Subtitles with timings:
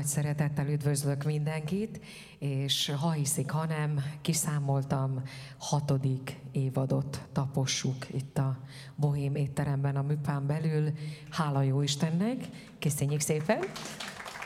[0.00, 2.00] nagy szeretettel üdvözlök mindenkit,
[2.38, 5.22] és ha hiszik, ha nem, kiszámoltam
[5.58, 8.58] hatodik évadot tapossuk itt a
[8.96, 10.92] Bohém étteremben a Műpán belül.
[11.30, 13.58] Hála jó Istennek, köszönjük szépen!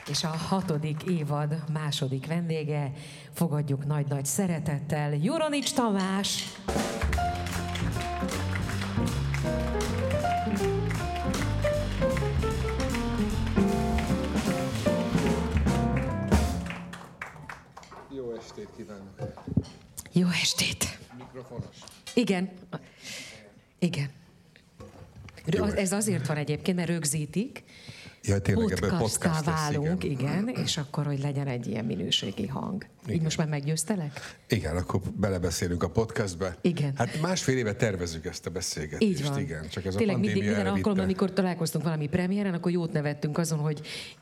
[0.07, 2.93] És a hatodik évad második vendége,
[3.33, 6.45] fogadjuk nagy-nagy szeretettel, Juronics Tamás!
[18.39, 19.45] Estét kívánok!
[20.13, 20.99] Jó estét!
[21.19, 21.77] Mikrofonos?
[22.15, 22.51] Igen.
[23.79, 24.11] Igen.
[25.47, 25.65] Jó.
[25.65, 27.65] Ez azért van egyébként, mert rögzítik,
[28.27, 30.49] Ja, tényleg ebből podcast válunk, igen.
[30.49, 32.87] igen, és akkor, hogy legyen egy ilyen minőségi hang.
[33.05, 33.17] Igen.
[33.17, 34.37] Így most már meggyőztelek?
[34.49, 36.57] Igen, akkor belebeszélünk a podcastbe.
[36.61, 36.93] Igen.
[36.97, 39.11] Hát másfél éve tervezünk ezt a beszélgetést.
[39.11, 39.39] Így van.
[39.39, 43.39] Igen, csak ez Tényleg a mindig, minden alkalommal, amikor találkoztunk valami premiéren, akkor jót nevettünk
[43.39, 43.81] azon, hogy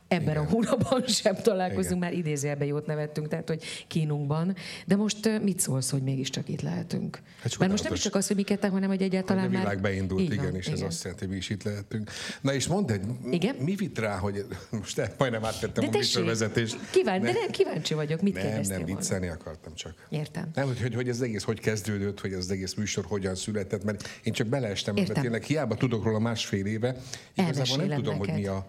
[0.09, 0.37] ebben Igen.
[0.37, 1.99] a hónapban sem találkozunk, Igen.
[1.99, 4.57] már idézőjelben jót nevettünk, tehát hogy kínunkban.
[4.87, 7.19] De most mit szólsz, hogy mégiscsak itt lehetünk?
[7.43, 9.75] Hát Mert most nem csak az, hogy mi ketten, hanem hogy egyáltalán hogy a világ
[9.75, 9.83] már...
[9.83, 10.79] beindult, igen, van, és igen.
[10.79, 12.11] ez azt jelenti, hogy mi is itt lehetünk.
[12.41, 13.55] Na és mondd egy, igen?
[13.55, 14.45] mi vitt rá, hogy
[14.81, 16.77] most majdnem áttettem de a műsorvezetést.
[16.91, 20.07] Kíván, de nem, kíváncsi vagyok, mit nem, kérdeztél Nem, viccelni akartam csak.
[20.09, 20.51] Értem.
[20.55, 23.85] Nem, hogy, hogy, hogy ez egész hogy kezdődött, hogy ez az egész műsor hogyan született,
[23.85, 26.97] mert én csak beleestem, mert tényleg hiába tudok róla másfél éve,
[27.35, 28.35] igazából nem tudom, neked.
[28.35, 28.67] hogy mi a,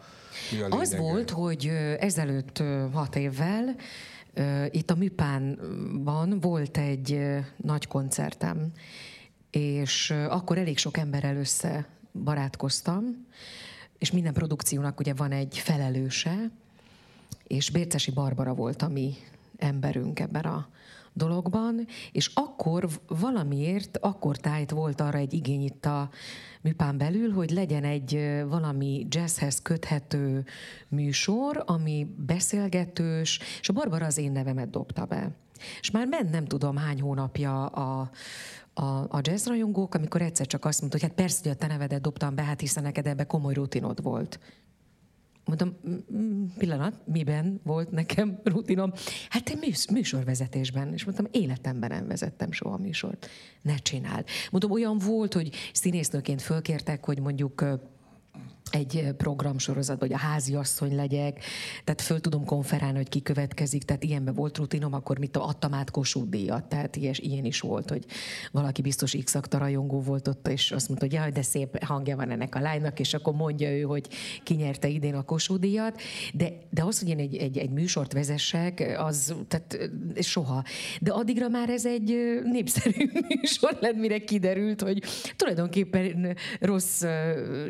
[0.52, 3.76] mi a Az volt, hogy ezelőtt hat évvel
[4.70, 7.20] itt a Műpánban volt egy
[7.58, 8.72] nagy koncertem,
[9.52, 11.88] és akkor elég sok emberrel össze
[12.24, 13.26] barátkoztam,
[13.98, 16.52] és minden produkciónak ugye van egy felelőse,
[17.48, 19.16] és Bércesi Barbara volt a mi
[19.64, 20.68] emberünk ebben a
[21.14, 26.10] dologban, és akkor valamiért, akkor tájt volt arra egy igény itt a
[26.62, 30.46] műpán belül, hogy legyen egy valami jazzhez köthető
[30.88, 35.32] műsor, ami beszélgetős, és a Barbara az én nevemet dobta be.
[35.80, 38.10] És már ment nem tudom hány hónapja a,
[38.74, 42.02] a, a jazzrajongók, amikor egyszer csak azt mondta, hogy hát persze, hogy a te nevedet
[42.02, 44.40] dobtam be, hát hiszen neked ebbe komoly rutinod volt.
[45.46, 45.76] Mondom,
[46.58, 48.94] pillanat, miben volt nekem rutinom?
[49.30, 50.94] Hát műs, műsorvezetésben.
[50.94, 53.30] És mondtam, életemben nem vezettem soha műsort.
[53.62, 54.24] Ne csinál.
[54.52, 57.56] Mondom, olyan volt, hogy színésznőként fölkértek, hogy mondjuk
[58.74, 61.44] egy programsorozat, vagy a házi asszony legyek,
[61.84, 65.92] tehát föl tudom konferálni, hogy ki következik, tehát ilyenben volt rutinom, akkor mit adtam át
[65.92, 68.06] Kossuth díjat, tehát ilyes, ilyen is volt, hogy
[68.52, 72.30] valaki biztos x rajongó volt ott, és azt mondta, hogy jaj, de szép hangja van
[72.30, 74.08] ennek a lánynak, és akkor mondja ő, hogy
[74.44, 76.02] ki nyerte idén a Kossuth díjat,
[76.34, 79.90] de, de az, hogy én egy, egy, egy műsort vezessek, az tehát
[80.20, 80.64] soha.
[81.02, 85.04] De addigra már ez egy népszerű műsor lett, mire kiderült, hogy
[85.36, 87.02] tulajdonképpen rossz,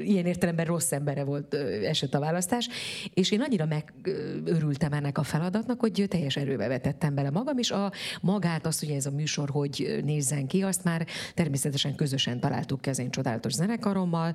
[0.03, 2.69] ilyen értelemben rossz embere volt esett a választás,
[3.13, 7.91] és én annyira megörültem ennek a feladatnak, hogy teljes erőbe vetettem bele magam, és a
[8.21, 12.89] magát, azt, hogy ez a műsor hogy nézzen ki, azt már természetesen közösen találtuk ki
[12.89, 14.33] az csodálatos zenekarommal,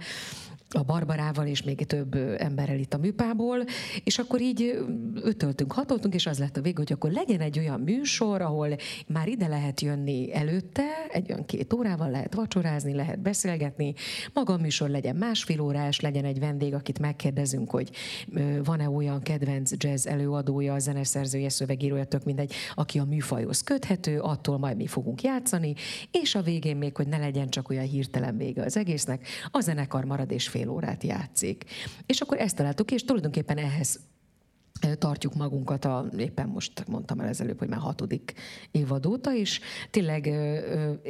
[0.70, 3.64] a Barbarával és még több emberrel itt a műpából,
[4.04, 4.78] és akkor így
[5.14, 8.76] ötöltünk, hatoltunk, és az lett a vég, hogy akkor legyen egy olyan műsor, ahol
[9.06, 13.94] már ide lehet jönni előtte, egy olyan két órával lehet vacsorázni, lehet beszélgetni,
[14.32, 17.90] maga a műsor legyen másfél órás, legyen egy vendég, akit megkérdezünk, hogy
[18.64, 24.76] van-e olyan kedvenc jazz előadója, zeneszerzője, szövegírója, tök mindegy, aki a műfajhoz köthető, attól majd
[24.76, 25.74] mi fogunk játszani,
[26.10, 30.04] és a végén még, hogy ne legyen csak olyan hirtelen vége az egésznek, a zenekar
[30.04, 31.64] marad és fél órát játszik.
[32.06, 34.00] És akkor ezt találtuk, és tulajdonképpen ehhez
[34.98, 38.32] tartjuk magunkat, a, éppen most mondtam el ezelőbb, hogy már hatodik
[38.70, 39.60] évad óta, és
[39.90, 40.26] tényleg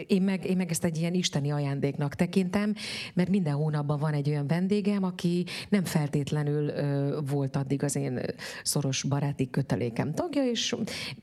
[0.07, 2.75] én meg, én meg ezt egy ilyen isteni ajándéknak tekintem,
[3.15, 6.73] mert minden hónapban van egy olyan vendégem, aki nem feltétlenül
[7.23, 8.21] volt addig az én
[8.63, 10.75] szoros baráti kötelékem tagja, és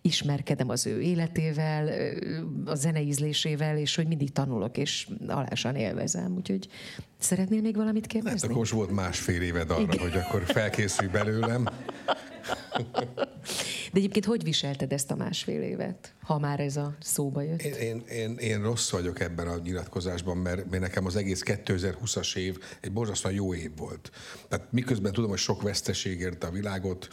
[0.02, 1.90] ismerkedem az ő életével,
[2.66, 6.36] a zeneízlésével, és hogy mindig tanulok, és alásan élvezem.
[6.36, 6.68] Úgyhogy
[7.20, 8.40] szeretnél még valamit kérdezni?
[8.48, 9.98] Hát akkor volt másfél éved arra, Igen.
[10.00, 11.68] hogy akkor felkészülj belőlem.
[13.92, 17.62] De egyébként hogy viselted ezt a másfél évet, ha már ez a szóba jött?
[17.62, 22.36] Én, én, én, én rossz vagyok ebben a nyilatkozásban, mert, mert nekem az egész 2020-as
[22.36, 24.12] év egy borzasztóan jó év volt.
[24.48, 27.08] Tehát miközben tudom, hogy sok veszteség érte a világot,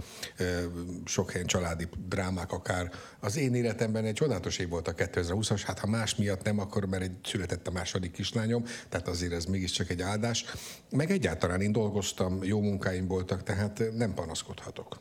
[1.04, 2.90] sok helyen családi drámák akár,
[3.20, 6.84] az én életemben egy csodálatos év volt a 2020-as, hát ha más miatt nem, akkor
[6.86, 10.44] mert egy született a második kislányom, tehát azért ez mégiscsak egy áldás.
[10.90, 15.00] Meg egyáltalán én dolgoztam, jó munkáim voltak, tehát nem panaszkodhatok.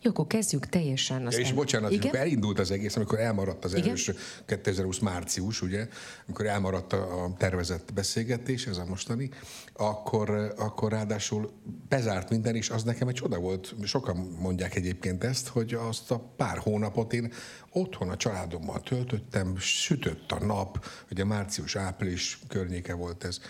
[0.00, 1.28] Jó, akkor kezdjük teljesen.
[1.30, 2.02] Ja, és bocsánat, Igen?
[2.02, 3.88] amikor elindult az egész, amikor elmaradt az Igen?
[3.88, 4.14] első
[4.46, 5.88] 2020 március, ugye,
[6.26, 9.30] amikor elmaradt a tervezett beszélgetés, ez a mostani,
[9.74, 11.50] akkor, akkor ráadásul
[11.88, 13.74] bezárt minden, és az nekem egy csoda volt.
[13.84, 17.32] Sokan mondják egyébként ezt, hogy azt a pár hónapot én
[17.72, 23.40] otthon a családommal töltöttem, sütött a nap, ugye március-április környéke volt ez,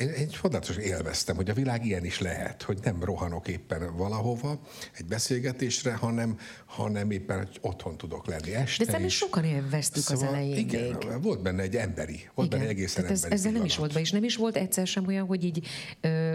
[0.00, 4.60] én, én csodálatosan élveztem, hogy a világ ilyen is lehet, hogy nem rohanok éppen valahova
[4.92, 10.32] egy beszélgetésre, hanem, hanem éppen otthon tudok lenni este De szerintem sokan élveztük szóval, az
[10.32, 11.22] elején igen, még.
[11.22, 12.58] volt benne egy emberi, volt igen.
[12.58, 14.86] benne egészen Tehát ez, emberi Ezzel nem is volt be, és nem is volt egyszer
[14.86, 15.66] sem olyan, hogy így
[16.00, 16.34] ö,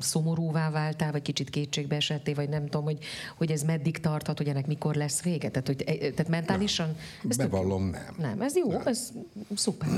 [0.00, 2.98] szomorúvá váltál, vagy kicsit kétségbe esettél, vagy nem tudom, hogy,
[3.36, 5.50] hogy ez meddig tarthat, hogy ennek mikor lesz vége.
[5.50, 6.96] Tehát, hogy, e, tehát mentálisan...
[7.22, 7.36] Nem.
[7.36, 8.14] Bevallom, nem.
[8.18, 8.86] Nem, ez jó, nem.
[8.86, 9.12] ez
[9.54, 9.88] szuper.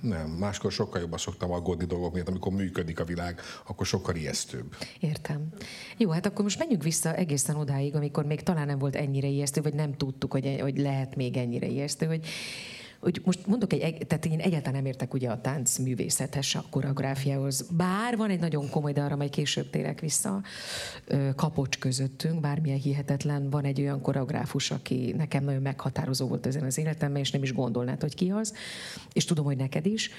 [0.00, 4.76] Nem, máskor sokkal jobban szoktam aggódni dolgok miatt, amikor működik a világ, akkor sokkal ijesztőbb.
[5.00, 5.48] Értem.
[5.96, 9.62] Jó, hát akkor most menjünk vissza egészen odáig, amikor még talán nem volt ennyire ijesztő,
[9.62, 12.26] vagy nem tudtuk, hogy, hogy lehet még ennyire ijesztő, hogy
[13.00, 17.66] hogy most mondok egy, tehát én egyáltalán nem értek ugye a táncművészethez, a koreográfiához.
[17.70, 20.42] Bár van egy nagyon komoly, de arra majd később térek vissza,
[21.36, 26.78] kapocs közöttünk, bármilyen hihetetlen, van egy olyan koreográfus, aki nekem nagyon meghatározó volt ezen az
[26.78, 28.54] életemben, és nem is gondolnád, hogy ki az,
[29.12, 30.10] és tudom, hogy neked is.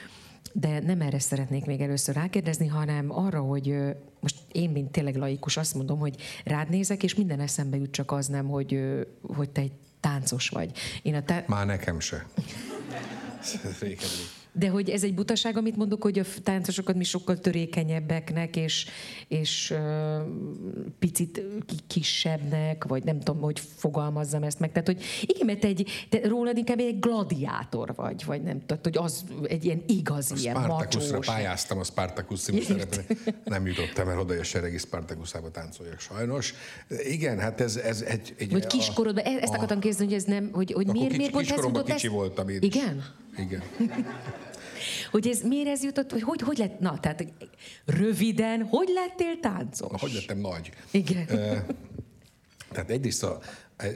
[0.54, 3.78] De nem erre szeretnék még először rákérdezni, hanem arra, hogy
[4.20, 6.16] most én, mint tényleg laikus, azt mondom, hogy
[6.46, 8.80] rád nézek, és minden eszembe jut csak az nem, hogy,
[9.22, 10.72] hogy te egy táncos vagy.
[11.02, 11.44] Én a te...
[11.48, 12.26] Már nekem se.
[14.58, 18.86] De hogy ez egy butaság, amit mondok, hogy a táncosokat mi sokkal törékenyebbeknek, és,
[19.28, 19.78] és uh,
[21.00, 21.42] picit
[21.88, 24.72] kisebbnek, vagy nem tudom, hogy fogalmazzam ezt meg.
[24.72, 28.98] Tehát, hogy igen, mert egy, te rólad inkább egy gladiátor vagy, vagy nem tudom, hogy
[28.98, 31.26] az egy ilyen igazi, a ilyen macsós.
[31.26, 32.60] pályáztam a Spartacus című.
[33.44, 36.54] Nem jutottam el oda, hogy a seregi Spartacusába táncoljak sajnos.
[37.04, 38.36] Igen, hát ez, ez egy...
[38.38, 41.32] egy vagy kiskorodban, e- ezt akartam kérdezni, hogy ez nem, hogy, hogy miért, kicsi, miért
[41.32, 42.16] pont ez jutott kicsi ezt?
[42.16, 43.04] voltam én Igen?
[43.38, 43.64] Igen.
[45.12, 47.26] hogy ez miért ez jutott, hogy hogy, hogy lett, na, tehát
[47.86, 49.92] röviden, hogy lettél táncos?
[49.92, 50.72] Na, hogy lettem nagy?
[50.92, 51.26] Igen.
[52.72, 53.40] tehát egyrészt a,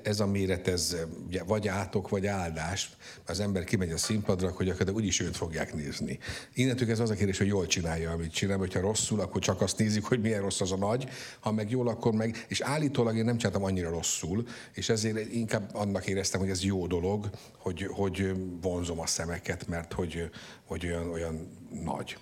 [0.04, 0.96] ez a méret, ez
[1.28, 2.90] ugye, vagy átok, vagy áldás.
[3.26, 6.20] Az ember kimegy a színpadra, akkor úgyis őt fogják nézni.
[6.54, 9.78] Innentől ez az a kérdés, hogy jól csinálja, amit csinál, hogyha rosszul, akkor csak azt
[9.78, 13.26] nézik, hogy milyen rossz az a nagy, ha meg jól, akkor meg, és állítólag én
[13.26, 18.34] nem csináltam annyira rosszul, és ezért inkább annak éreztem, hogy ez jó dolog, hogy, hogy
[18.62, 20.30] vonzom a szemeket, mert hogy,
[20.66, 21.48] hogy olyan, olyan
[21.84, 22.18] nagy.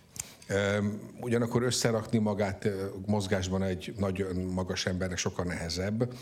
[1.19, 2.69] Ugyanakkor összerakni magát
[3.05, 6.13] mozgásban egy nagyon magas embernek sokkal nehezebb,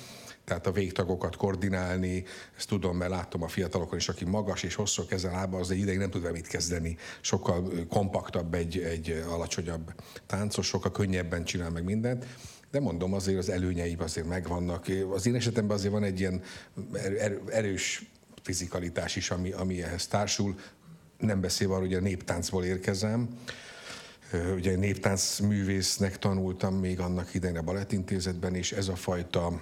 [0.47, 2.23] tehát a végtagokat koordinálni,
[2.57, 5.77] ezt tudom, mert látom a fiatalokon is, aki magas és hosszú kezel lába, az egy
[5.77, 6.97] ideig nem tud mit kezdeni.
[7.21, 9.93] Sokkal kompaktabb egy, egy alacsonyabb
[10.25, 12.25] táncos, sokkal könnyebben csinál meg mindent.
[12.71, 14.85] De mondom, azért az előnyei azért megvannak.
[15.13, 16.41] Az én esetemben azért van egy ilyen
[17.47, 18.05] erős
[18.41, 20.59] fizikalitás is, ami, ami ehhez társul.
[21.17, 23.27] Nem beszélve arról, hogy a néptáncból érkezem,
[24.55, 29.61] Ugye néptánc művésznek tanultam még annak idején a Balettintézetben, és ez a fajta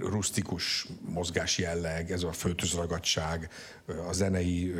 [0.00, 3.48] rustikus mozgás jelleg, ez a föltözragadság,
[4.08, 4.74] a zenei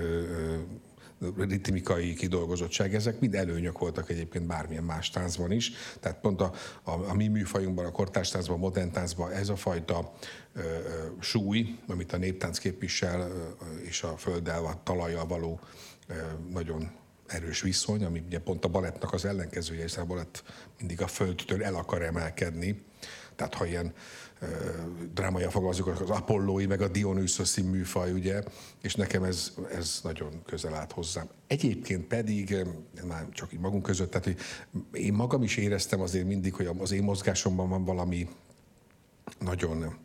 [1.36, 5.72] ritmikai kidolgozottság, ezek mind előnyök voltak egyébként bármilyen más táncban is.
[6.00, 9.56] Tehát pont a, a, a mi műfajunkban, a kortárs táncban, a modern táncban ez a
[9.56, 10.12] fajta
[10.52, 15.60] ö, ö, súly, amit a néptánc képvisel, ö, és a földdel, a talajjal való
[16.06, 16.14] ö,
[16.50, 16.90] nagyon
[17.26, 20.44] erős viszony, ami ugye pont a balettnak az ellenkezője, hiszen a balett
[20.78, 22.82] mindig a földtől el akar emelkedni.
[23.36, 23.92] Tehát ha ilyen
[25.14, 28.42] drámaian fogalmazunk, az Apollói, meg a Dionysos műfaj, ugye,
[28.82, 31.28] és nekem ez, ez nagyon közel állt hozzám.
[31.46, 32.56] Egyébként pedig,
[33.06, 34.36] már csak így magunk között, tehát hogy
[34.92, 38.28] én magam is éreztem azért mindig, hogy az én mozgásomban van valami
[39.38, 39.98] nagyon,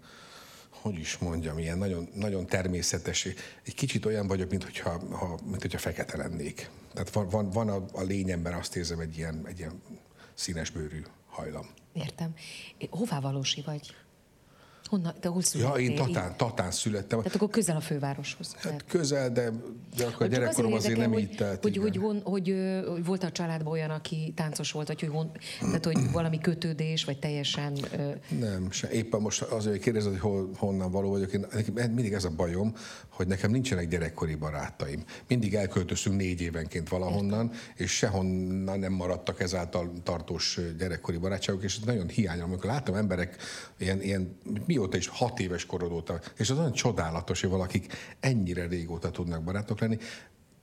[0.70, 3.26] hogy is mondjam, ilyen nagyon, nagyon természetes.
[3.64, 6.70] Egy kicsit olyan vagyok, mint hogyha, ha, mint hogyha fekete lennék.
[6.94, 9.82] Tehát van, van, van a, a lényemben azt érzem egy ilyen, egy ilyen
[10.34, 11.66] színesbőrű hajlam.
[11.94, 12.34] Értem.
[12.90, 13.94] Hová valósi vagy?
[14.90, 15.84] Honnan, te hol születtél?
[15.84, 17.18] Ja, én Tatán, Tatán születtem.
[17.20, 18.56] Tehát akkor közel a fővároshoz.
[18.58, 19.52] Hát közel, de,
[19.98, 21.62] de akkor a gyerekkorom azért, azért nem hogy, így telt.
[21.64, 25.32] Hogy, hogy, hogy, hogy, hogy, volt a családban olyan, aki táncos volt, vagy hogy, hon,
[25.60, 27.78] tehát, hogy valami kötődés, vagy teljesen...
[28.40, 28.92] Nem, se.
[28.92, 32.74] Éppen most azért, hogy kérdezed, hogy hol, honnan való vagyok, én, mindig ez a bajom,
[33.10, 35.04] hogy nekem nincsenek gyerekkori barátaim.
[35.28, 41.86] Mindig elköltöztünk négy évenként valahonnan, és sehonnan nem maradtak ezáltal tartós gyerekkori barátságok, és ez
[41.86, 42.44] nagyon hiányom.
[42.50, 43.36] Amikor látom emberek
[43.78, 44.38] ilyen, ilyen
[44.76, 49.44] mióta is, hat éves korod óta, és az olyan csodálatos, hogy valakik ennyire régóta tudnak
[49.44, 49.98] barátok lenni.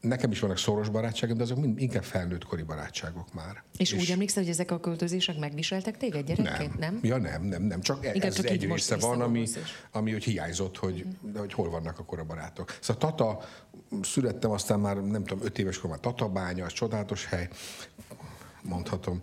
[0.00, 3.62] nekem is vannak szoros barátságom, de azok mind, inkább felnőttkori barátságok már.
[3.76, 6.92] És, és úgy emlékszel, hogy ezek a költözések megviseltek téged gyerekként, nem?
[6.92, 6.99] nem?
[7.02, 9.47] Ja nem, nem, nem, csak Inkább ez csak egy része van, ami,
[9.92, 11.38] ami hogy hiányzott, hogy, uh-huh.
[11.38, 12.78] hogy hol vannak akkor a barátok.
[12.81, 13.40] Szóval Tata,
[14.02, 17.49] születtem aztán már, nem tudom, öt éves korban Tatabánya, az csodálatos hely,
[18.62, 19.21] mondhatom.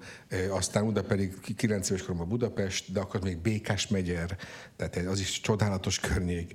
[0.49, 4.37] Aztán oda pedig 9 éves koromban Budapest, de akkor még Békás megyer,
[4.75, 6.53] tehát az is csodálatos környék.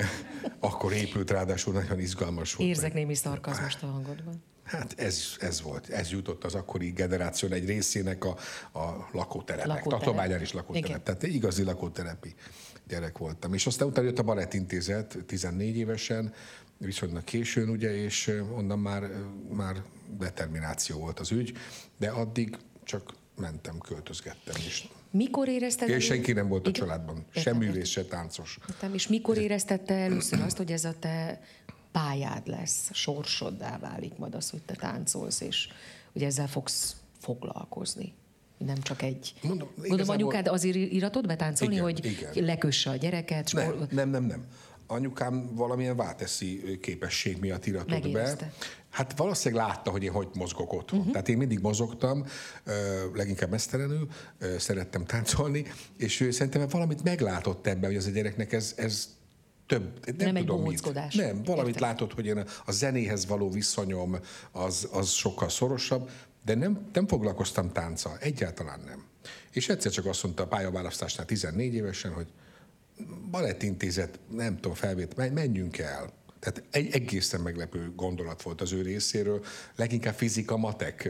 [0.60, 2.68] akkor épült ráadásul nagyon izgalmas volt.
[2.68, 4.42] Érzek némi szarkazmust a hangodban.
[4.68, 8.36] Hát ez, ez volt, ez jutott az akkori generáció egy részének a,
[8.78, 9.66] a lakóterepek.
[9.66, 10.04] Lakóterep.
[10.04, 10.88] Tatabányán is lakóterep.
[10.88, 11.02] Igen.
[11.02, 12.34] Tehát igazi lakóterepi
[12.88, 13.54] gyerek voltam.
[13.54, 16.32] És aztán utána jött a Balettintézet 14 évesen,
[16.78, 19.10] viszonylag későn, ugye, és onnan már,
[19.50, 19.82] már
[20.18, 21.52] determináció volt az ügy,
[21.98, 24.88] de addig csak mentem, költözgettem is.
[25.10, 25.88] Mikor érezted?
[25.88, 26.82] És senki nem volt a Igen?
[26.82, 28.58] családban, sem művész, se táncos.
[28.68, 31.40] Értem, és mikor éreztette először azt, hogy ez a te
[31.92, 35.68] pályád lesz, sorsoddá válik majd az, hogy te táncolsz, és
[36.12, 38.14] hogy ezzel fogsz foglalkozni?
[38.58, 39.34] Nem csak egy...
[39.42, 42.44] Mondom, Gondolom, anyukád azért iratod betáncolni, igen, hogy igen.
[42.44, 43.52] lekösse a gyereket?
[43.52, 44.46] Nem, nem, nem, nem
[44.90, 48.44] anyukám valamilyen válteszi képesség miatt iratott Megérezte.
[48.44, 48.52] be.
[48.90, 50.98] Hát valószínűleg látta, hogy én hogy mozgok otthon.
[50.98, 51.12] Uh-huh.
[51.12, 52.24] Tehát én mindig mozogtam,
[53.14, 54.08] leginkább mesztelenül,
[54.58, 55.64] szerettem táncolni,
[55.96, 59.16] és ő szerintem valamit meglátott ebben, hogy az a gyereknek ez, ez
[59.66, 61.14] több, nem, nem tudom egy mit.
[61.14, 61.88] Nem, valamit Értem.
[61.88, 64.16] látott, hogy én a zenéhez való viszonyom
[64.52, 66.10] az, az sokkal szorosabb,
[66.44, 69.04] de nem, nem foglalkoztam tánccal, egyáltalán nem.
[69.50, 72.26] És egyszer csak azt mondta a pályaválasztásnál 14 évesen, hogy
[73.30, 76.16] balettintézet, nem tudom, felvét, menjünk el.
[76.40, 79.44] Tehát egy egészen meglepő gondolat volt az ő részéről.
[79.76, 81.08] Leginkább fizika, matek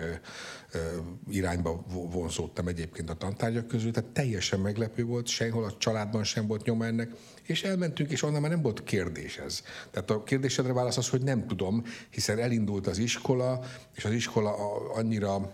[1.30, 6.64] irányba vonzódtam egyébként a tantárgyak közül, tehát teljesen meglepő volt, sehol a családban sem volt
[6.64, 7.10] nyoma ennek,
[7.42, 9.62] és elmentünk, és onnan már nem volt kérdés ez.
[9.90, 13.64] Tehát a kérdésedre válasz az, hogy nem tudom, hiszen elindult az iskola,
[13.94, 14.54] és az iskola
[14.94, 15.52] annyira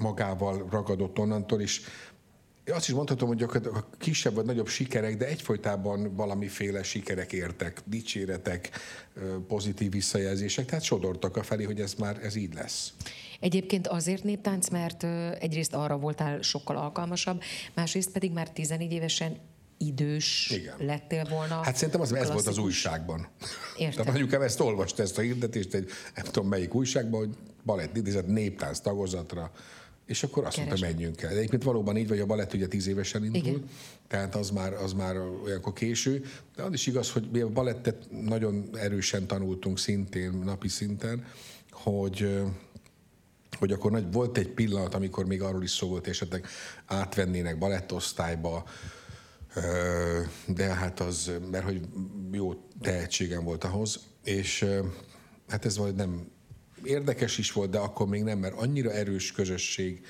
[0.00, 1.80] magával ragadott onnantól, és
[2.66, 7.82] azt is mondhatom, hogy gyakorlatilag a kisebb vagy nagyobb sikerek, de egyfolytában valamiféle sikerek értek,
[7.84, 8.70] dicséretek,
[9.48, 12.92] pozitív visszajelzések, tehát sodortak a felé, hogy ez már ez így lesz.
[13.40, 15.04] Egyébként azért néptánc, mert
[15.40, 17.42] egyrészt arra voltál sokkal alkalmasabb,
[17.74, 19.38] másrészt pedig már 14 évesen
[19.78, 20.74] idős Igen.
[20.78, 21.62] lettél volna.
[21.62, 23.28] Hát szerintem az, ez volt az újságban.
[23.76, 24.04] Értem.
[24.04, 28.26] Tehát anyukám ezt olvasta, ezt a hirdetést, egy nem tudom melyik újságban, hogy balett idézett
[28.26, 29.50] néptánc tagozatra
[30.06, 30.78] és akkor azt Keresem.
[30.78, 31.30] mondta, menjünk el.
[31.30, 33.68] De egyébként valóban így vagy, a balett ugye tíz évesen indult, Igen.
[34.08, 36.24] tehát az már, az már olyankor késő.
[36.56, 41.24] De az is igaz, hogy mi a balettet nagyon erősen tanultunk szintén, napi szinten,
[41.70, 42.42] hogy
[43.58, 46.46] hogy akkor nagy, volt egy pillanat, amikor még arról is szó volt, esetleg
[46.86, 48.64] átvennének balettosztályba,
[50.46, 51.80] de hát az, mert hogy
[52.30, 54.66] jó tehetségem volt ahhoz, és
[55.48, 56.26] hát ez vagy nem
[56.84, 60.06] érdekes is volt, de akkor még nem, mert annyira erős közösség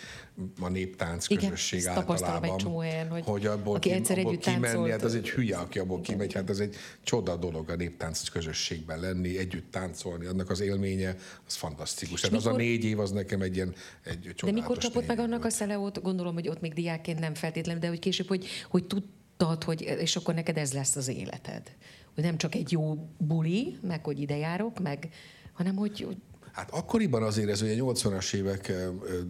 [0.60, 2.50] a néptánc Igen, közösség általában.
[2.50, 2.78] egy csomó
[3.10, 4.90] hogy, hogy abból, aki ki, egyszer abból kimenni, táncolt.
[4.90, 6.10] hát az egy hülye, aki abból Igen.
[6.10, 11.16] kimegy, hát az egy csoda dolog a néptánc közösségben lenni, együtt táncolni, annak az élménye,
[11.46, 12.20] az fantasztikus.
[12.20, 13.74] Tehát mikor, az a négy év az nekem egy ilyen
[14.04, 15.52] egy De mikor csapott meg annak volt.
[15.52, 19.64] a szeleót, gondolom, hogy ott még diákként nem feltétlenül, de hogy később, hogy, hogy tudtad,
[19.64, 21.76] hogy, és akkor neked ez lesz az életed.
[22.14, 25.08] Hogy nem csak egy jó buli, meg hogy ide járok, meg,
[25.52, 26.06] hanem hogy
[26.52, 28.72] Hát akkoriban azért ez ugye 80-as évek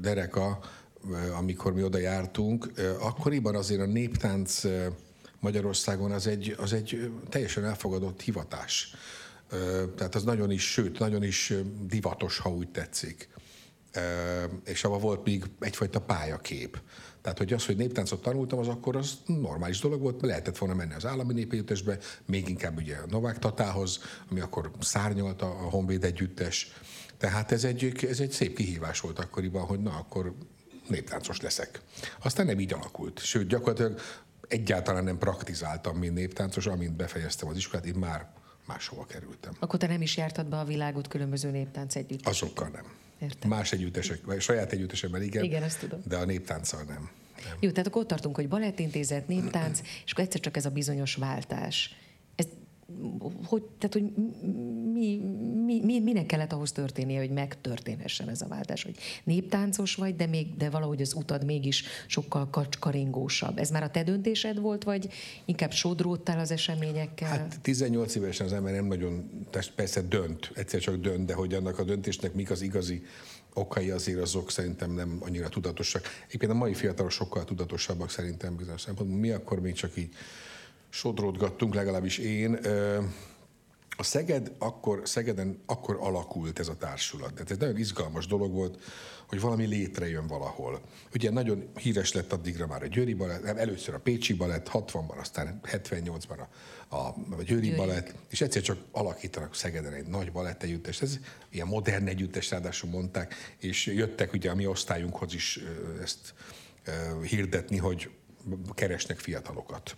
[0.00, 0.58] dereka,
[1.38, 4.62] amikor mi oda jártunk, akkoriban azért a néptánc
[5.40, 8.94] Magyarországon az egy, az egy teljesen elfogadott hivatás.
[9.96, 11.52] Tehát az nagyon is, sőt, nagyon is
[11.86, 13.28] divatos, ha úgy tetszik.
[14.64, 16.80] És abban volt még egyfajta pályakép.
[17.22, 20.94] Tehát, hogy az, hogy néptáncot tanultam, az akkor az normális dolog volt, lehetett volna menni
[20.94, 24.00] az állami népegyüttesbe, még inkább ugye a Novák Tatához,
[24.30, 26.72] ami akkor szárnyalt a Honvéd együttes,
[27.22, 30.34] tehát ez egy, ez egy szép kihívás volt akkoriban, hogy na, akkor
[30.88, 31.80] néptáncos leszek.
[32.22, 33.20] Aztán nem így alakult.
[33.24, 34.00] Sőt, gyakorlatilag
[34.48, 38.30] egyáltalán nem praktizáltam, mint néptáncos, amint befejeztem az iskolát, én már
[38.66, 39.56] máshova kerültem.
[39.58, 42.32] Akkor te nem is jártad be a világot különböző néptánc együttesekkel?
[42.32, 42.84] Azokkal nem.
[43.20, 43.50] Értem.
[43.50, 46.00] Más együttesek, vagy saját együttesemmel igen, igen ezt tudom.
[46.04, 47.10] de a néptánccal nem.
[47.44, 47.56] nem.
[47.60, 51.14] Jó, tehát akkor ott tartunk, hogy balettintézet, néptánc, és akkor egyszer csak ez a bizonyos
[51.14, 51.96] váltás
[53.44, 54.12] hogy, tehát, hogy
[54.92, 55.16] mi,
[55.64, 60.26] mi, mi, minek kellett ahhoz történnie, hogy megtörténhessen ez a váltás, hogy néptáncos vagy, de,
[60.26, 63.58] még, de valahogy az utad mégis sokkal kacskaringósabb.
[63.58, 65.08] Ez már a te döntésed volt, vagy
[65.44, 67.28] inkább sodródtál az eseményekkel?
[67.28, 69.30] Hát 18 évesen az ember nem nagyon,
[69.74, 73.02] persze dönt, egyszer csak dönt, de hogy annak a döntésnek mik az igazi
[73.54, 76.04] okai azért azok szerintem nem annyira tudatosak.
[76.30, 79.18] Éppen a mai fiatalok sokkal tudatosabbak szerintem bizonyos szempontból.
[79.18, 80.14] Mi akkor még csak így
[80.92, 82.58] sodródgattunk, legalábbis én.
[83.96, 87.32] a Szeged akkor, Szegeden akkor alakult ez a társulat.
[87.32, 88.78] Tehát ez nagyon izgalmas dolog volt,
[89.28, 90.80] hogy valami létrejön valahol.
[91.14, 95.18] Ugye nagyon híres lett addigra már a Győri Balett, nem, először a Pécsi Balett, 60-ban,
[95.18, 97.76] aztán 78-ban a, a, a Győri Győri.
[97.76, 101.02] Balett, és egyszer csak alakítanak Szegeden egy nagy balett együttes.
[101.02, 101.18] Ez
[101.50, 105.58] ilyen modern együttes, ráadásul mondták, és jöttek ugye a mi osztályunkhoz is
[106.02, 106.34] ezt
[107.22, 108.10] hirdetni, hogy
[108.74, 109.96] keresnek fiatalokat.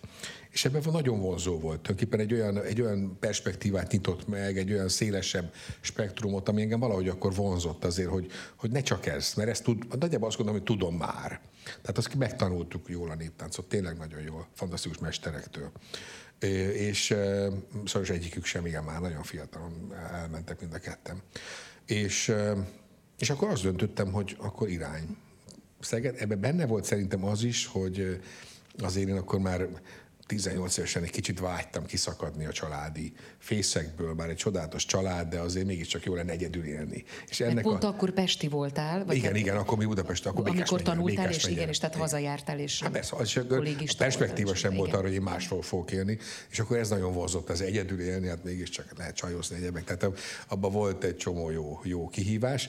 [0.51, 1.81] És ebben nagyon vonzó volt.
[1.81, 7.09] Tulajdonképpen egy olyan, egy olyan perspektívát nyitott meg, egy olyan szélesebb spektrumot, ami engem valahogy
[7.09, 10.77] akkor vonzott azért, hogy, hogy ne csak ez, mert ezt tud, nagyjából azt gondolom, hogy
[10.77, 11.41] tudom már.
[11.65, 15.73] Tehát azt megtanultuk jól a néptáncot, tényleg nagyon jól, fantasztikus mesterektől.
[16.73, 17.15] És
[17.85, 21.23] szóval egyikük sem, igen, már nagyon fiatalon elmentek mind a kettem.
[21.87, 22.35] És,
[23.19, 25.17] és akkor azt döntöttem, hogy akkor irány.
[25.85, 28.21] Szeged, ebben benne volt szerintem az is, hogy
[28.79, 29.69] azért én akkor már
[30.27, 35.67] 18 évesen egy kicsit vágytam kiszakadni a családi fészekből, bár egy csodálatos család, de azért
[35.67, 37.05] mégiscsak jó lenne egyedül élni.
[37.29, 37.89] És ennek pont a...
[37.89, 39.05] akkor Pesti voltál?
[39.05, 41.97] Vagy igen, hát, igen, akkor mi Budapest, akkor Amikor megyen, tanultál, és igen, és tehát
[41.97, 46.19] hazajártál, és hát persze, az, a perspektíva sem volt arra, hogy én másról fogok élni,
[46.51, 49.85] és akkor ez nagyon vonzott, az egyedül élni, hát mégiscsak lehet csajozni egyebek.
[49.85, 52.69] Tehát abban volt egy csomó jó, jó kihívás,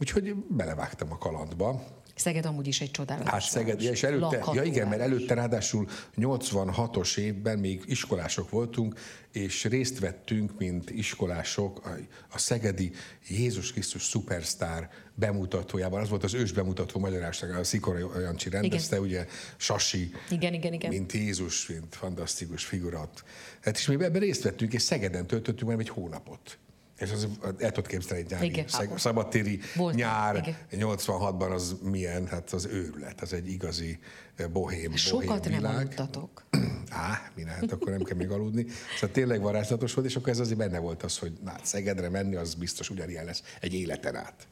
[0.00, 1.84] úgyhogy belevágtam a kalandba,
[2.16, 7.18] Szeged amúgy is egy csodálatos Hát Szeged, és előtte, ja igen, mert előtte ráadásul 86-os
[7.18, 8.98] évben még iskolások voltunk,
[9.32, 11.90] és részt vettünk, mint iskolások a,
[12.32, 12.92] a Szegedi
[13.28, 16.00] Jézus Krisztus Superstar bemutatójában.
[16.00, 19.08] Az volt az ős bemutató Magyarország, a Szikora Jancsi rendezte, igen.
[19.08, 20.90] ugye Sasi, igen, igen, igen.
[20.90, 23.24] mint Jézus, mint fantasztikus figurat.
[23.60, 26.58] Hát és mi ebben részt vettünk, és Szegeden töltöttünk már egy hónapot.
[26.98, 28.66] És az, el tudod képzelni egy nyári, igen.
[28.96, 30.86] szabadtéri Volt, nyár igen.
[30.88, 33.98] 86-ban az milyen, hát az őrület, az egy igazi
[34.36, 35.62] eh, bohém, Sokat bohém világ.
[35.62, 36.44] nem aludtatok.
[36.90, 38.66] Á, mi lehet, akkor nem kell még aludni.
[38.94, 42.08] Szóval tényleg varázslatos volt, és akkor ez azért benne volt az, hogy na, hát Szegedre
[42.08, 44.46] menni, az biztos ugyanilyen lesz egy életen át.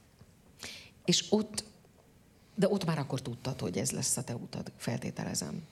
[1.04, 1.64] És ott,
[2.54, 5.62] de ott már akkor tudtad, hogy ez lesz a te utad, feltételezem.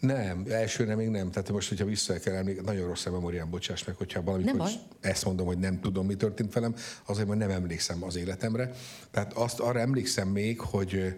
[0.00, 1.30] Nem, elsőre még nem.
[1.30, 4.68] Tehát most, hogyha vissza kell emlékezni, nagyon rossz a memóriám, bocsáss meg, hogyha valamikor
[5.00, 6.74] ezt mondom, hogy nem tudom, mi történt velem,
[7.06, 8.70] azért, mert nem emlékszem az életemre.
[9.10, 11.16] Tehát azt arra emlékszem még, hogy,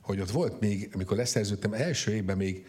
[0.00, 2.66] hogy ott volt még, amikor leszerződtem, első évben még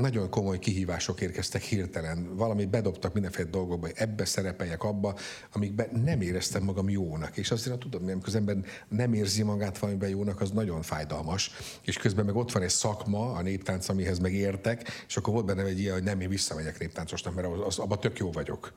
[0.00, 2.36] nagyon komoly kihívások érkeztek hirtelen.
[2.36, 5.14] Valami bedobtak mindenféle dolgokba, hogy ebbe szerepeljek, abba,
[5.52, 7.36] amikben nem éreztem magam jónak.
[7.36, 8.56] És azért tudod, amikor az ember
[8.88, 11.50] nem érzi magát valamiben jónak, az nagyon fájdalmas.
[11.84, 15.46] És közben meg ott van egy szakma, a néptánc, amihez meg értek, és akkor volt
[15.46, 18.72] benne egy ilyen, hogy nem, én visszamegyek néptáncosnak, mert az, az, abban tök jó vagyok.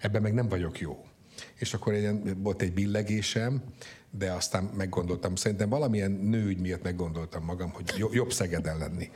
[0.00, 1.04] Ebben meg nem vagyok jó.
[1.58, 3.62] És akkor egy, volt egy billegésem,
[4.10, 9.10] de aztán meggondoltam, szerintem valamilyen nőügy miatt meggondoltam magam, hogy jobb Szegeden lenni.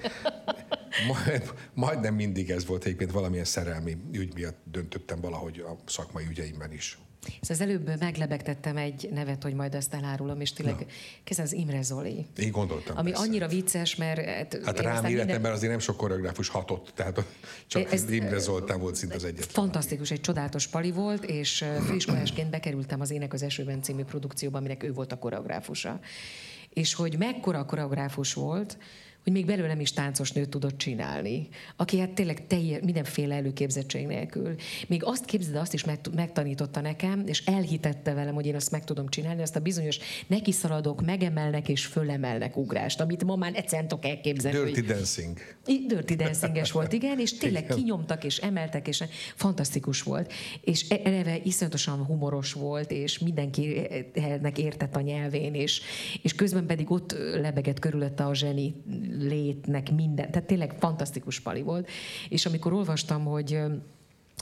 [1.07, 6.73] Majd, majdnem mindig ez volt egyébként valamilyen szerelmi ügy miatt döntöttem valahogy a szakmai ügyeimben
[6.73, 6.99] is.
[7.41, 10.87] Ez az előbb meglebegtettem egy nevet, hogy majd ezt elárulom, és tényleg
[11.25, 12.27] kezd az Imre Zoli.
[12.37, 12.97] Én gondoltam.
[12.97, 13.27] Ami persze.
[13.27, 14.25] annyira vicces, mert...
[14.25, 15.53] Hát, hát rám életemben minden...
[15.53, 17.25] azért nem sok koreográfus hatott, tehát
[17.67, 19.49] csak ez, Imre Zoltán volt szinte az egyetlen.
[19.49, 24.83] Fantasztikus, egy csodálatos pali volt, és főiskolásként bekerültem az Ének az esőben című produkcióba, aminek
[24.83, 26.01] ő volt a koreográfusa.
[26.69, 28.79] És hogy mekkora koreográfus volt,
[29.23, 34.55] hogy még belőlem is táncos nőt tudott csinálni, aki hát tényleg teljes, mindenféle előképzettség nélkül.
[34.89, 39.09] Még azt képzeld, azt is megtanította nekem, és elhitette velem, hogy én azt meg tudom
[39.09, 44.05] csinálni, azt a bizonyos neki szaladok, megemelnek és fölemelnek ugrást, amit ma már egyszerűen tudok
[44.05, 44.59] elképzelni.
[44.59, 44.85] Dirty hogy...
[44.85, 45.39] dancing.
[45.65, 47.77] Dirty dancinges volt, igen, és tényleg igen.
[47.77, 49.05] kinyomtak és emeltek, és
[49.35, 50.33] fantasztikus volt.
[50.61, 55.81] És e- eleve iszonyatosan humoros volt, és mindenkinek értett a nyelvén, és,
[56.23, 58.75] és közben pedig ott lebegett körülötte a zseni
[59.19, 61.89] létnek minden, tehát tényleg fantasztikus pali volt.
[62.29, 63.61] És amikor olvastam, hogy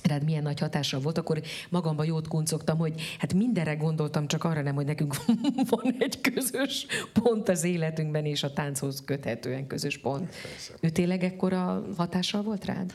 [0.02, 4.62] rád milyen nagy hatással volt, akkor magamban jót kuncogtam, hogy hát mindenre gondoltam, csak arra
[4.62, 5.16] nem, hogy nekünk
[5.70, 10.26] van egy közös pont az életünkben, és a tánchoz köthetően közös pont.
[10.42, 10.72] Persze.
[10.81, 12.92] Ő tényleg ekkora hatással volt rád?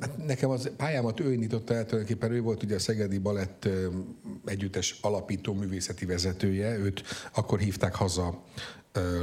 [0.00, 3.68] Hát nekem az pályámat ő indította el, tulajdonképpen ő volt ugye a Szegedi Balett
[4.44, 7.02] együttes alapító művészeti vezetője, őt
[7.34, 8.42] akkor hívták haza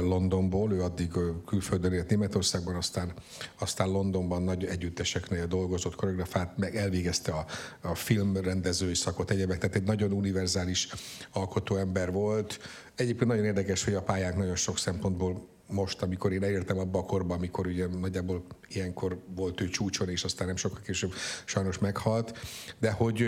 [0.00, 1.12] Londonból, ő addig
[1.46, 3.12] külföldön élt Németországban, aztán,
[3.58, 7.46] aztán Londonban nagy együtteseknél dolgozott, koreografát, meg elvégezte a,
[7.80, 10.88] a filmrendezői szakot, egyebek, tehát egy nagyon univerzális
[11.32, 12.58] alkotó ember volt.
[12.94, 17.04] Egyébként nagyon érdekes, hogy a pályánk nagyon sok szempontból most, amikor én elértem abba a
[17.04, 21.12] korba, amikor ugye nagyjából ilyenkor volt ő csúcson, és aztán nem sokkal később
[21.44, 22.38] sajnos meghalt,
[22.78, 23.20] de hogy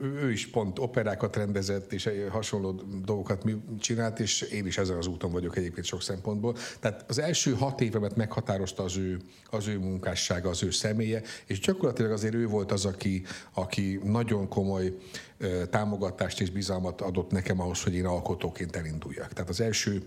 [0.00, 3.44] ő is pont operákat rendezett, és hasonló dolgokat
[3.78, 6.56] csinált, és én is ezen az úton vagyok egyébként sok szempontból.
[6.80, 9.20] Tehát az első hat évemet meghatározta az ő,
[9.50, 13.22] az ő munkássága, az ő személye, és gyakorlatilag azért ő volt az, aki,
[13.52, 14.96] aki nagyon komoly
[15.70, 19.32] támogatást és bizalmat adott nekem ahhoz, hogy én alkotóként elinduljak.
[19.32, 20.02] Tehát az első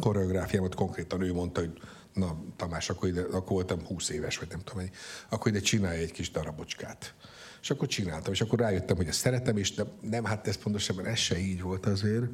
[0.00, 1.80] koreográfiámat konkrétan ő mondta, hogy
[2.14, 4.84] na Tamás, akkor, ide, akkor voltam 20 éves, vagy nem tudom,
[5.28, 7.14] akkor ide csinálj egy kis darabocskát.
[7.62, 11.06] És akkor csináltam, és akkor rájöttem, hogy ezt szeretem, és nem, nem hát ez pontosabban
[11.06, 12.24] ez se így volt azért,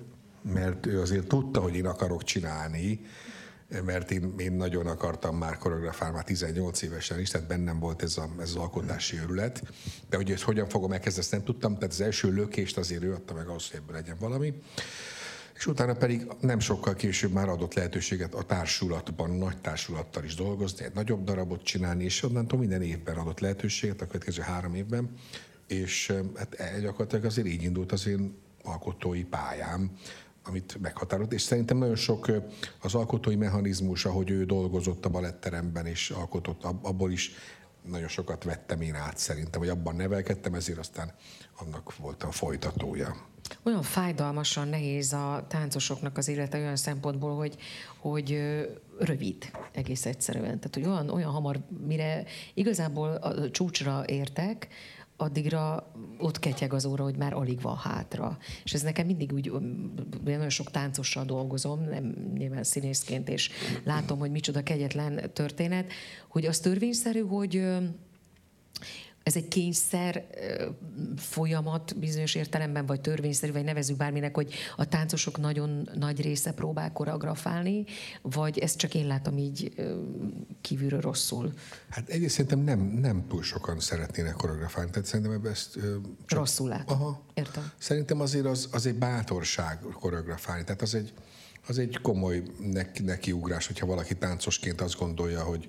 [0.52, 3.00] mert ő azért tudta, hogy én akarok csinálni,
[3.84, 8.16] mert én, én nagyon akartam már koreografálni már 18 évesen is, tehát bennem volt ez,
[8.16, 9.62] a, ez az alkotási őrület.
[10.08, 13.12] De hogy ezt hogyan fogom elkezdeni, ezt nem tudtam, tehát az első lökést azért ő
[13.12, 14.54] adta meg ahhoz, hogy ebből legyen valami
[15.56, 20.84] és utána pedig nem sokkal később már adott lehetőséget a társulatban, nagy társulattal is dolgozni,
[20.84, 25.10] egy nagyobb darabot csinálni, és onnantól minden évben adott lehetőséget, a következő három évben,
[25.66, 29.90] és hát e, gyakorlatilag azért így indult az én alkotói pályám,
[30.44, 32.30] amit meghatározott, és szerintem nagyon sok
[32.80, 37.30] az alkotói mechanizmus, ahogy ő dolgozott a baletteremben, és alkotott, abból is
[37.82, 41.14] nagyon sokat vettem én át szerintem, hogy abban nevelkedtem, ezért aztán
[41.58, 43.16] annak voltam folytatója.
[43.62, 47.56] Olyan fájdalmasan nehéz a táncosoknak az élete olyan szempontból, hogy,
[47.98, 48.38] hogy
[48.98, 50.58] rövid egész egyszerűen.
[50.58, 54.68] Tehát, hogy olyan, olyan hamar, mire igazából a csúcsra értek,
[55.16, 58.38] addigra ott ketyeg az óra, hogy már alig van hátra.
[58.64, 59.52] És ez nekem mindig úgy,
[60.24, 63.50] nagyon sok táncossal dolgozom, nem nyilván színészként, és
[63.84, 65.92] látom, hogy micsoda kegyetlen történet,
[66.28, 67.62] hogy az törvényszerű, hogy
[69.26, 70.26] ez egy kényszer
[71.16, 76.92] folyamat bizonyos értelemben, vagy törvényszerű, vagy nevezük bárminek, hogy a táncosok nagyon nagy része próbál
[76.92, 77.84] koreografálni,
[78.22, 79.74] vagy ezt csak én látom így
[80.60, 81.52] kívülről rosszul?
[81.88, 85.72] Hát egyrészt szerintem nem, nem túl sokan szeretnének koreografálni, tehát szerintem ezt
[86.26, 86.38] csak...
[86.38, 87.00] Rosszul látom.
[87.00, 87.24] Aha.
[87.34, 87.70] Értem.
[87.78, 91.12] Szerintem azért az, az egy bátorság koreografálni, tehát az egy,
[91.68, 95.68] az egy komoly neki, nekiugrás, hogyha valaki táncosként azt gondolja, hogy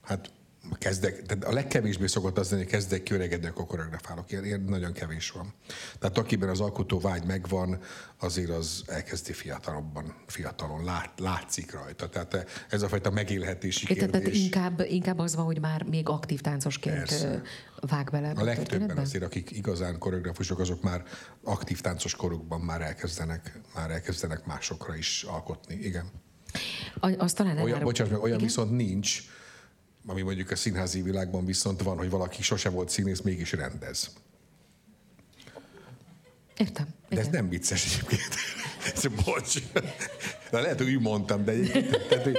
[0.00, 0.30] hát
[0.78, 4.30] kezdek, tehát a legkevésbé szokott az lenni, hogy kezdek kiöregedni, akkor koreografálok.
[4.30, 5.54] Ilyen, ilyen nagyon kevés van.
[5.98, 7.78] Tehát akiben az alkotó vágy megvan,
[8.18, 12.08] azért az elkezdi fiatalobban, fiatalon, lát, látszik rajta.
[12.08, 14.10] Tehát ez a fajta megélhetési kérdés.
[14.10, 17.42] Tehát inkább, inkább az van, hogy már még aktív táncosként Persze.
[17.80, 18.30] vág bele.
[18.36, 21.02] A legtöbben azért, akik igazán koreografusok, azok már
[21.42, 25.74] aktív táncos korukban már elkezdenek, már elkezdenek másokra is alkotni.
[25.74, 26.10] Igen.
[27.00, 28.38] Azt talán olyan, bocsánat, olyan Igen?
[28.38, 29.22] viszont nincs,
[30.06, 34.12] ami mondjuk a színházi világban viszont van, hogy valaki sose volt színész, mégis rendez.
[36.56, 36.86] Értem.
[36.86, 37.24] De igen.
[37.24, 38.34] ez nem vicces egyébként.
[38.94, 39.54] ez bocs.
[40.50, 41.52] Na, lehet, hogy úgy mondtam, de
[42.08, 42.38] tehát, hogy,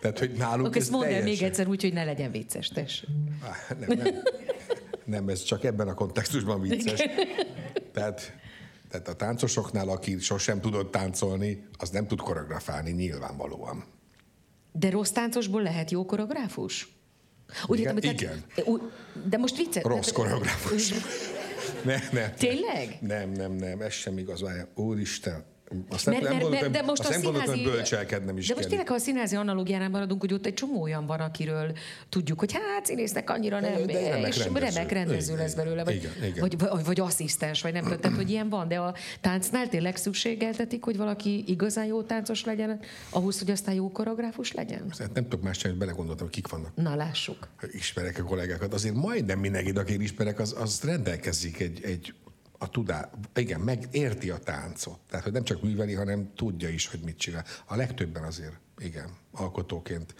[0.00, 3.08] tehát, hogy nálunk okay, ez mondd el még egyszer úgy, hogy ne legyen vicces, tessék.
[3.78, 4.22] Nem, nem,
[5.04, 7.00] nem, ez csak ebben a kontextusban vicces.
[7.92, 8.32] Tehát,
[8.90, 13.84] tehát a táncosoknál, aki sosem tudott táncolni, az nem tud koreografálni nyilvánvalóan.
[14.72, 16.93] De rossz táncosból lehet jó koreográfus?
[17.66, 18.44] Úgy igen, értem, igen.
[18.54, 18.80] Tehát,
[19.28, 19.84] de most viccet.
[19.84, 20.92] Rossz koreográfus.
[21.84, 22.30] ne, ne.
[22.30, 22.98] Tényleg?
[23.00, 24.44] Nem, nem, nem, ez sem igaz.
[24.74, 25.44] Úristen,
[25.88, 28.68] azt mert, nem, mert, de most azt a nem színházi, hogy bölcselkednem is De most
[28.68, 31.72] tényleg, ha a színházi analógiánál maradunk, hogy ott egy csomó olyan van, akiről
[32.08, 34.74] tudjuk, hogy hát színésznek annyira nem, de remek és rendező.
[34.74, 36.40] remek rendező igen, lesz belőle, vagy, igen, igen.
[36.40, 39.96] Vagy, vagy, vagy asszisztens, vagy nem tudom, tehát, hogy ilyen van, de a táncnál tényleg
[39.96, 44.84] szükségeltetik, hogy valaki igazán jó táncos legyen, ahhoz, hogy aztán jó koreográfus legyen?
[44.98, 46.74] Hát nem tudok más csinálni, belegondoltam, hogy kik vannak.
[46.74, 47.48] Na, lássuk.
[47.72, 48.72] Ismerek a kollégákat.
[48.72, 52.14] Azért majdnem mindenki, akit ismerek, az, az rendelkezik egy, egy
[52.64, 54.98] a tudá, igen, megérti a táncot.
[55.08, 57.44] Tehát, hogy nem csak műveli, hanem tudja is, hogy mit csinál.
[57.64, 60.14] A legtöbben azért, igen, alkotóként.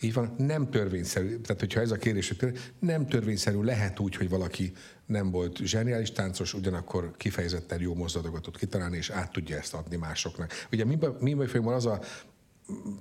[0.00, 4.28] Így van, nem törvényszerű, tehát hogyha ez a kérdés, hogy nem törvényszerű, lehet úgy, hogy
[4.28, 4.72] valaki
[5.06, 9.96] nem volt zseniális táncos, ugyanakkor kifejezetten jó mozdulatokat tud kitalálni, és át tudja ezt adni
[9.96, 10.52] másoknak.
[10.72, 12.00] Ugye mi, mi van az a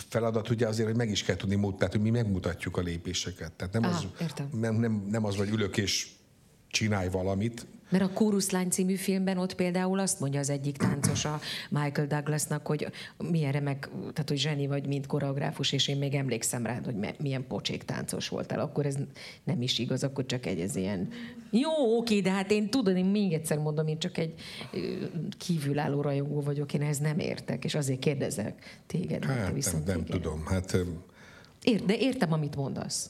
[0.10, 3.52] feladat ugye azért, hogy meg is kell tudni mutatni, tehát hogy mi megmutatjuk a lépéseket.
[3.52, 6.08] Tehát nem, Aha, az, nem, nem, nem az, vagy ülök és
[6.68, 11.40] csinálj valamit, mert a Kóruszlány című filmben ott például azt mondja az egyik táncos a
[11.70, 12.88] Michael Douglasnak, hogy
[13.30, 17.48] milyen remek, tehát hogy zseni vagy, mint koreográfus, és én még emlékszem rád, hogy milyen
[17.48, 18.60] pocsék táncos voltál.
[18.60, 18.96] Akkor ez
[19.44, 21.10] nem is igaz, akkor csak egy ez ilyen...
[21.50, 24.34] Jó, oké, de hát én tudom, én még egyszer mondom, én csak egy
[25.38, 29.26] kívülálló rajongó vagyok, én ehhez nem értek, és azért kérdezek téged.
[29.26, 30.78] Hát nem, nem tudom, hát...
[31.64, 33.10] Ér, de értem, amit mondasz.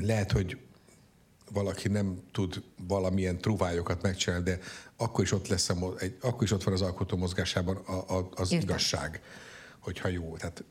[0.00, 0.56] Lehet, hogy
[1.52, 4.58] valaki nem tud valamilyen truvályokat megcsinálni, de
[4.96, 8.28] akkor is ott, lesz a, egy, akkor is ott van az alkotó mozgásában a, a,
[8.34, 8.68] az Értem.
[8.68, 9.22] igazság,
[9.78, 10.36] hogyha jó.
[10.36, 10.64] Tehát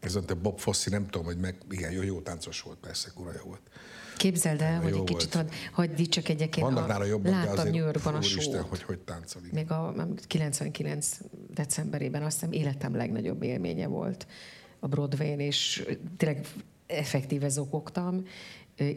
[0.00, 3.32] Ez a Bob Fosse, nem tudom, hogy meg, igen, jó, jó táncos volt, persze, kura
[3.32, 3.60] jó volt.
[4.16, 6.66] Képzeld el, hogy egy kicsit hadd hagy csak egyébként.
[6.66, 8.56] Vannak nála jobban, láttam de azért New Yorkban a sót.
[8.56, 9.52] hogy hogy táncolik.
[9.52, 9.94] Még a
[10.26, 11.18] 99
[11.54, 14.26] decemberében azt hiszem életem legnagyobb élménye volt
[14.80, 16.46] a Broadway-n, és tényleg
[16.86, 18.26] effektíve zokogtam,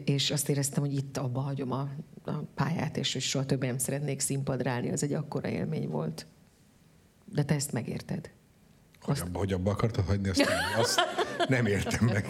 [0.04, 1.88] és azt éreztem, hogy itt abba hagyom a,
[2.24, 4.88] a pályát, és hogy soha többé nem szeretnék színpadra állni.
[4.88, 6.26] Ez egy akkora élmény volt.
[7.24, 8.30] De te ezt megérted.
[9.00, 11.00] Hogy, Azt- abba, hogy abba akartad hagyni, azt, nem- azt
[11.48, 12.26] nem értem meg.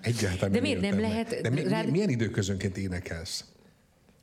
[0.00, 1.00] Egyáltalán De miért nem meg.
[1.00, 3.44] lehet De mi, mi, rád- milyen időközönként énekelsz?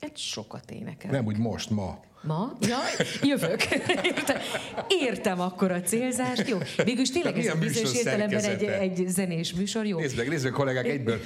[0.00, 1.10] Egy sokat énekel.
[1.10, 2.00] Nem úgy most, ma.
[2.26, 2.52] Ma?
[2.60, 2.78] Ja,
[3.22, 3.62] jövök.
[4.02, 4.36] Értem,
[4.88, 6.48] értem akkor a célzást.
[6.48, 9.86] Jó, végülis tényleg De ez a bizonyos értelemben egy, egy zenés műsor.
[9.86, 9.98] Jó.
[9.98, 11.20] Nézd meg, nézd meg, kollégák egyből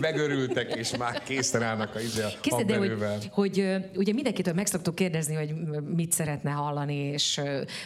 [0.00, 2.92] megörültek, és már készen állnak a, izé a Képzeld el, hogy,
[3.30, 5.54] hogy ugye mindenkitől meg szoktuk kérdezni, hogy
[5.94, 7.40] mit szeretne hallani, és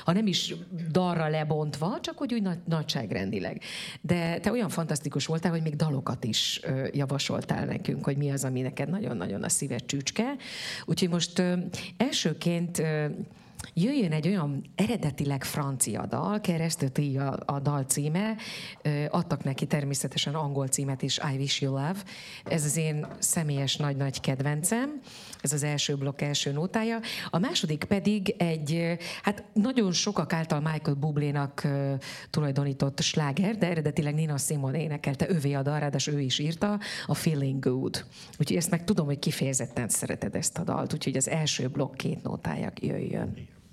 [0.05, 0.55] ha nem is
[0.91, 3.63] darra lebontva, csak hogy úgy nagy, nagyságrendileg.
[4.01, 6.61] De te olyan fantasztikus voltál, hogy még dalokat is
[6.93, 10.37] javasoltál nekünk, hogy mi az, ami neked nagyon-nagyon a szíved csücske.
[10.85, 11.43] Úgyhogy most
[11.97, 13.07] elsőként ö,
[13.75, 18.37] Jöjjön egy olyan eredetileg francia dal, kereszteti a, a dal címe,
[19.09, 21.97] adtak neki természetesen angol címet is, I Wish You Love.
[22.45, 25.01] Ez az én személyes nagy-nagy kedvencem,
[25.45, 27.01] ez az első blokk első nótája.
[27.31, 31.69] A második pedig egy, hát nagyon sokak által Michael Bublénak
[32.31, 37.15] tulajdonított sláger, de eredetileg Nina Simone énekelte, ővé a dal, ráadásul ő is írta, a
[37.15, 38.05] Feeling Good.
[38.39, 42.23] Úgyhogy ezt meg tudom, hogy kifejezetten szereted ezt a dalt, úgyhogy az első blokk két
[42.23, 43.25] nótája jöjjön.
[43.25, 43.64] Goodbye.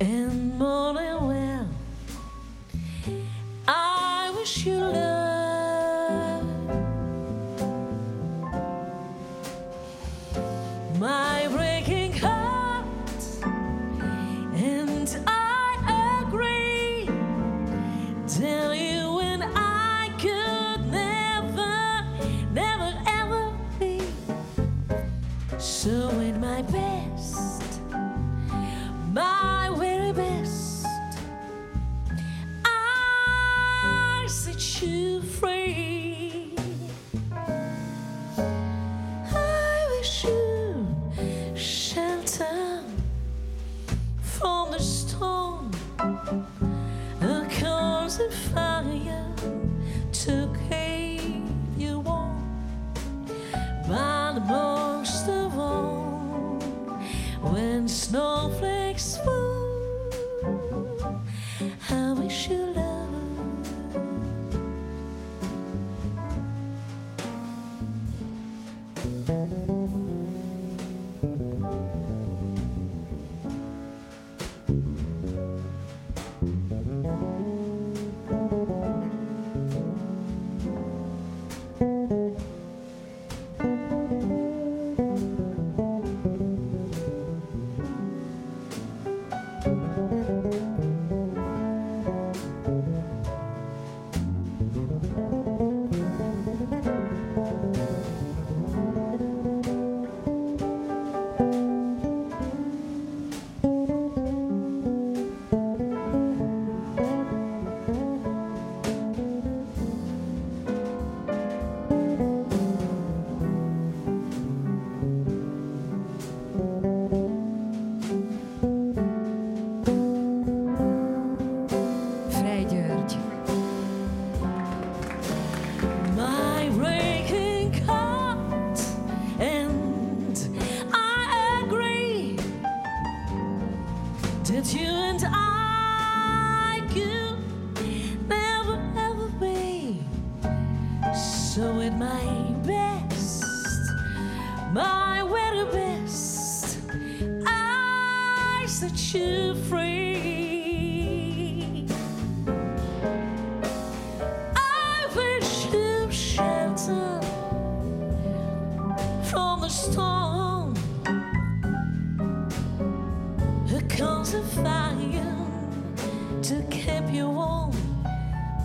[0.00, 1.17] and morning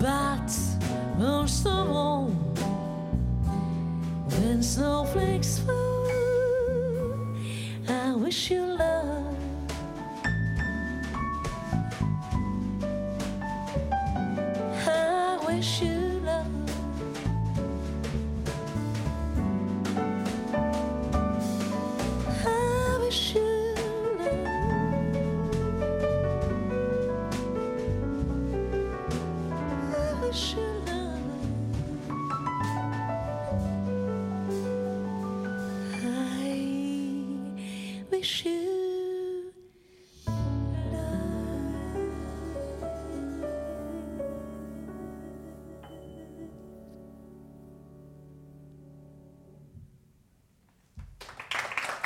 [0.04, 0.52] but
[1.18, 2.26] most of all,
[4.28, 6.08] when snowflakes fall,
[7.88, 8.93] I wish you love.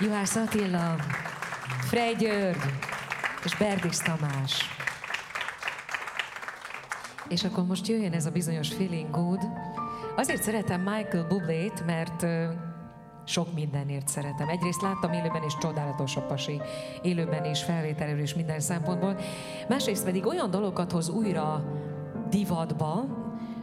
[0.08, 0.96] Juhász Attila,
[1.82, 2.58] Frey György
[3.44, 4.64] és Berdis Tamás.
[7.30, 9.40] És akkor most jöjjön ez a bizonyos Feeling Good.
[10.16, 12.26] Azért szeretem Michael Bublé-t, mert
[13.26, 14.48] sok mindenért szeretem.
[14.48, 16.62] Egyrészt láttam élőben, és csodálatos a pasi.
[17.02, 19.20] Élőben is, felvételről is minden szempontból.
[19.70, 21.64] Másrészt pedig olyan dolgokat hoz újra
[22.30, 23.06] divatba,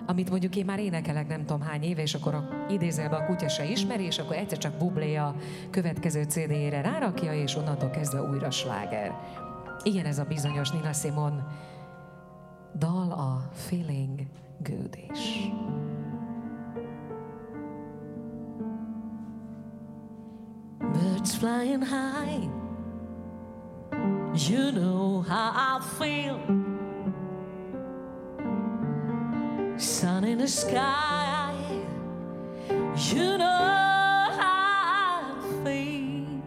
[0.06, 3.48] amit mondjuk én már énekelek nem tudom hány éve, és akkor a, idézelbe a kutya
[3.48, 5.34] se ismeri, és akkor egyszer csak Bublé a
[5.70, 9.14] következő CD-jére rárakja, és onnantól kezdve újra sláger.
[9.82, 11.42] Ilyen ez a bizonyos Nina Simon
[12.78, 14.20] dal a Feeling
[14.62, 15.50] Good is.
[20.92, 22.48] Birds flying high.
[24.48, 26.63] You know how I feel.
[29.84, 31.54] Sun in the sky.
[32.68, 33.44] You know
[34.40, 36.42] how I feel.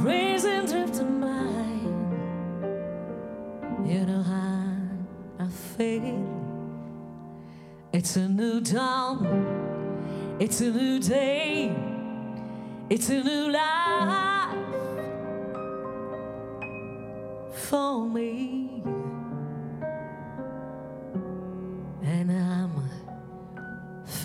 [0.00, 1.86] Breeze and drift of mine.
[3.86, 6.26] You know how I feel.
[7.92, 9.24] It's a new dawn.
[10.40, 11.72] It's a new day.
[12.90, 14.56] It's a new life
[17.52, 18.82] for me.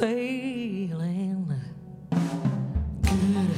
[0.02, 1.46] Feeling
[3.04, 3.54] good.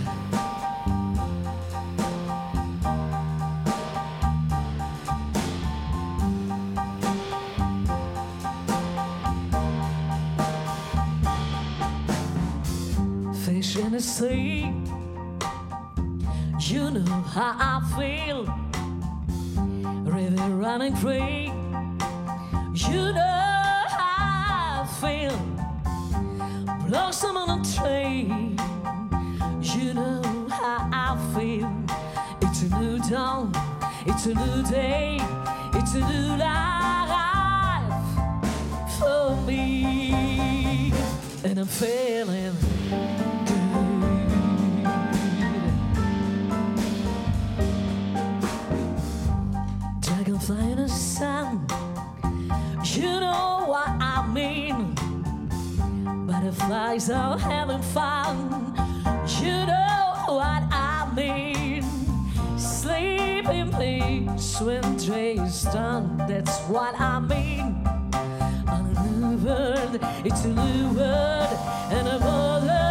[13.37, 14.73] Fish in the sea.
[16.59, 18.43] You know how I feel.
[20.03, 21.53] River running free.
[22.75, 25.52] You know how I feel.
[26.87, 28.31] Blossom on a tree.
[29.61, 31.71] You know how I feel.
[32.41, 33.51] It's a new dawn.
[34.05, 35.17] It's a new day.
[35.73, 37.93] It's a new life
[38.99, 40.91] for me.
[41.45, 42.55] And I'm feeling
[50.01, 51.65] Dragonfly in the sun.
[52.83, 54.92] You know what I mean.
[56.43, 58.75] Butterflies are having fun.
[59.39, 61.83] You know what I mean.
[62.57, 66.17] Sleep in peace when day is done.
[66.27, 67.87] That's what I mean.
[68.67, 71.57] On a new world, it's a new world
[71.91, 72.82] and a mother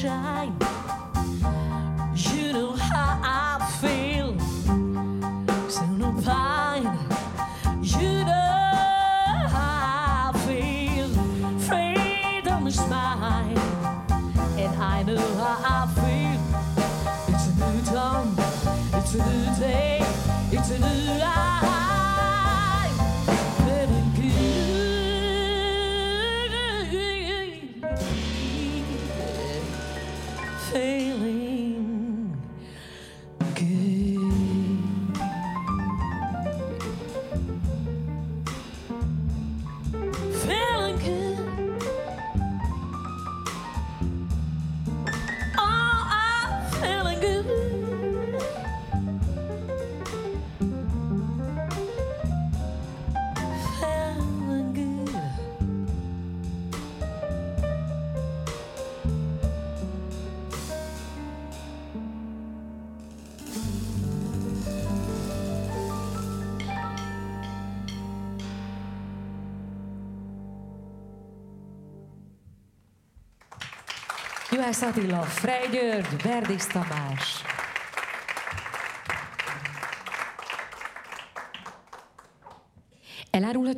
[0.00, 0.29] deixar.
[74.80, 77.42] Juhász Attila, Frey György, Verdis Tamás.
[83.30, 83.76] Elárulhat...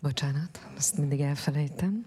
[0.00, 2.04] Bocsánat, ezt mindig elfelejtem.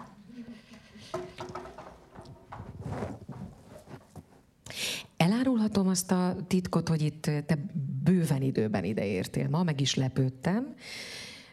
[5.17, 7.57] Elárulhatom azt a titkot, hogy itt te
[8.03, 10.75] bőven időben ideértél ma, meg is lepődtem,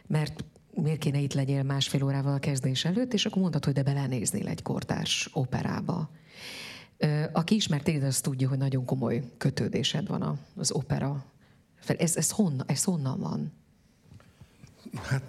[0.07, 0.43] mert
[0.75, 4.47] miért kéne itt legyél másfél órával a kezdés előtt, és akkor mondtad, hogy de belenéznél
[4.47, 6.09] egy kortárs operába.
[7.31, 11.25] Aki ismert téged, az tudja, hogy nagyon komoly kötődésed van az opera.
[11.85, 13.51] Ez, ez, honnan, ez honnan van?
[15.01, 15.23] Hát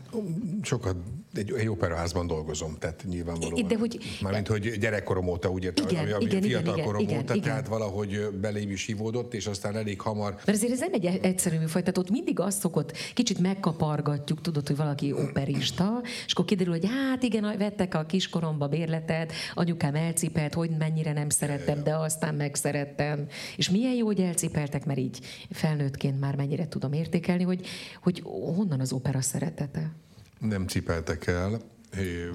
[0.63, 0.97] sokat,
[1.37, 3.67] egy, egy operaházban dolgozom, tehát nyilvánvalóan.
[3.67, 3.99] De hogy...
[4.23, 7.49] Mármint, hogy gyerekkorom óta, úgy értem, igen, ami, igen, fiatal igen, korom igen, óta, igen.
[7.49, 10.35] tehát valahogy belém is hívódott, és aztán elég hamar.
[10.35, 14.67] Mert azért ez nem egy egyszerű műfaj, tehát ott mindig azt szokott, kicsit megkapargatjuk, tudod,
[14.67, 20.55] hogy valaki operista, és akkor kiderül, hogy hát igen, vettek a kiskoromba bérletet, anyukám elcipelt,
[20.55, 23.27] hogy mennyire nem szerettem, de aztán megszerettem.
[23.57, 25.19] És milyen jó, hogy elcipeltek, mert így
[25.51, 27.67] felnőttként már mennyire tudom értékelni, hogy,
[28.03, 28.23] hogy
[28.55, 29.93] honnan az opera szeretete.
[30.39, 31.61] Nem cipeltek el.
[31.97, 32.31] É,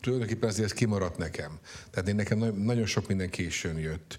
[0.00, 1.58] tulajdonképpen azért ez kimaradt nekem.
[1.90, 4.18] Tehát én nekem nagyon sok minden későn jött.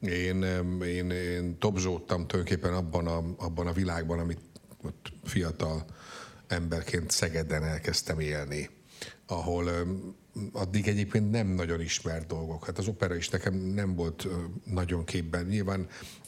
[0.00, 0.42] Én,
[0.82, 4.40] én, én topzsódtam tulajdonképpen abban a, abban a világban, amit
[4.82, 5.84] ott fiatal
[6.46, 8.70] emberként Szegeden elkezdtem élni,
[9.26, 9.70] ahol
[10.52, 12.64] addig egyébként nem nagyon ismert dolgok.
[12.66, 14.26] Hát az opera is nekem nem volt
[14.64, 15.44] nagyon képben.
[15.44, 15.86] Nyilván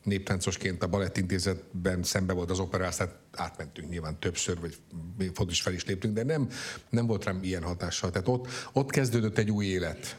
[0.08, 4.76] néptáncosként a Balettintézetben szembe volt az opera, aztán átmentünk nyilván többször, vagy
[5.34, 6.48] fontos is fel is léptünk, de nem,
[6.90, 8.10] nem volt rám ilyen hatással.
[8.10, 10.16] Tehát ott, ott kezdődött egy új élet,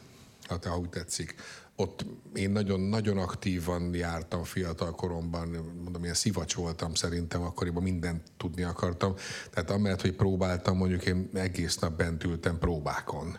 [0.48, 1.34] hát, ha úgy tetszik.
[1.76, 5.48] Ott én nagyon, nagyon aktívan jártam fiatal koromban,
[5.82, 9.14] mondom, ilyen szivacs voltam szerintem, akkoriban mindent tudni akartam.
[9.50, 13.38] Tehát amellett, hogy próbáltam, mondjuk én egész nap bent ültem próbákon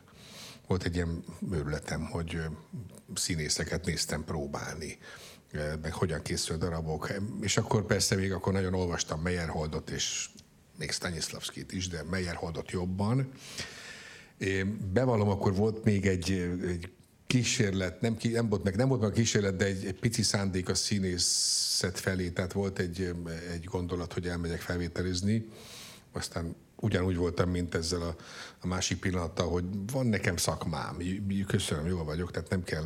[0.72, 2.41] volt egy ilyen őrületem, hogy
[3.14, 4.97] színészeket néztem próbálni
[5.82, 7.12] meg hogyan készül darabok.
[7.41, 10.30] És akkor persze még akkor nagyon olvastam Meyerholdot, és
[10.78, 13.32] még Stanislavskit is, de Meyerholdot jobban.
[14.93, 16.32] Bevallom, akkor volt még egy,
[16.68, 16.91] egy
[17.28, 20.70] kísérlet, nem, nem, volt meg, nem volt meg a kísérlet, de egy, egy pici szándék
[20.70, 23.16] a színészet felé, tehát volt egy,
[23.52, 25.45] egy gondolat, hogy elmegyek felvételizni,
[26.12, 28.16] aztán ugyanúgy voltam, mint ezzel a,
[28.60, 30.97] a másik pillanattal, hogy van nekem szakmám,
[31.47, 32.84] köszönöm, jól vagyok, tehát nem kell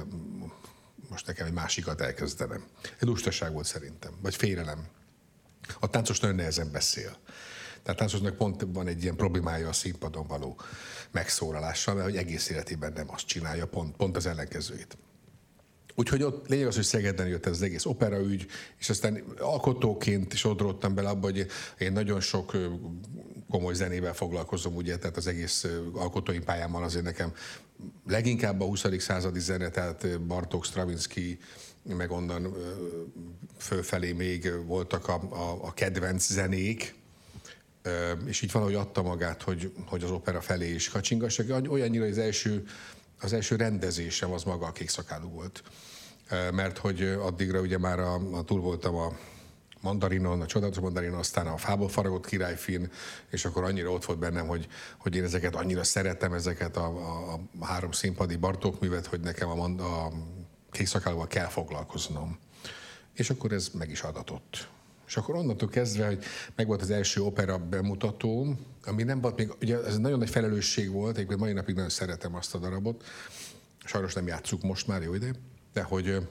[1.16, 2.64] most nekem egy másikat elkezdenem.
[3.00, 4.88] Egy lustaság volt szerintem, vagy félelem.
[5.80, 7.18] A táncos nagyon nehezen beszél.
[7.84, 10.60] Tehát táncosnak pont van egy ilyen problémája a színpadon való
[11.12, 14.98] megszólalással, mert hogy egész életében nem azt csinálja, pont, pont az ellenkezőjét.
[15.96, 18.46] Úgyhogy ott lényeg az, hogy Szegeden jött ez az egész operaügy,
[18.78, 21.48] és aztán alkotóként is odródtam bele abba, hogy
[21.78, 22.58] én nagyon sok
[23.50, 27.34] komoly zenével foglalkozom, ugye, tehát az egész alkotói pályámmal azért nekem
[28.08, 28.86] leginkább a 20.
[28.98, 31.40] századi zene, tehát Bartók, Stravinsky,
[31.84, 32.56] meg onnan
[33.58, 36.96] fölfelé még voltak a, a, a kedvenc zenék,
[38.26, 41.70] és így valahogy adta magát, hogy, hogy az opera felé is kacsingassak.
[41.70, 42.66] Olyannyira, hogy az első,
[43.20, 45.64] az első rendezésem az maga a kékszakálú volt.
[46.52, 49.18] Mert hogy addigra ugye már a, a túl voltam a
[49.86, 52.92] mandarinon, a csodálatos mandarinon, aztán a fából faragott királyfin,
[53.30, 54.68] és akkor annyira ott volt bennem, hogy,
[54.98, 59.50] hogy én ezeket annyira szeretem, ezeket a, a, a három színpadi Bartók művet, hogy nekem
[59.50, 60.12] a, a
[60.72, 62.38] kékszakálóval kell foglalkoznom.
[63.14, 64.68] És akkor ez meg is adatott.
[65.08, 66.24] És akkor onnantól kezdve, hogy
[66.56, 68.56] meg volt az első opera bemutató,
[68.86, 72.36] ami nem volt még, ugye ez nagyon nagy felelősség volt, egyébként mai napig nagyon szeretem
[72.36, 73.04] azt a darabot,
[73.84, 75.32] sajnos nem játszuk most már, jó ide,
[75.74, 76.28] de hogy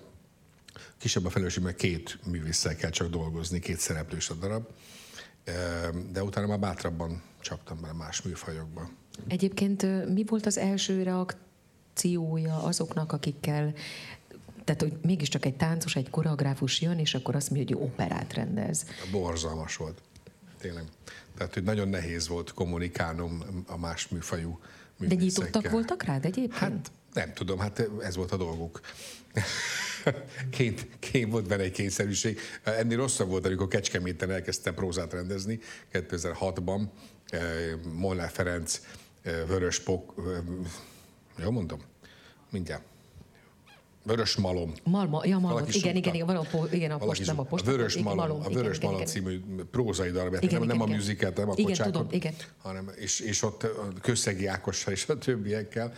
[0.99, 4.67] kisebb a felelősség, mert két művésszel kell csak dolgozni, két szereplős a darab,
[6.13, 8.91] de utána már bátrabban csaptam bele más műfajokba.
[9.29, 13.75] Egyébként mi volt az első reakciója azoknak, akikkel
[14.65, 18.85] tehát, hogy mégiscsak egy táncos, egy koreográfus jön, és akkor azt mondja, hogy operát rendez.
[19.11, 20.01] Borzalmas volt.
[20.59, 20.85] Tényleg.
[21.37, 24.59] Tehát, hogy nagyon nehéz volt kommunikálnom a más műfajú
[24.99, 26.59] De nyitottak voltak rád egyébként?
[26.59, 28.81] Hát nem tudom, hát ez volt a dolguk.
[30.51, 32.39] Ként, ként volt benne egy kényszerűség.
[32.63, 35.59] Ennél rosszabb volt, amikor Kecskeméten elkezdtem prózát rendezni
[35.93, 36.81] 2006-ban.
[37.93, 38.81] Molnár Ferenc,
[39.23, 40.15] Vörös Pok,
[41.39, 41.81] jól mondom?
[42.51, 42.83] Mindjárt.
[44.07, 44.73] Vörös Malom.
[44.83, 47.67] Malma, ja, Malom, igen, igen, igen, valami, igen, a post, nem a post.
[47.67, 50.87] A Vörös Malom, malom, a Vörös igen, Malom igen, című prózai darab, nem, nem a
[50.87, 52.35] musicalt, nem a igen, tudom, igen.
[52.63, 53.67] hanem, és, és ott
[54.01, 55.93] Köszegi Ákossal és a többiekkel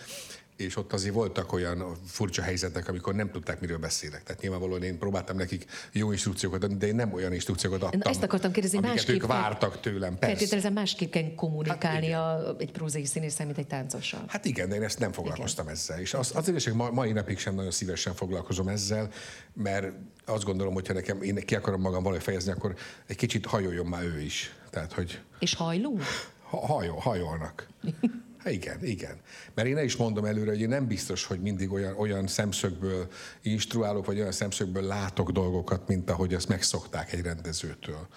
[0.57, 4.23] és ott azért voltak olyan furcsa helyzetek, amikor nem tudták, miről beszélek.
[4.23, 8.23] Tehát nyilvánvalóan én próbáltam nekik jó instrukciókat adni, de én nem olyan instrukciókat adtam, Ezt
[8.23, 10.19] akartam kérdezni, amiket ők vártak tőlem.
[10.19, 10.35] Persze.
[10.37, 14.25] Feltételezem, másképp kell kommunikálni Hát a, egy prózai színésszel, mint egy táncossal.
[14.27, 16.01] Hát igen, de én ezt nem foglalkoztam ezzel.
[16.01, 19.11] És az, azért is, hogy ma, mai napig sem nagyon szívesen foglalkozom ezzel,
[19.53, 19.93] mert
[20.25, 22.75] azt gondolom, hogy ha nekem én ki akarom magam valahogy fejezni, akkor
[23.07, 24.55] egy kicsit hajoljon már ő is.
[24.71, 26.03] Tehát, hogy És hajlunk?
[26.43, 27.67] ha, hajol, hajolnak.
[28.47, 29.21] Hát igen, igen.
[29.55, 33.09] Mert én el is mondom előre, hogy én nem biztos, hogy mindig olyan, olyan szemszögből
[33.43, 38.09] instruálok, vagy olyan szemszögből látok dolgokat, mint ahogy azt megszokták egy rendezőtől.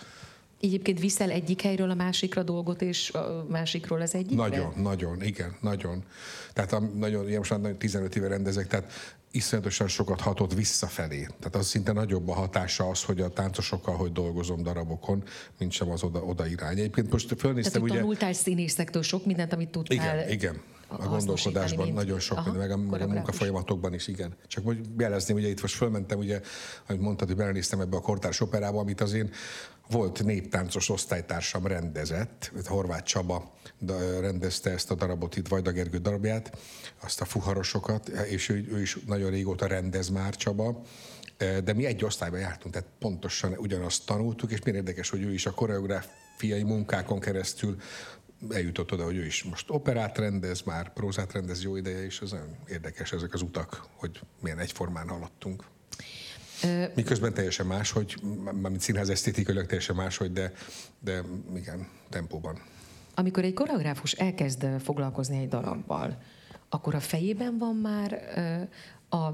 [0.62, 4.48] Egyébként viszel egyik helyről a másikra dolgot, és a másikról az egyikre?
[4.48, 6.04] Nagyon, nagyon, igen, nagyon.
[6.54, 8.92] Tehát a, nagyon, ilyen most már 15 éve rendezek, tehát
[9.32, 11.22] iszonyatosan sokat hatott visszafelé.
[11.22, 15.24] Tehát az szinte nagyobb a hatása az, hogy a táncosokkal hogy dolgozom darabokon,
[15.58, 16.78] mint sem az oda, oda irány.
[16.80, 18.00] Egyébként most Tehát, fölnéztem, hogy ugye...
[18.00, 19.96] tanultál színészektől sok mindent, amit tudtál.
[19.96, 20.62] Igen, igen.
[20.88, 24.34] A gondolkodásban mint- nagyon sok, Aha, meg a, meg a munkafolyamatokban is, igen.
[24.48, 26.42] Csak hogy jelezném, ugye itt most fölmentem, ugye,
[26.88, 29.32] amit mondtad, hogy belenéztem ebbe a kortárs operába, amit az én
[29.90, 33.54] volt néptáncos osztálytársam rendezett, Horváth Csaba
[34.20, 36.58] rendezte ezt a darabot itt, Vajda Gergő darabját,
[37.02, 40.82] azt a fuharosokat, és ő, ő is nagyon régóta rendez már Csaba,
[41.64, 45.46] de mi egy osztályba jártunk, tehát pontosan ugyanazt tanultuk, és milyen érdekes, hogy ő is
[45.46, 47.78] a koreográfiai munkákon keresztül
[48.50, 52.32] eljutott oda, hogy ő is most operát rendez, már prózát rendez jó ideje, és az
[52.32, 55.64] nagyon érdekes ezek az utak, hogy milyen egyformán haladtunk.
[56.96, 60.54] Miközben teljesen más, hogy mármint színház esztétikailag teljesen máshogy, de,
[61.00, 61.22] de
[61.56, 62.62] igen, tempóban.
[63.16, 66.22] Amikor egy koreográfus elkezd foglalkozni egy darabbal,
[66.70, 68.22] akkor a fejében van már
[69.10, 69.30] a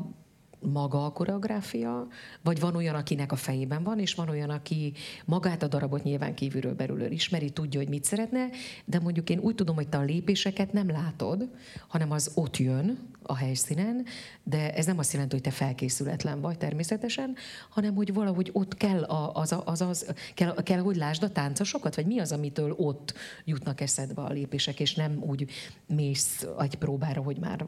[0.73, 2.07] maga a koreográfia,
[2.41, 4.93] vagy van olyan, akinek a fejében van, és van olyan, aki
[5.25, 8.49] magát a darabot nyilván kívülről belülről ismeri, tudja, hogy mit szeretne,
[8.85, 11.49] de mondjuk én úgy tudom, hogy te a lépéseket nem látod,
[11.87, 14.05] hanem az ott jön a helyszínen,
[14.43, 17.35] de ez nem azt jelenti, hogy te felkészületlen vagy természetesen,
[17.69, 21.29] hanem hogy valahogy ott kell, a, az, a- az, az, kell, kell, hogy lásd a
[21.29, 23.13] táncosokat, vagy mi az, amitől ott
[23.45, 25.49] jutnak eszedbe a lépések, és nem úgy
[25.87, 27.67] mész egy próbára, hogy már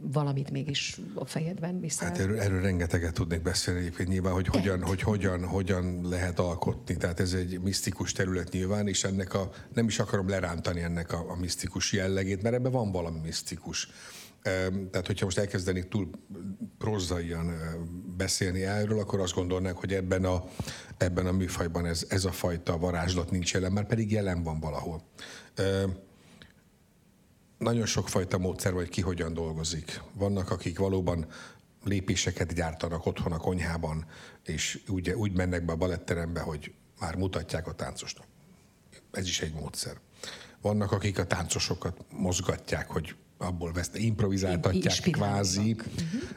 [0.00, 2.08] valamit mégis a fejedben viszel.
[2.08, 6.96] Hát erről, erről rengeteget tudnék beszélni egyébként nyilván, hogy hogyan, hogy hogyan, hogyan lehet alkotni.
[6.96, 11.30] Tehát ez egy misztikus terület nyilván, és ennek a, nem is akarom lerántani ennek a,
[11.30, 13.88] a misztikus jellegét, mert ebben van valami misztikus.
[14.90, 16.10] Tehát, hogyha most elkezdenék túl
[16.78, 17.74] prózaian eh,
[18.16, 20.44] beszélni erről, akkor azt gondolnák, hogy ebben a,
[20.96, 25.02] ebben a műfajban ez, ez a fajta varázslat nincs jelen, már pedig jelen van valahol.
[27.58, 30.00] Nagyon sokfajta módszer vagy ki hogyan dolgozik.
[30.14, 31.26] Vannak, akik valóban
[31.84, 34.06] lépéseket gyártanak otthon a konyhában,
[34.44, 38.26] és úgy, úgy mennek be a baletterembe, hogy már mutatják a táncosnak.
[39.10, 39.96] Ez is egy módszer.
[40.60, 45.76] Vannak, akik a táncosokat mozgatják, hogy abból veszte, improvizáltatják kvázi.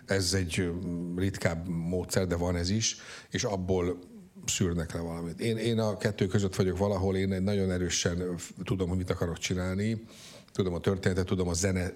[0.06, 0.72] Ez egy
[1.16, 2.98] ritkább módszer, de van ez is,
[3.30, 4.00] és abból
[4.46, 5.40] szűrnek le valamit.
[5.40, 10.04] Én, én a kettő között vagyok valahol, én nagyon erősen tudom, hogy mit akarok csinálni,
[10.52, 11.94] tudom a történetet, tudom a zene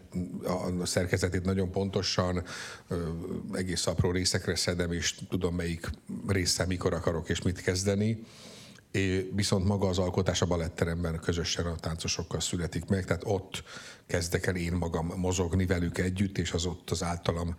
[0.82, 2.43] a szerkezetét nagyon pontosan,
[3.53, 5.89] egész apró részekre szedem, és tudom, melyik
[6.28, 8.24] része mikor akarok és mit kezdeni.
[8.91, 13.64] É, viszont maga az alkotás a baletteremben közösen a táncosokkal születik meg, tehát ott
[14.08, 17.56] kezdek el én magam mozogni velük együtt, és az ott az általam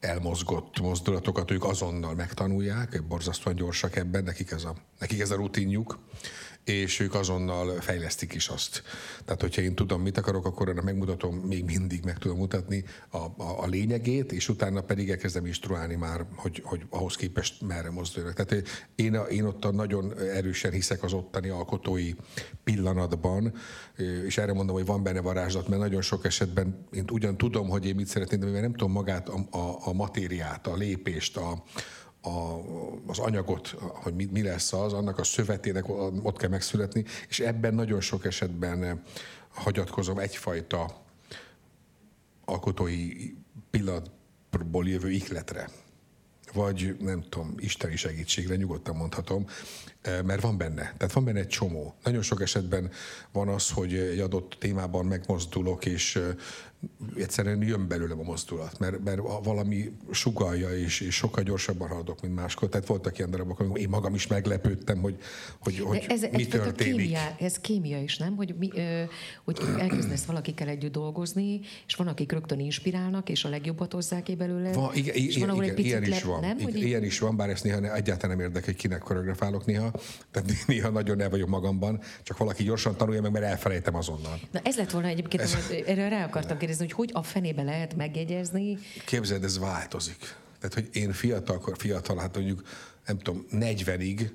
[0.00, 5.98] elmozgott mozdulatokat ők azonnal megtanulják, borzasztóan gyorsak ebben, nekik ez a, nekik ez a rutinjuk,
[6.66, 8.82] és ők azonnal fejlesztik is azt.
[9.24, 13.16] Tehát, hogyha én tudom, mit akarok, akkor ennek megmutatom, még mindig meg tudom mutatni a,
[13.16, 18.34] a, a lényegét, és utána pedig elkezdem instruálni már, hogy, hogy ahhoz képest merre mozduljanak.
[18.44, 22.14] Tehát én, a, én ott a nagyon erősen hiszek az ottani alkotói
[22.64, 23.54] pillanatban,
[24.26, 27.86] és erre mondom, hogy van benne varázslat, mert nagyon sok esetben én ugyan tudom, hogy
[27.86, 31.64] én mit szeretném, de mivel nem tudom magát, a, a, a matériát, a lépést, a,
[32.26, 32.62] a,
[33.06, 35.88] az anyagot, hogy mi, mi lesz az, annak a szövetének
[36.22, 39.02] ott kell megszületni, és ebben nagyon sok esetben
[39.48, 41.04] hagyatkozom egyfajta
[42.44, 43.08] alkotói
[43.70, 45.68] pillanatból jövő ihletre
[46.52, 49.54] vagy nem tudom, isteni segítségre nyugodtan mondhatom, eh,
[50.24, 50.94] mert van benne.
[50.96, 51.94] Tehát van benne egy csomó.
[52.04, 52.90] Nagyon sok esetben
[53.32, 56.20] van az, hogy egy adott témában megmozdulok, és
[57.16, 62.34] egyszerűen jön belőlem a mozdulat, mert, mert valami sugalja, és, és sokkal gyorsabban haladok, mint
[62.34, 62.68] máskor.
[62.68, 65.16] Tehát voltak ilyen darabok, amikor én magam is meglepődtem, hogy,
[65.58, 66.96] hogy, hogy ez mi történik.
[66.96, 68.36] Kémia, ez kémia is, nem?
[68.36, 69.02] Hogy, mi, ö,
[69.44, 74.34] hogy elkezdesz valakikkel együtt dolgozni, és van, akik rögtön inspirálnak, és a legjobbat hozzák ki
[74.34, 74.72] belőle.
[74.72, 76.40] Van, igen, és igen, ahol igen, ilyen is van.
[76.40, 76.50] nem?
[76.58, 79.64] Igen, Hogy így- ilyen is van, bár ezt néha egyáltalán nem érdekel, hogy kinek koreografálok
[79.66, 79.92] néha.
[80.30, 84.40] Tehát néha nagyon el vagyok magamban, csak valaki gyorsan tanulja meg, mert elfelejtem azonnal.
[84.50, 85.56] Na ez lett volna egyébként, ez...
[85.86, 88.78] erre rá akartam kérdezni, hogy hogy a fenébe lehet megjegyezni.
[89.04, 90.34] Képzeld, ez változik.
[90.60, 92.62] Tehát, hogy én fiatal, fiatal, hát mondjuk,
[93.06, 94.30] nem tudom, 40-ig,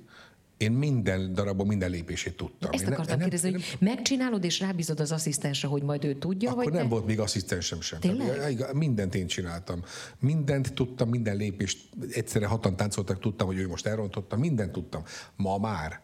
[0.62, 2.72] én minden darabban minden lépését tudtam.
[2.74, 6.14] Ezt én akartam nem, kérdezni, nem, hogy megcsinálod és rábízod az asszisztensre, hogy majd ő
[6.14, 6.89] tudja, akkor vagy nem te?
[6.89, 7.99] volt még asszisztensem sem.
[7.99, 8.55] Tényleg?
[8.57, 9.84] Tehát, mindent én csináltam.
[10.20, 11.89] Mindent tudtam, minden lépést.
[12.12, 14.38] Egyszerre hatan táncoltak, tudtam, hogy ő most elrontotta.
[14.38, 15.03] Mindent tudtam.
[15.36, 16.01] Ma már.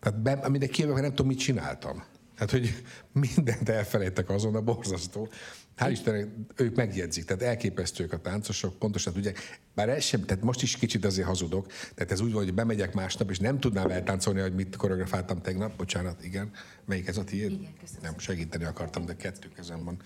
[0.00, 2.04] Tehát be, amire kijövök, nem tudom, mit csináltam.
[2.34, 2.82] Tehát, hogy
[3.36, 5.28] mindent elfelejtek azon, a borzasztó.
[5.76, 9.60] Hál' Istennek ők megjegyzik, tehát elképesztők a táncosok, pontosan tudják.
[9.74, 12.94] Bár ez sem, tehát most is kicsit azért hazudok, tehát ez úgy van, hogy bemegyek
[12.94, 15.76] másnap, és nem tudnám eltáncolni, hogy mit koreografáltam tegnap.
[15.76, 16.50] Bocsánat, igen.
[16.84, 17.50] Melyik ez a tiéd?
[17.50, 18.02] Igen, köszönöm.
[18.02, 19.96] Nem, segíteni akartam, de kettő kezem van.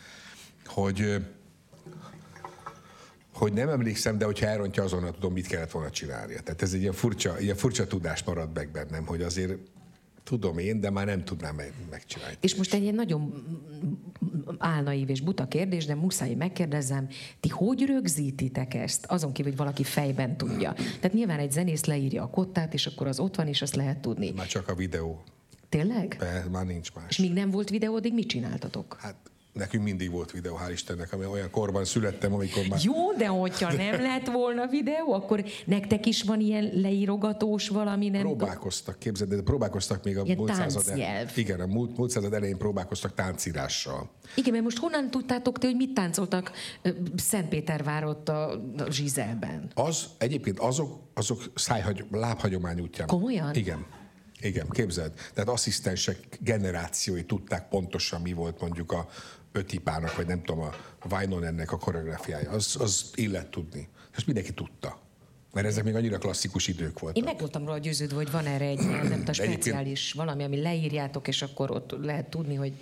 [0.64, 1.27] Hogy,
[3.33, 6.41] hogy nem emlékszem, de hogyha elrontja, azonnal tudom, mit kellett volna csinálnia.
[6.41, 9.59] Tehát ez egy ilyen furcsa, ilyen furcsa tudás maradt meg bennem, hogy azért
[10.27, 12.37] tudom én, de már nem tudnám meg- megcsinálni.
[12.41, 13.45] És most egy ilyen nagyon
[14.59, 17.09] álnaív és buta kérdés, de muszáj megkérdezzem,
[17.41, 19.07] ti hogy rögzítitek ezt?
[19.07, 20.72] Azon kívül, hogy valaki fejben tudja.
[20.72, 23.99] Tehát nyilván egy zenész leírja a kottát, és akkor az ott van, és azt lehet
[23.99, 24.31] tudni.
[24.31, 25.22] Már csak a videó.
[25.68, 26.16] Tényleg?
[26.18, 27.18] Be, már nincs És más.
[27.18, 28.97] míg nem volt videó, addig mit csináltatok?
[29.01, 29.16] Hát
[29.57, 32.81] nekünk mindig volt videó, hál' Istennek, ami olyan korban születtem, amikor már...
[32.83, 38.21] Jó, de hogyha nem lett volna videó, akkor nektek is van ilyen leírogatós valami, nem.
[38.21, 41.31] Próbálkoztak, képzeld, de próbálkoztak még a Ilyen múlt század, táncnyelv.
[41.35, 44.11] igen, a múlt, múlt század elején próbálkoztak táncírással.
[44.35, 46.53] Igen, mert most honnan tudtátok ti, hogy mit táncoltak
[46.83, 49.71] ö, Szentpétervár ott a, a Zsizelben?
[49.75, 53.07] Az egyébként azok, azok szájhagy, lábhagyomány útján.
[53.07, 53.55] Komolyan?
[53.55, 53.87] Igen.
[54.41, 55.13] Igen, képzeld.
[55.35, 59.09] Tehát asszisztensek generációi tudták pontosan, mi volt mondjuk a
[59.57, 60.75] ötipának, vagy nem tudom, a
[61.09, 62.51] Vainonennek a koreográfiája.
[62.51, 63.89] Az, az illet tudni.
[64.17, 65.01] És mindenki tudta.
[65.53, 67.19] Mert ezek még annyira klasszikus idők voltak.
[67.19, 71.29] Én meg voltam róla győződve, hogy van erre egy nem tudom, speciális valami, ami leírjátok,
[71.29, 72.73] és akkor ott lehet tudni, hogy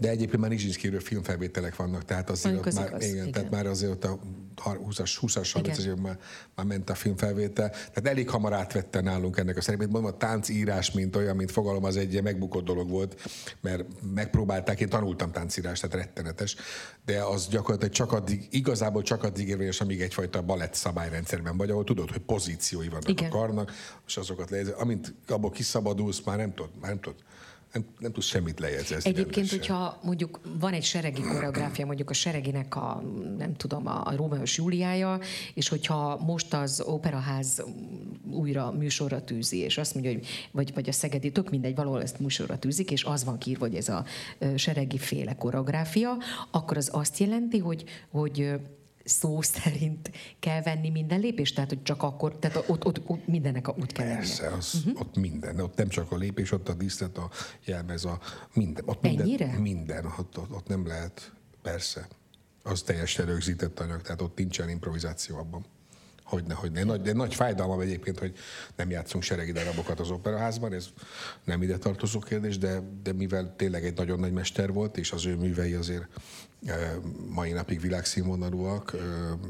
[0.00, 3.32] De egyébként már Nizsinszkiről filmfelvételek vannak, tehát azért Mondjuk ott az már, igaz, igen, igen.
[3.32, 4.18] tehát már azért ott a
[4.64, 5.80] 20-as, 20-as, 30-as Igen.
[5.80, 6.18] évben már,
[6.54, 7.70] már ment a filmfelvétel.
[7.70, 9.88] Tehát elég hamar átvette nálunk ennek a szerepét.
[9.88, 13.30] Mondom, a táncírás, mint olyan, mint fogalom, az egy megbukott dolog volt,
[13.60, 13.84] mert
[14.14, 16.56] megpróbálták, én tanultam táncírást, tehát rettenetes,
[17.04, 21.84] de az gyakorlatilag csak addig, igazából csak addig érvényes, amíg egyfajta balett szabályrendszerben vagy, ahol
[21.84, 23.30] tudod, hogy pozíciói vannak Igen.
[23.30, 23.72] a karnak,
[24.06, 24.74] és azokat lejegyzel.
[24.78, 27.18] Amint abból kiszabadulsz, már nem tudod, már nem tudod,
[27.72, 29.10] nem, nem tudsz semmit lejegyzezni.
[29.10, 33.02] Egyébként, hogyha mondjuk van egy seregi koreográfia, mondjuk a sereginek a,
[33.38, 35.20] nem tudom, a, a Rómeós Júliája,
[35.54, 37.62] és hogyha most az Operaház
[38.30, 42.18] újra műsorra tűzi, és azt mondja, hogy vagy, vagy a Szegedi, tök mindegy, valahol ezt
[42.18, 44.04] műsorra tűzik, és az van kiírva, hogy ez a
[44.56, 46.16] seregi féle koreográfia,
[46.50, 48.52] akkor az azt jelenti, hogy, hogy
[49.04, 53.68] szó szerint kell venni minden lépést, tehát hogy csak akkor, tehát ott, ott, ott mindennek
[53.68, 54.06] a, úgy kell.
[54.06, 55.00] Persze, az, uh-huh.
[55.00, 55.60] ott minden.
[55.60, 57.30] Ott nem csak a lépés, ott a díszlet, a
[57.64, 58.18] jelmez, a
[58.52, 58.84] minden.
[58.86, 59.58] Ott minden, Ennyire?
[59.58, 60.04] Minden.
[60.18, 61.32] Ott, ott, ott nem lehet,
[61.62, 62.08] persze.
[62.62, 65.64] Az teljesen rögzített anyag, tehát ott nincsen improvizáció abban.
[66.24, 66.84] Hogyne, hogyne.
[66.84, 68.34] Nagy, de nagy fájdalmam egyébként, hogy
[68.76, 70.88] nem játszunk seregi darabokat az operaházban, ez
[71.44, 75.26] nem ide tartozó kérdés, de, de mivel tényleg egy nagyon nagy mester volt, és az
[75.26, 76.06] ő művei azért
[77.28, 78.96] mai napig világszínvonalúak,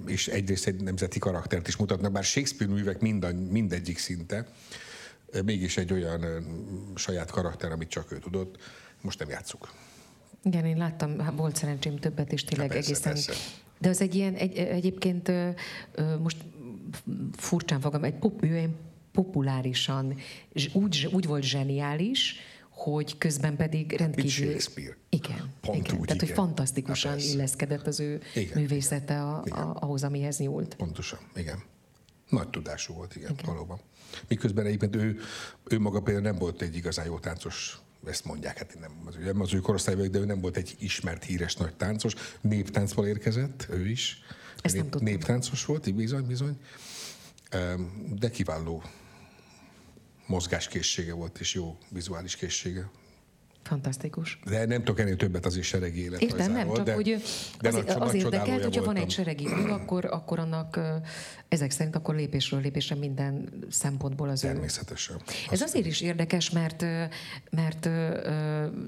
[0.07, 4.47] és egyrészt egy nemzeti karaktert is mutatnak, bár Shakespeare művek minden, mindegyik szinte,
[5.45, 6.25] mégis egy olyan
[6.95, 8.57] saját karakter, amit csak ő tudott,
[9.01, 9.73] most nem játszuk.
[10.45, 13.13] Igen, én láttam, hát volt szerencsém többet, és tényleg Há, persze, egészen...
[13.13, 13.33] persze.
[13.79, 15.49] De az egy ilyen, egy, egyébként ö,
[15.93, 16.37] ö, most
[17.37, 18.71] furcsán fogom, egy pop, ő egy
[19.13, 20.17] populárisan,
[20.73, 22.37] úgy, úgy volt zseniális,
[22.83, 24.31] hogy közben pedig rendkívül...
[24.31, 24.97] Shakespeare.
[25.09, 25.53] Igen.
[25.61, 25.99] Pont igen.
[25.99, 26.45] úgy, Tehát, hogy igen.
[26.45, 27.33] fantasztikusan Há, persze.
[27.33, 29.59] illeszkedett az ő Igen, művészete a, igen.
[29.59, 30.75] a, ahhoz, amihez nyúlt.
[30.75, 31.63] Pontosan, igen.
[32.29, 33.45] Nagy tudású volt, igen, igen.
[33.47, 33.81] valóban.
[34.29, 35.19] Miközben egyébként ő,
[35.65, 39.41] ő maga például nem volt egy igazán jó táncos, ezt mondják, hát nem az, ő-
[39.41, 42.15] az ő korosztály vagyok, de ő nem volt egy ismert, híres nagy táncos.
[42.41, 44.23] Néptáncból érkezett, ő is.
[44.63, 45.05] Ezt nem tudtam.
[45.09, 46.57] Néptáncos volt, bizony, bizony.
[48.19, 48.83] De kiváló
[50.27, 52.91] mozgáskészsége volt, és jó vizuális készsége.
[53.63, 54.39] Fantasztikus.
[54.45, 56.65] De nem tudok ennél többet azért seregi Értem, életrajzáról.
[56.65, 57.23] nem, csak de, hogy
[57.61, 60.81] de az, nagy- az, az érdekelt, hogyha van egy seregi mű, akkor, akkor annak
[61.49, 65.17] ezek szerint akkor lépésről lépésre minden szempontból az ő Természetesen.
[65.51, 66.83] Ez azért is érdekes, mert,
[67.51, 67.85] mert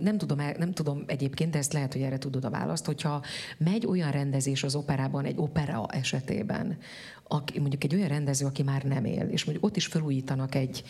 [0.01, 3.23] nem tudom, nem tudom egyébként, de ezt lehet, hogy erre tudod a választ, hogyha
[3.59, 6.79] megy olyan rendezés az operában, egy opera esetében,
[7.29, 10.85] aki, mondjuk egy olyan rendező, aki már nem él, és mondjuk ott is felújítanak egy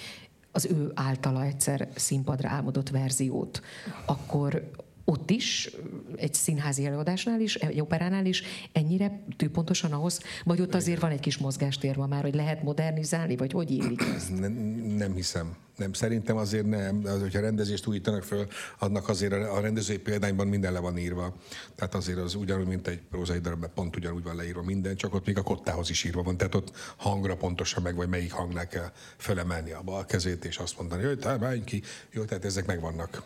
[0.55, 3.63] az ő általa egyszer színpadra álmodott verziót,
[4.07, 4.71] akkor
[5.05, 5.71] ott is,
[6.17, 8.43] egy színházi előadásnál is, egy operánál is
[8.73, 13.37] ennyire tűpontosan ahhoz, vagy ott azért van egy kis mozgástér ma már, hogy lehet modernizálni,
[13.37, 13.83] vagy hogy
[14.17, 14.39] ezt?
[14.39, 14.53] Nem,
[14.97, 15.57] nem hiszem.
[15.77, 17.01] Nem, szerintem azért nem.
[17.05, 18.47] Az, hogyha rendezést újítanak föl,
[18.79, 21.35] annak azért a rendezői példányban minden le van írva.
[21.75, 25.27] Tehát azért az ugyanúgy, mint egy prózai darabban, pont ugyanúgy van leírva minden, csak ott
[25.27, 26.37] még a kottához is írva van.
[26.37, 30.79] Tehát ott hangra pontosan meg, vagy melyik hangnál kell felemelni a bal kezét, és azt
[30.79, 31.83] mondani, hogy te ki.
[32.11, 33.23] Jó, tehát ezek megvannak.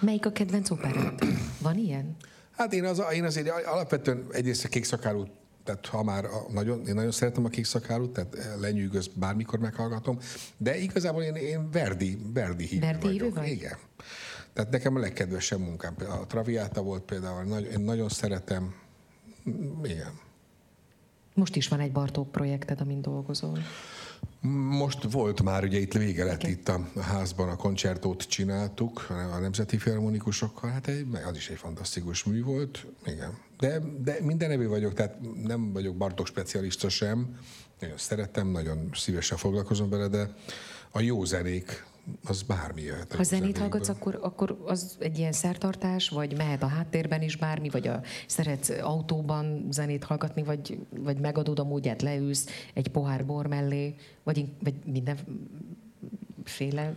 [0.00, 1.24] Melyik a kedvenc operát?
[1.62, 2.16] Van ilyen?
[2.50, 5.26] Hát én, az, én azért alapvetően egyrészt a kék szakálú
[5.64, 10.18] tehát ha már a, nagyon, én nagyon szeretem a kék szakálút, tehát lenyűgöz, bármikor meghallgatom,
[10.56, 13.34] de igazából én, én Verdi, Verdi hívő Verdi vagyok.
[13.34, 13.48] vagy?
[13.48, 13.76] Igen.
[14.52, 15.94] Tehát nekem a legkedvesebb munkám.
[16.20, 18.74] A Traviata volt például, én nagyon szeretem.
[19.82, 20.18] Igen.
[21.34, 23.58] Most is van egy Bartók projekted, amin dolgozol.
[24.68, 26.50] Most volt már, ugye itt vége lett okay.
[26.50, 32.24] itt a házban, a koncertót csináltuk a Nemzeti Filharmonikusokkal, hát egy, az is egy fantasztikus
[32.24, 33.38] mű volt, igen.
[33.58, 37.38] De, de minden evő vagyok, tehát nem vagyok Bartók specialista sem,
[37.80, 40.34] nagyon szeretem, nagyon szívesen foglalkozom vele, de
[40.90, 41.84] a jó zenék
[42.24, 43.14] az bármi jöhet.
[43.14, 47.68] Ha zenét hallgatsz, akkor, akkor az egy ilyen szertartás, vagy mehet a háttérben is bármi,
[47.68, 53.46] vagy a, szeretsz autóban zenét hallgatni, vagy, vagy megadod a módját, leülsz egy pohár bor
[53.46, 55.34] mellé, vagy, vagy mindenféle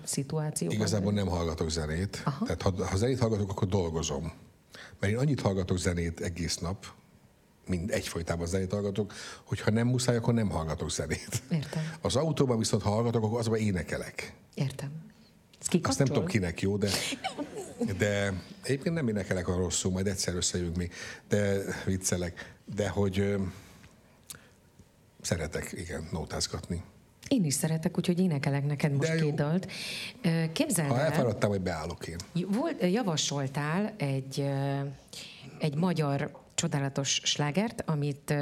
[0.03, 0.77] szituációban?
[0.77, 2.21] Igazából nem hallgatok zenét.
[2.25, 2.45] Aha.
[2.45, 4.31] Tehát ha, ha zenét hallgatok, akkor dolgozom.
[4.99, 6.85] Mert én annyit hallgatok zenét egész nap,
[7.67, 11.43] mind egyfolytában zenét hallgatok, hogyha nem muszáj, akkor nem hallgatok zenét.
[11.51, 11.93] Értem.
[12.01, 14.33] Az autóban viszont hallgatok, akkor azban énekelek.
[14.53, 14.91] Értem.
[15.81, 16.89] Azt nem tudom kinek jó, de,
[17.97, 18.33] de
[18.63, 20.89] egyébként nem énekelek a rosszul, majd egyszer összejövünk mi,
[21.27, 22.55] de viccelek.
[22.75, 23.41] De hogy ö,
[25.21, 26.83] szeretek, igen, nótázgatni.
[27.27, 29.71] Én is szeretek, úgyhogy énekelek neked most De két dalt.
[30.51, 32.17] Képzeld Ha elfáradtam, hogy beállok én.
[32.47, 34.49] Volt, javasoltál egy,
[35.59, 38.33] egy magyar csodálatos slágert, amit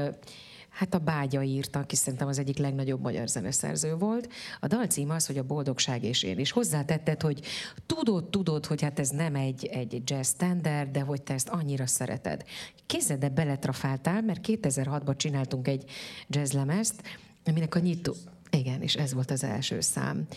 [0.72, 4.32] Hát a Bágya írta, aki szerintem az egyik legnagyobb magyar zeneszerző volt.
[4.60, 6.38] A dal címe az, hogy a boldogság és én.
[6.38, 7.46] És hozzátetted, hogy
[7.86, 11.88] tudod, tudod, hogy hát ez nem egy, egy jazz standard, de hogy te ezt annyira
[11.88, 12.44] szereted.
[12.86, 15.90] Kézzel beletrafáltál, mert 2006-ban csináltunk egy
[16.28, 17.02] jazzlemezt,
[17.46, 18.16] aminek a nyitó...
[18.50, 20.28] Igen, és ez volt az első szám.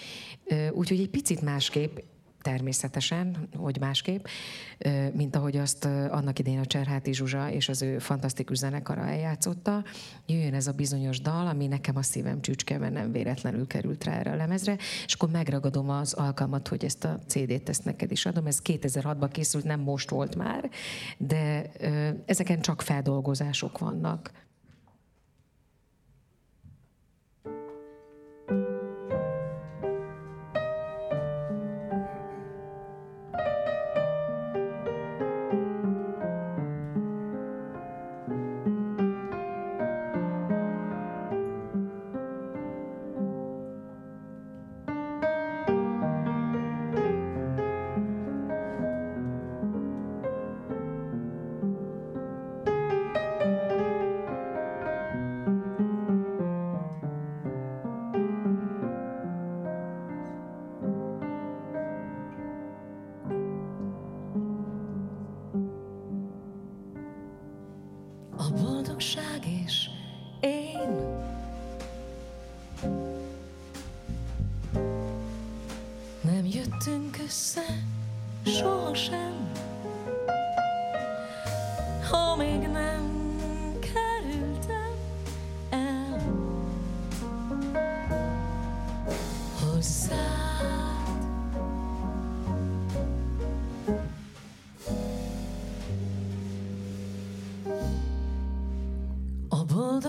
[0.72, 1.99] Úgyhogy egy picit másképp,
[2.45, 4.25] természetesen, hogy másképp,
[5.13, 9.85] mint ahogy azt annak idején a Cserháti Zsuzsa és az ő fantasztikus zenekara eljátszotta.
[10.27, 14.13] Jöjjön ez a bizonyos dal, ami nekem a szívem csücske, mert nem véletlenül került rá
[14.13, 14.77] erre a lemezre,
[15.07, 18.47] és akkor megragadom az alkalmat, hogy ezt a CD-t ezt neked is adom.
[18.47, 20.71] Ez 2006-ban készült, nem most volt már,
[21.19, 21.71] de
[22.27, 24.31] ezeken csak feldolgozások vannak.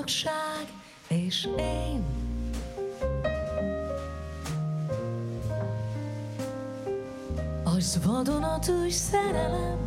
[0.06, 0.68] Boldogság
[1.08, 2.04] és én.
[7.64, 9.85] Az vadonatúj szerelem,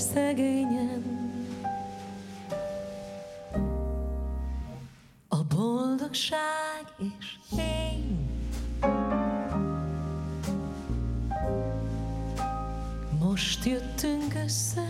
[0.00, 1.18] szegényen.
[5.28, 8.28] A boldogság és én
[13.18, 14.89] Most jöttünk össze,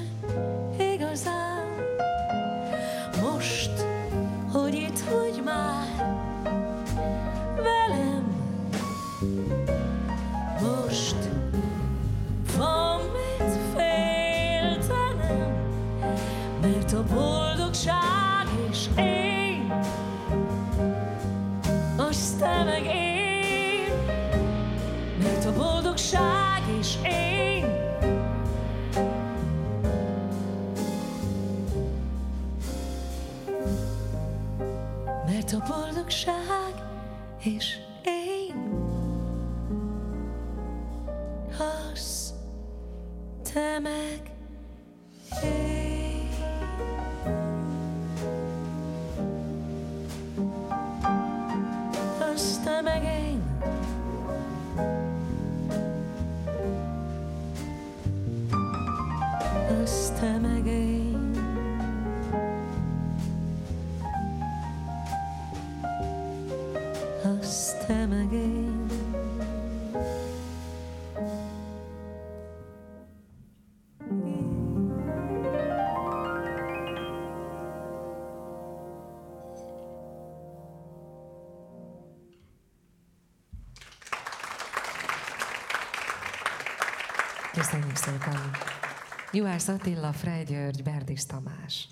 [89.41, 91.89] Juhász Attila, Frey György, Berdis Tamás.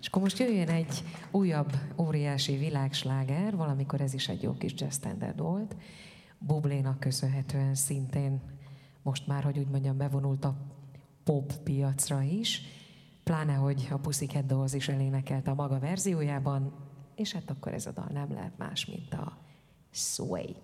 [0.00, 4.94] És akkor most jöjjön egy újabb óriási világsláger, valamikor ez is egy jó kis jazz
[4.94, 5.76] standard volt.
[6.38, 8.40] Bublénak köszönhetően szintén
[9.02, 10.56] most már, hogy úgy mondjam, bevonult a
[11.24, 12.60] pop piacra is,
[13.24, 16.74] pláne, hogy a Pussycat Dolls is elénekelte a maga verziójában,
[17.14, 19.38] és hát akkor ez a dal nem lehet más, mint a
[19.90, 20.56] Sway.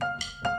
[0.00, 0.57] thank you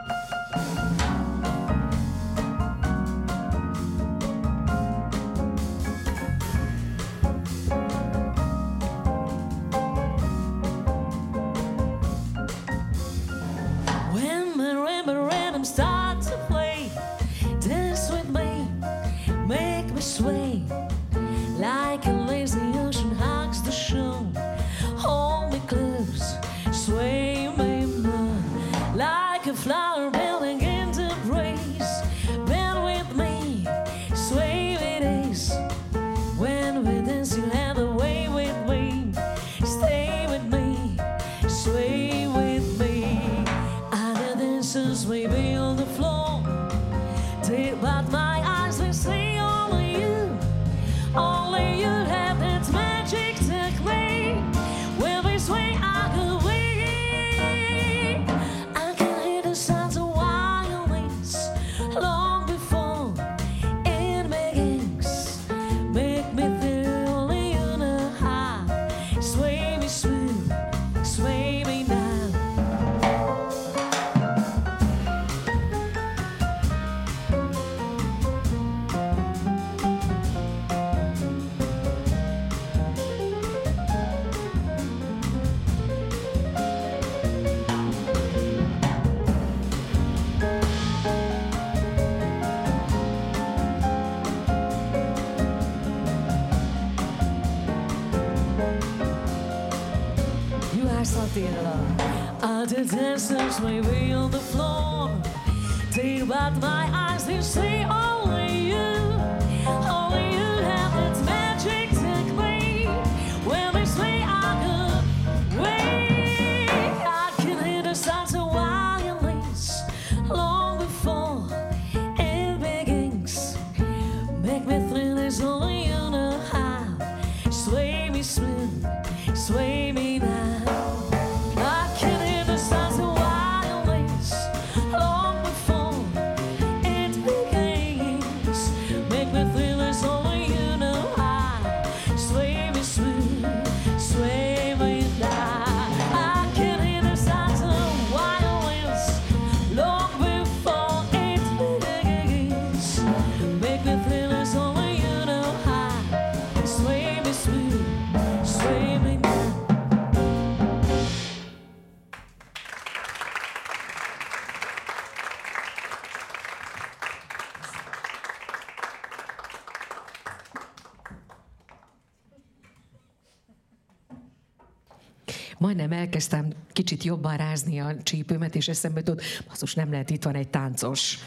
[176.20, 180.48] elkezdtem kicsit jobban rázni a csípőmet, és eszembe jutott, basszus, nem lehet, itt van egy
[180.50, 181.18] táncos.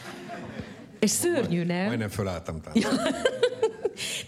[0.98, 1.86] És szörnyű, nem?
[1.86, 3.10] Majdnem fölálltam táncolni.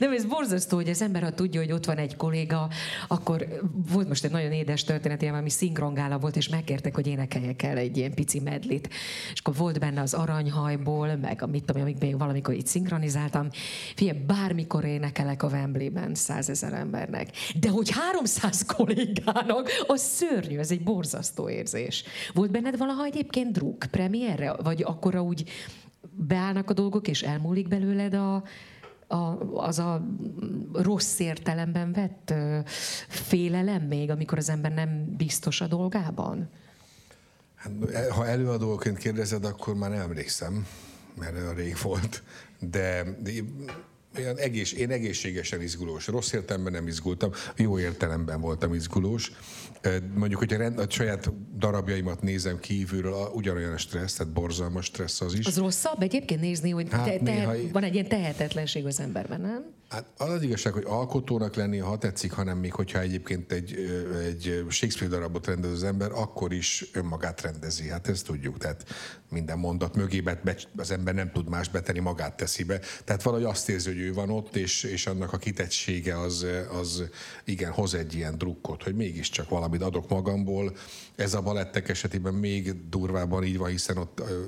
[0.04, 2.68] Nem, ez borzasztó, hogy az ember, ha tudja, hogy ott van egy kolléga,
[3.08, 3.46] akkor
[3.92, 7.76] volt most egy nagyon édes történet, ilyen valami szinkrongála volt, és megkértek, hogy énekeljek el
[7.76, 8.88] egy ilyen pici medlit.
[9.32, 13.48] És akkor volt benne az aranyhajból, meg a mit tudom, amíg még valamikor itt szinkronizáltam.
[13.94, 17.30] Figyelj, bármikor énekelek a Wembley-ben százezer embernek.
[17.60, 22.04] De hogy 300 kollégának, az szörnyű, ez egy borzasztó érzés.
[22.34, 24.54] Volt benned valaha egyébként druk premierre?
[24.62, 25.44] Vagy akkora úgy
[26.16, 28.42] beállnak a dolgok, és elmúlik belőled a,
[29.06, 30.06] a, az a
[30.72, 32.34] rossz értelemben vett
[33.08, 36.48] félelem még, amikor az ember nem biztos a dolgában?
[37.54, 37.72] Hát,
[38.10, 40.66] ha előadóként kérdezed, akkor már nem emlékszem,
[41.18, 42.22] mert olyan rég volt.
[42.58, 43.04] De
[44.18, 46.06] olyan egész, én egészségesen izgulós.
[46.06, 49.32] Rossz értelemben nem izgultam, jó értelemben voltam izgulós.
[50.14, 55.20] Mondjuk, hogyha rend, a saját darabjaimat nézem kívülről, a- ugyanolyan a stressz, tehát borzalmas stressz
[55.20, 55.46] az is.
[55.46, 59.40] Az rosszabb egyébként nézni, hogy Hát te, te, néha- van egy ilyen tehetetlenség az emberben,
[59.40, 59.72] nem?
[59.88, 63.74] Hát az az igazság, hogy alkotónak lenni, ha tetszik, hanem még hogyha egyébként egy,
[64.26, 67.88] egy Shakespeare darabot rendez az ember, akkor is önmagát rendezi.
[67.88, 68.58] Hát ezt tudjuk.
[68.58, 68.84] Tehát
[69.30, 72.80] minden mondat mögé be, be- az ember nem tud más betenni, magát teszi be.
[73.04, 76.46] Tehát valahogy azt érzi, hogy ő van ott, és, és annak a kitettsége az,
[76.80, 77.02] az
[77.44, 79.48] igen, hoz egy ilyen drukkot, hogy mégiscsak
[79.78, 80.76] valamit adok magamból.
[81.16, 84.44] Ez a balettek esetében még durvábban így van, hiszen ott ö,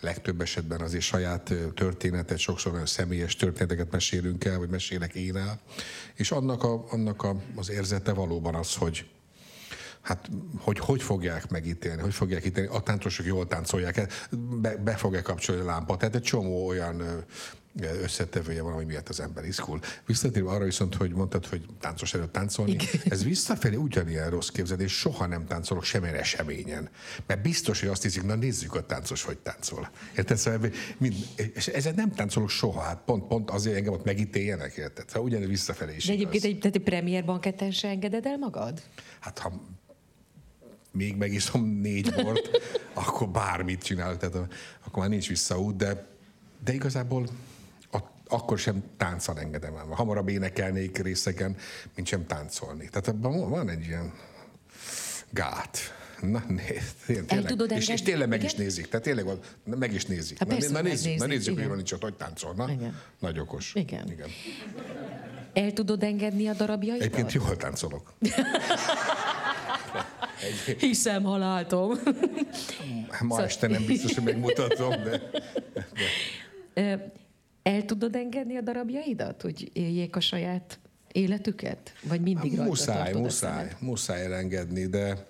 [0.00, 5.36] legtöbb esetben azért saját ö, történetet, sokszor olyan személyes történeteket mesélünk el, vagy mesélek én
[5.36, 5.60] el.
[6.14, 9.06] És annak, a, annak a, az érzete valóban az, hogy
[10.00, 14.26] Hát, hogy hogy fogják megítélni, hogy fogják ítélni, a táncosok jól táncolják,
[14.60, 15.96] be, be fog-e kapcsolni a lámpa.
[15.96, 17.24] Tehát egy csomó olyan
[17.82, 19.80] összetevője van, ami miatt az ember izgul.
[20.06, 22.86] Visszatérve arra viszont, hogy mondtad, hogy táncos előtt táncolni, Igen.
[23.08, 26.88] ez visszafelé ugyanilyen rossz képzelés, soha nem táncolok semmilyen eseményen.
[27.26, 29.90] Mert biztos, hogy azt hiszik, na nézzük a táncos, hogy táncol.
[30.16, 30.36] Érted?
[30.36, 31.14] Szóval, mind,
[31.54, 35.08] és ezzel nem táncolok soha, hát pont, pont azért engem ott megítéljenek, érted?
[35.08, 36.50] Szóval ugyanez visszafelé is De egyébként igaz.
[36.54, 38.82] egy, tehát egy premier banketten se engeded el magad?
[39.20, 39.52] Hát ha
[40.92, 42.50] még megiszom négy bort,
[43.04, 44.36] akkor bármit csinálok, tehát
[44.84, 46.06] akkor már nincs visszaút, de,
[46.64, 47.28] de igazából
[48.28, 49.84] akkor sem tánccal engedem el.
[49.90, 51.56] Hamarabb énekelnék részeken,
[51.94, 52.88] mint sem táncolni.
[52.88, 54.12] Tehát abban van- egy ilyen
[55.30, 55.78] gát.
[56.20, 57.44] Na, nézd, tényleg.
[57.44, 58.64] tudod és, és tényleg meg is Igen?
[58.64, 58.88] nézik.
[58.88, 60.38] Tehát tényleg van, meg is nézik.
[60.38, 62.54] Hát na, persze, na, nézzük, na megnézik, nézzük, hogy van itt, csak hogy táncol.
[62.54, 62.98] Na, Igen.
[63.18, 63.74] nagy okos.
[63.74, 64.10] Igen.
[64.10, 64.28] igen.
[65.52, 67.02] El tudod engedni a darabjaidat?
[67.06, 68.12] Egyébként jól táncolok.
[70.78, 71.88] Hiszem, ha látom.
[71.88, 71.96] Ma
[73.18, 75.20] Szóval- este nem biztos, hogy megmutatom, de...
[76.74, 76.92] Ö,
[77.66, 80.78] El tudod engedni a darabjaidat, hogy éljék a saját
[81.12, 81.92] életüket?
[82.08, 85.26] Vagy mindig Hát Muszáj, a muszáj, muszáj elengedni, de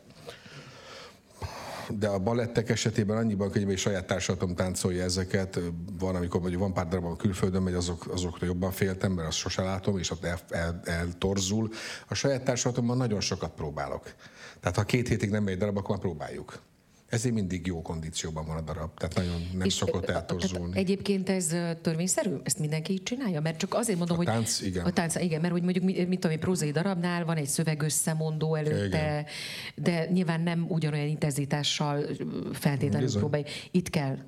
[1.88, 5.60] de a balettek esetében annyiban, hogy egy saját társadatom táncolja ezeket,
[5.98, 9.36] van, amikor mondjuk van pár darab, ahol külföldön megy, azok, azokra jobban féltem, mert azt
[9.36, 11.70] sose látom, és ott el, el, eltorzul.
[12.08, 14.14] A saját társadatomban nagyon sokat próbálok.
[14.60, 16.60] Tehát ha két hétig nem megy darab, akkor már próbáljuk.
[17.08, 20.78] Ezért mindig jó kondícióban van a darab, tehát nagyon nem És, szokott eltorzulni.
[20.78, 22.34] Egyébként ez törvényszerű?
[22.42, 23.40] Ezt mindenki így csinálja?
[23.40, 24.26] Mert csak azért mondom, A hogy...
[24.26, 24.84] tánc, igen.
[24.84, 28.86] A tánc, igen, mert hogy mondjuk, mit, tudom, egy prózai darabnál van egy szövegösszemondó előtte,
[28.86, 29.24] Igen.
[29.74, 32.04] de nyilván nem ugyanolyan intenzitással
[32.52, 33.20] feltétlenül Bizony.
[33.20, 33.44] próbálj.
[33.70, 34.18] Itt kell.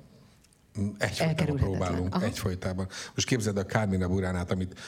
[0.97, 2.25] Egyfolytában próbálunk, Aha.
[2.25, 2.87] egyfolytában.
[3.15, 4.79] Most képzeld a Kármina Buránát, amit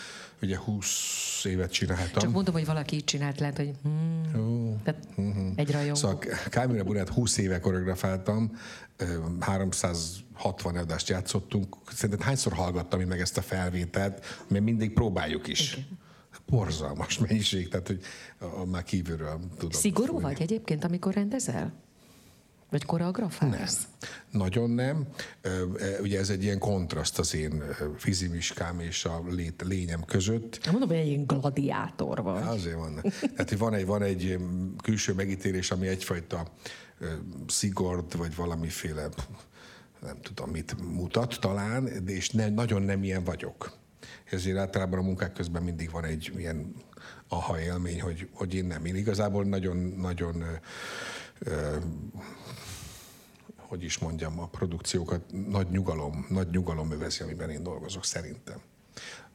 [0.42, 2.22] ugye 20 évet csináltam.
[2.22, 5.08] Csak mondom, hogy valaki így csinált, lehet, hogy hmm, tehát
[5.56, 5.96] egy rajongó.
[5.96, 6.20] Szóval
[6.50, 8.58] Kálmina Burát 20 éve koreografáltam,
[8.98, 11.76] ö, 360 adást játszottunk.
[11.92, 15.78] Szerinted hányszor hallgattam én meg ezt a felvételt, mert mindig próbáljuk is.
[16.46, 18.00] Borzalmas mennyiség, tehát hogy
[18.72, 19.72] már kívülről tudom.
[19.72, 20.24] Szigorú fújni.
[20.24, 21.74] vagy egyébként, amikor rendezel?
[22.72, 23.88] Vagy koreografálsz?
[24.30, 25.08] Nagyon nem.
[25.42, 27.64] Ö, ö, Ugye ez egy ilyen kontraszt az én
[27.98, 30.60] fizimiskám és a lét, lényem között.
[30.64, 32.44] Nem mondom, hogy egy ilyen gladiátor vagy.
[32.48, 33.02] Azért van.
[33.36, 34.38] Tehát van egy, van egy
[34.84, 36.48] külső megítélés, ami egyfajta
[37.48, 39.10] szigord, vagy valamiféle
[40.02, 43.72] nem tudom mit mutat talán, és ne, nagyon nem ilyen vagyok.
[44.32, 46.76] Ezért általában a munkák közben mindig van egy ilyen
[47.28, 48.86] aha élmény, hogy, hogy én nem.
[48.86, 50.44] Én igazából nagyon-nagyon
[53.72, 58.62] hogy is mondjam, a produkciókat nagy nyugalom, nagy nyugalom övezi, amiben én dolgozok, szerintem.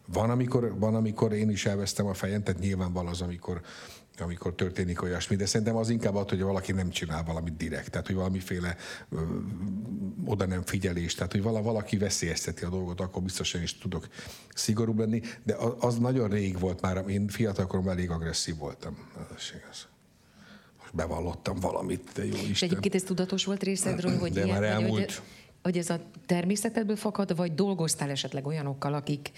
[0.06, 3.60] Van amikor, van, amikor én is elvesztem a fejem, tehát nyilván van az, amikor,
[4.18, 8.06] amikor történik olyasmi, de szerintem az inkább az, hogy valaki nem csinál valamit direkt, tehát
[8.06, 8.76] hogy valamiféle
[9.10, 9.20] ö,
[10.24, 14.08] oda nem figyelés, tehát hogy vala, valaki veszélyezteti a dolgot, akkor biztosan is tudok
[14.54, 19.08] szigorúbb lenni, de az, az nagyon rég volt már, én fiatalkoromban elég agresszív voltam.
[19.18, 19.95] Ez is igaz.
[20.92, 22.68] Bevallottam valamit, de jó És Isten.
[22.68, 25.14] egyébként ez tudatos volt részedről, hogy, De ilyen, már elmúlt.
[25.14, 25.22] hogy,
[25.62, 29.30] hogy ez a természetedből fakad, vagy dolgoztál esetleg olyanokkal, akik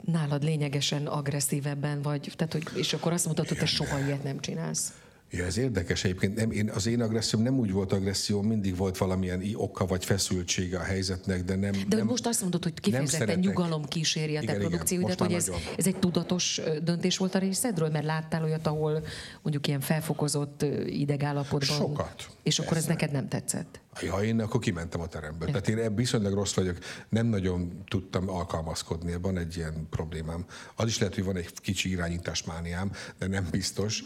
[0.00, 4.40] nálad lényegesen agresszívebben vagy, tehát, hogy, és akkor azt mondtad, hogy te soha ilyet nem
[4.40, 4.92] csinálsz.
[5.30, 6.34] Ja, ez érdekes egyébként.
[6.34, 10.78] Nem, én, az én agresszióm nem úgy volt agresszió, mindig volt valamilyen oka vagy feszültsége
[10.78, 11.72] a helyzetnek, de nem...
[11.88, 15.86] De nem, most azt mondod, hogy kifejezetten nyugalom kíséri a te produkcióidat, hogy ez, ez
[15.86, 19.04] egy tudatos döntés volt a részedről, mert láttál olyat, ahol
[19.42, 21.76] mondjuk ilyen felfokozott idegállapotban.
[21.76, 22.28] Sokat.
[22.42, 23.00] És akkor ez Persze.
[23.00, 23.80] neked nem tetszett.
[24.10, 25.48] Ha én, akkor kimentem a teremből.
[25.48, 30.44] Tehát én viszonylag rossz vagyok, nem nagyon tudtam alkalmazkodni, van egy ilyen problémám.
[30.74, 34.04] Az is lehet, hogy van egy kicsi irányításmániám, de nem biztos.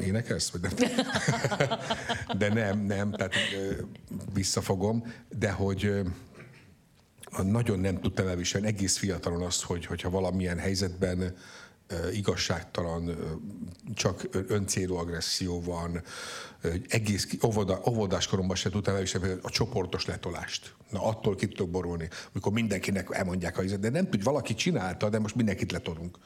[0.00, 0.50] Énekelsz?
[0.50, 0.72] Vagy nem?
[2.38, 3.34] De nem, nem, tehát
[4.32, 6.02] visszafogom, de hogy
[7.42, 11.34] nagyon nem tudtam elviselni egész fiatalon azt, hogy, hogyha valamilyen helyzetben
[12.12, 13.16] igazságtalan,
[13.94, 16.02] csak öncélú agresszió van,
[16.88, 20.74] egész óvoda, óvodás koromban sem tudtam elviselni a csoportos letolást.
[20.90, 25.08] Na attól ki tudok borulni, amikor mindenkinek elmondják a helyzet, de nem tud, valaki csinálta,
[25.08, 26.18] de most mindenkit letolunk.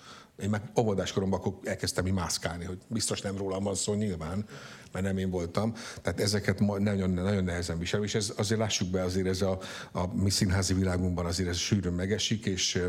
[0.42, 4.44] Én már óvodás koromban akkor elkezdtem mászkálni, hogy biztos nem rólam van szó nyilván,
[4.92, 5.74] mert nem én voltam.
[6.02, 9.58] Tehát ezeket nagyon, nagyon nehezen viselem, és ez azért lássuk be, azért ez a,
[9.92, 12.82] a mi színházi világunkban azért ez sűrűn megesik, és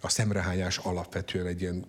[0.00, 1.86] a szemrehányás alapvetően egy ilyen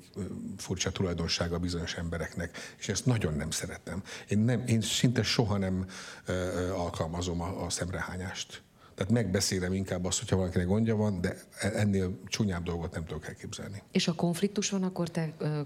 [0.58, 4.04] furcsa tulajdonsága bizonyos embereknek, és ezt nagyon nem szeretem.
[4.28, 5.86] Én, nem, én szinte soha nem
[6.26, 8.64] ö, ö, alkalmazom a, a szemrehányást.
[8.96, 13.82] Tehát megbeszélem inkább azt, hogyha valakinek gondja van, de ennél csúnyább dolgot nem tudok elképzelni.
[13.92, 15.62] És ha konfliktus van, akkor te ö,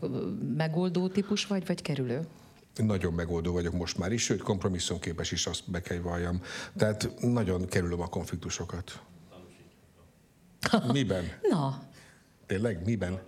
[0.57, 2.27] megoldó típus vagy, vagy kerülő?
[2.75, 6.41] Nagyon megoldó vagyok most már is, sőt kompromisszumképes is, azt be kell valljam.
[6.75, 9.01] Tehát nagyon kerülöm a konfliktusokat.
[10.91, 11.23] Miben?
[11.51, 11.87] Na,
[12.45, 12.85] Tényleg?
[12.85, 13.21] Miben?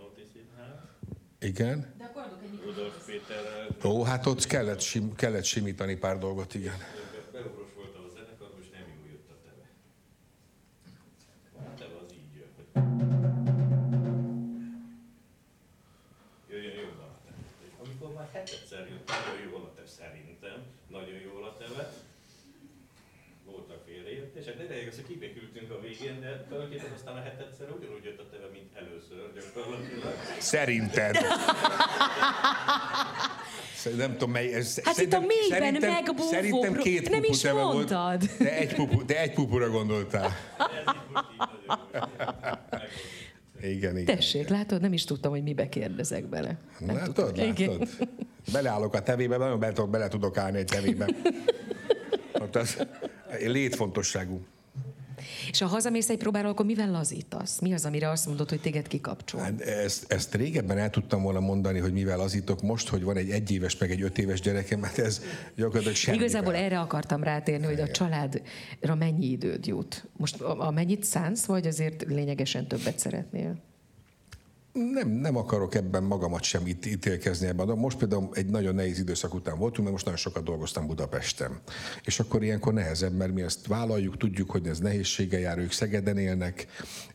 [1.40, 1.94] Igen?
[2.66, 6.74] Rudolf Péterrel Ó, hát ott kellett, sim, kellett simítani pár dolgot, igen.
[26.30, 30.14] De tulajdonképpen aztán a hetedszer ugyanúgy jött a teve, mint először gyakorlatilag.
[30.38, 31.16] Szerinted.
[33.98, 34.80] Nem tudom, mely ez.
[34.84, 38.28] Hát itt a mélyben szerintem, megbúvó Szerintem két nem is teve mondtad.
[38.28, 40.36] Volt, de egy, pupu, de egy pupura gondoltál.
[43.62, 44.16] Igen, igen.
[44.16, 46.58] tessék, látod, nem is tudtam, hogy mibe kérdezek bele.
[46.80, 47.48] Nem Látod, tudtam.
[47.48, 47.70] Igen.
[47.70, 47.88] látod?
[48.52, 51.08] Beleállok a tevébe, nagyon bele tudok, bele tudok állni egy tevébe.
[52.34, 52.86] Ott az
[53.40, 54.42] létfontosságú.
[55.52, 57.60] És ha hazamész egy próbára, akkor mivel lazítasz?
[57.60, 59.42] Mi az, amire azt mondod, hogy téged kikapcsol?
[59.42, 63.30] Hát ezt, ezt régebben el tudtam volna mondani, hogy mivel azítok most, hogy van egy
[63.30, 65.22] egyéves meg egy öt éves gyerekem, hát ez
[65.56, 66.18] gyakorlatilag semmi.
[66.18, 70.08] Igazából erre akartam rátérni, hogy a családra mennyi időd jut.
[70.18, 73.68] Most a, a mennyit szánsz, vagy azért lényegesen többet szeretnél?
[74.74, 77.68] Nem, nem akarok ebben magamat sem itt ítélkezni ebben.
[77.68, 81.60] De most például egy nagyon nehéz időszak után voltunk, mert most nagyon sokat dolgoztam Budapesten.
[82.04, 86.18] És akkor ilyenkor nehezebb, mert mi ezt vállaljuk, tudjuk, hogy ez nehézséggel jár, ők Szegeden
[86.18, 86.68] élnek,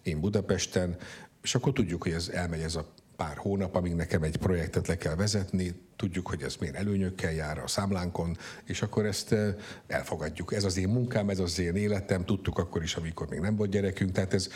[0.02, 0.96] én Budapesten,
[1.42, 4.96] és akkor tudjuk, hogy ez elmegy ez a pár hónap, amíg nekem egy projektet le
[4.96, 9.54] kell vezetni, tudjuk, hogy ez milyen előnyökkel jár a számlánkon, és akkor ezt eh,
[9.86, 10.54] elfogadjuk.
[10.54, 13.70] Ez az én munkám, ez az én életem, tudtuk akkor is, amikor még nem volt
[13.70, 14.48] gyerekünk, tehát ez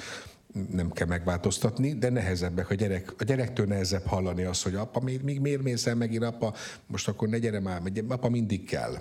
[0.72, 3.14] nem kell megváltoztatni, de nehezebbek a gyerek.
[3.18, 6.54] A gyerektől nehezebb hallani azt, hogy apa, még, még miért mész el megint, apa,
[6.86, 8.96] most akkor ne gyere már, apa mindig kell.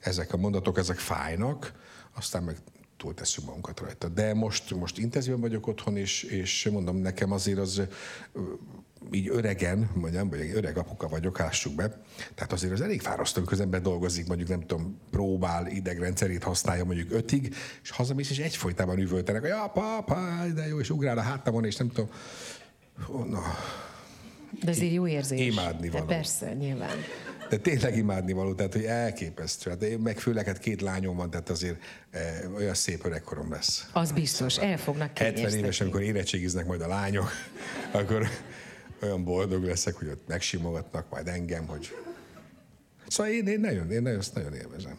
[0.00, 1.72] Ezek a mondatok, ezek fájnak,
[2.14, 2.56] aztán meg
[2.96, 4.08] túltesszük magunkat rajta.
[4.08, 7.82] De most, most intenzíven vagyok otthon, és, és mondom, nekem azért az
[9.12, 12.02] így öregen, mondjam, vagy öreg apuka vagyok, ássuk be.
[12.34, 16.84] Tehát azért az elég fárasztó, amikor az ember dolgozik, mondjuk nem tudom, próbál, idegrendszerét használja
[16.84, 20.16] mondjuk ötig, és hazamész, és egyfolytában üvöltenek, hogy apa, apa,
[20.54, 22.10] de jó, és ugrál a hátamon, és nem tudom.
[23.06, 23.40] Oh, no.
[24.62, 25.40] De azért jó érzés.
[25.40, 26.04] Imádni való.
[26.04, 26.96] De persze, nyilván.
[27.48, 29.70] De tényleg imádni való, tehát hogy elképesztő.
[29.70, 31.76] Hát én meg főleg hát két lányom van, tehát azért
[32.10, 33.88] e, olyan szép öregkorom lesz.
[33.92, 37.30] Az biztos, el fognak 70 éves, amikor érettségiznek majd a lányok,
[37.92, 38.28] akkor
[39.02, 41.94] olyan boldog leszek, hogy ott megsimogatnak majd engem, hogy...
[43.08, 44.98] Szóval én, én nagyon, én nagyon, ezt nagyon élvezem.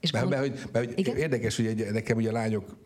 [0.00, 2.76] És mert, mert, mert, mert, mert érdekes, hogy egy, nekem ugye a lányok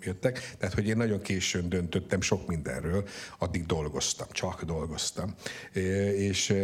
[0.00, 5.34] jöttek, tehát hogy én nagyon későn döntöttem sok mindenről, addig dolgoztam, csak dolgoztam.
[6.16, 6.54] És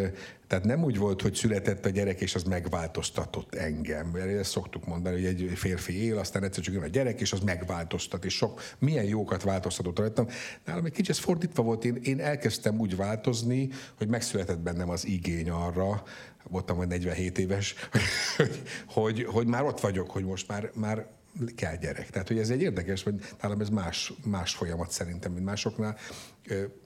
[0.54, 4.14] tehát nem úgy volt, hogy született a gyerek, és az megváltoztatott engem.
[4.14, 7.40] Ezt szoktuk mondani, hogy egy férfi él, aztán egyszer csak jön a gyerek, és az
[7.40, 10.26] megváltoztat, és sok, milyen jókat változtatott rajtam.
[10.64, 13.68] Nálam egy kicsit fordítva volt, én, én elkezdtem úgy változni,
[13.98, 16.02] hogy megszületett bennem az igény arra,
[16.48, 17.74] voltam majd 47 éves,
[18.36, 21.06] hogy, hogy, hogy már ott vagyok, hogy most már, már
[21.54, 22.10] kell gyerek.
[22.10, 25.96] Tehát, hogy ez egy érdekes, hogy nálam ez más, más folyamat szerintem, mint másoknál.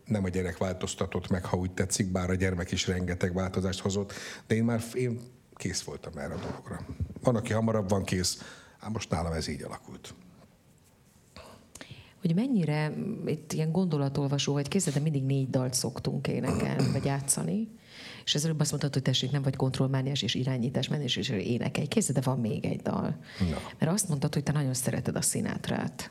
[0.05, 4.12] Nem a gyerek változtatott meg, ha úgy tetszik, bár a gyermek is rengeteg változást hozott,
[4.47, 5.20] de én már én
[5.55, 6.80] kész voltam erre a dologra.
[7.22, 8.43] Van, aki hamarabb van kész,
[8.78, 10.14] ám most nálam ez így alakult
[12.20, 12.93] hogy mennyire
[13.26, 17.68] itt ilyen gondolatolvasó vagy készített, de mindig négy dalt szoktunk énekelni, vagy játszani.
[18.24, 21.86] És ez előbb azt mondtad, hogy tessék, nem vagy kontrollmániás és irányítás menés és énekelj.
[21.86, 23.16] Készített, de van még egy dal.
[23.40, 23.56] No.
[23.78, 26.10] Mert azt mondtad, hogy te nagyon szereted a színátrát.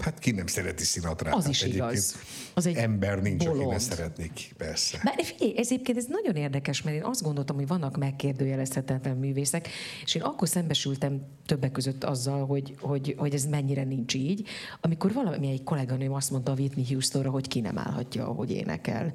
[0.00, 1.34] Hát ki nem szereti Sinatrát?
[1.34, 2.16] Az is Egyébként igaz.
[2.54, 3.60] Az egy ember nincs, bolond.
[3.60, 5.00] aki ne szeretnék, persze.
[5.04, 9.68] Bár figyelj, ez egyébként ez nagyon érdekes, mert én azt gondoltam, hogy vannak megkérdőjelezhetetlen művészek,
[10.04, 14.48] és én akkor szembesültem többek között azzal, hogy, hogy, hogy ez mennyire nincs így,
[14.80, 19.12] amikor valami egy kolléganőm azt mondta a Whitney Houstonra, hogy ki nem állhatja, hogy énekel.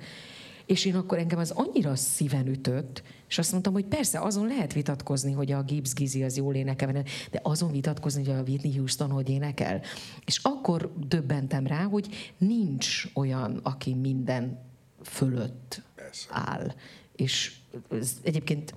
[0.66, 4.74] És én akkor engem az annyira szíven ütött, és azt mondtam, hogy persze, azon lehet
[4.74, 6.92] vitatkozni, hogy a Gibbs Gizi az jól énekel,
[7.32, 9.82] de azon vitatkozni, hogy a Whitney Houston hogy énekel.
[10.26, 14.60] És akkor döbbentem rá, hogy nincs olyan, aki minden
[15.02, 16.28] fölött persze.
[16.30, 16.74] áll.
[17.16, 17.56] És
[17.90, 18.74] ez egyébként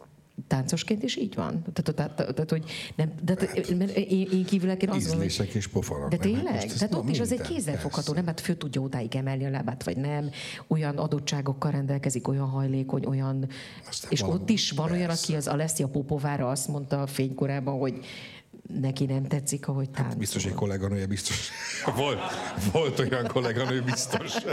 [0.46, 1.64] táncosként is így van?
[1.72, 2.64] Tehát, tehát, tehát hogy
[2.96, 5.50] nem, de, hát, mert én, én kívülek azt gondolom, hogy...
[5.54, 6.10] és pofonok.
[6.10, 6.72] De tényleg?
[6.72, 8.26] Tehát ott is az egy kézzelfogható, nem?
[8.26, 10.30] Hát fő tudja odáig emelni a lábát, vagy nem.
[10.66, 13.48] Olyan adottságokkal rendelkezik, olyan hajlékony, olyan...
[13.88, 15.00] Aztán és ott is van persze.
[15.00, 18.04] olyan, aki az Alessia Popovára azt mondta a fénykorában, hogy
[18.68, 20.08] neki nem tetszik, ahogy táncol.
[20.08, 21.50] Hát biztos egy kolléganője, biztos.
[21.96, 22.20] Volt,
[22.72, 24.32] volt olyan kolléganő, biztos.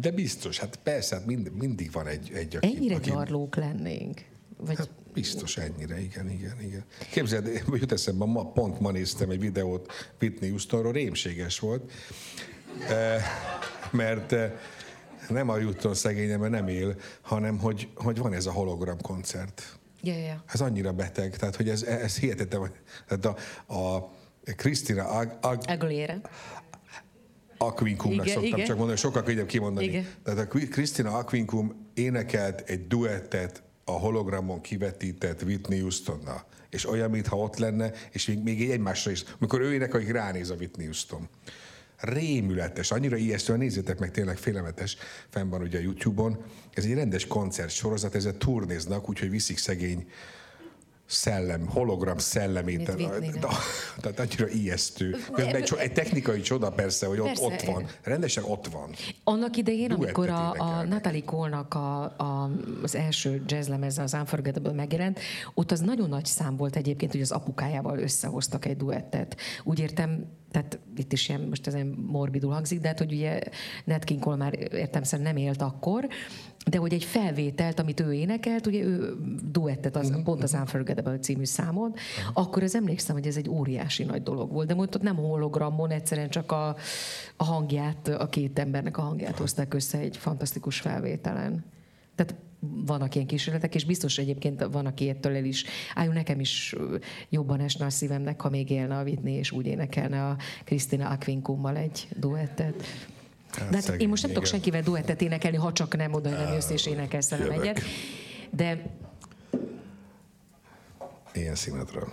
[0.00, 2.66] De biztos, hát persze, hát mind, mindig van egy, egy aki...
[2.76, 3.10] Ennyire aki...
[3.10, 4.24] gyarlók lennénk?
[4.56, 4.76] Vagy...
[4.76, 6.84] Hát biztos ennyire, igen, igen, igen.
[7.10, 11.92] Képzeld, jut eszembe, ma, pont ma néztem egy videót Whitney Houstonról, rémséges volt,
[13.90, 14.34] mert
[15.28, 19.80] nem a Houston szegénye, mert nem él, hanem hogy, hogy van ez a hologram koncert
[20.02, 20.44] Ja, ja.
[20.52, 22.72] Ez annyira beteg, tehát hogy ez, ez hihetetlen.
[23.08, 23.36] Tehát a,
[23.74, 24.10] a
[24.56, 26.20] Krisztina Ag, Ag, Aguilera.
[27.58, 28.66] Aquincumnak szoktam igen.
[28.66, 29.86] csak mondani, sokkal könnyebb kimondani.
[29.86, 30.06] Igen.
[30.24, 36.44] Tehát a Krisztina Aquincum énekelt egy duettet a hologramon kivetített Whitney Houstonnal.
[36.70, 39.24] És olyan, mintha ott lenne, és még, még egymásra is.
[39.38, 41.28] Amikor ő énekel, hogy ránéz a Whitney Houston
[42.02, 44.96] rémületes, annyira ijesztően, nézzétek meg, tényleg félelmetes,
[45.28, 46.38] fenn van ugye a YouTube-on.
[46.74, 50.06] Ez egy rendes koncert sorozat, ezzel turnéznak, úgyhogy viszik szegény
[51.12, 52.84] szellem, hologram szellemét.
[54.00, 55.16] Tehát annyira ijesztő.
[55.32, 57.86] Közben egy, egy technikai csoda persze, hogy persze, ott, ott van.
[58.02, 58.90] Rendesen ott van.
[59.24, 62.50] Annak idején, Duettet amikor a, a Natalie Cole-nak a, a,
[62.82, 65.20] az első jazzlemeze, az Unforgettable megjelent,
[65.54, 69.36] ott az nagyon nagy szám volt egyébként, hogy az apukájával összehoztak egy duettet.
[69.64, 71.76] Úgy értem, tehát itt is ilyen, most ez
[72.06, 73.40] morbidul hangzik, de hát, hogy ugye
[73.84, 76.08] Nat King Cole már értem nem élt akkor,
[76.70, 79.16] de hogy egy felvételt, amit ő énekelt, ugye ő
[79.50, 80.22] duettet, az, uh-huh.
[80.22, 82.30] pont az Unforgettable című számon, uh-huh.
[82.32, 85.90] akkor az emlékszem, hogy ez egy óriási nagy dolog volt, de most ott nem hologramon,
[85.90, 86.76] egyszerűen csak a,
[87.36, 91.64] a hangját, a két embernek a hangját hozták össze egy fantasztikus felvételen.
[92.14, 92.34] Tehát
[92.86, 95.64] vannak ilyen kísérletek, és biztos egyébként van, aki ettől el is,
[95.94, 96.74] álljon nekem is
[97.28, 101.76] jobban esne a szívemnek, ha még élne a Whitney, és úgy énekelne a Krisztina Aquincummal
[101.76, 102.82] egy duettet.
[103.56, 104.60] De hát szegény, én most nem tudok igen.
[104.60, 107.80] senkivel duettet énekelni, ha csak nem oda nem jössz és énekelsz velem egyet.
[108.50, 108.82] De
[111.32, 112.12] Ilyen színedről.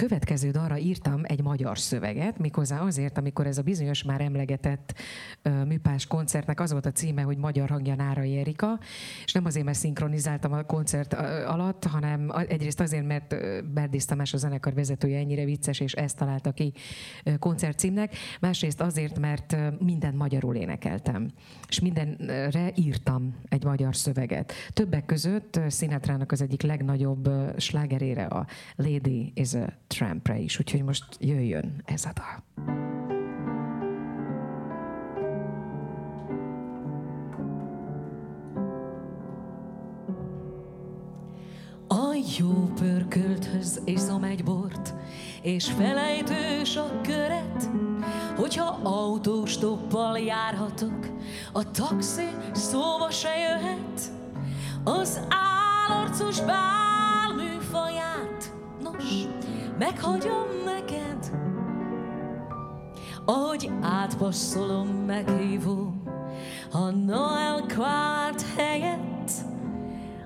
[0.00, 4.94] Következő dalra írtam egy magyar szöveget, méghozzá azért, amikor ez a bizonyos már emlegetett
[5.42, 8.78] ö, műpás koncertnek az volt a címe, hogy Magyar hangja Nárai Erika,
[9.24, 11.14] és nem azért, mert szinkronizáltam a koncert
[11.46, 16.16] alatt, hanem egyrészt azért, mert ö, Berdész Tamás a zenekar vezetője ennyire vicces, és ezt
[16.16, 16.72] találta ki
[17.38, 21.30] koncertcímnek, másrészt azért, mert ö, mindent magyarul énekeltem,
[21.68, 24.52] és mindenre írtam egy magyar szöveget.
[24.72, 28.46] Többek között Sinatrának az egyik legnagyobb slágerére a
[28.76, 32.44] Lady is a Trampre is, úgyhogy most jöjjön ez a dal.
[41.88, 44.94] A jó pörkölthöz iszom egy bort,
[45.42, 47.70] és felejtős a köret,
[48.36, 51.06] hogyha autós toppal járhatok,
[51.52, 54.00] a taxi szóba se jöhet,
[54.84, 58.52] az állarcos bál műfaját,
[58.82, 59.24] nos,
[59.80, 61.30] meghagyom neked,
[63.24, 66.02] ahogy átpasszolom, meghívom,
[66.72, 69.30] a Noel Quart helyett,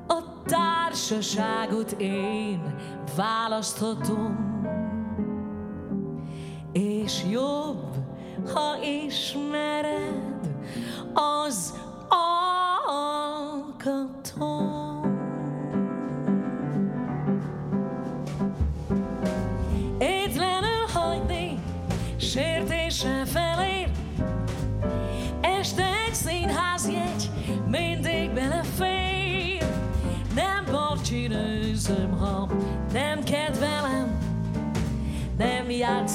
[0.07, 2.75] a társaságot én
[3.17, 4.53] választhatom.
[6.73, 7.95] És jobb,
[8.55, 10.49] ha ismered
[11.15, 11.84] az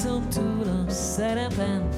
[0.02, 1.88] nem játszom túl a szerepen.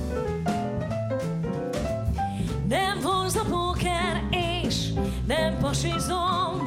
[2.68, 4.92] Nem vonz a póker és
[5.26, 6.61] nem pasizom,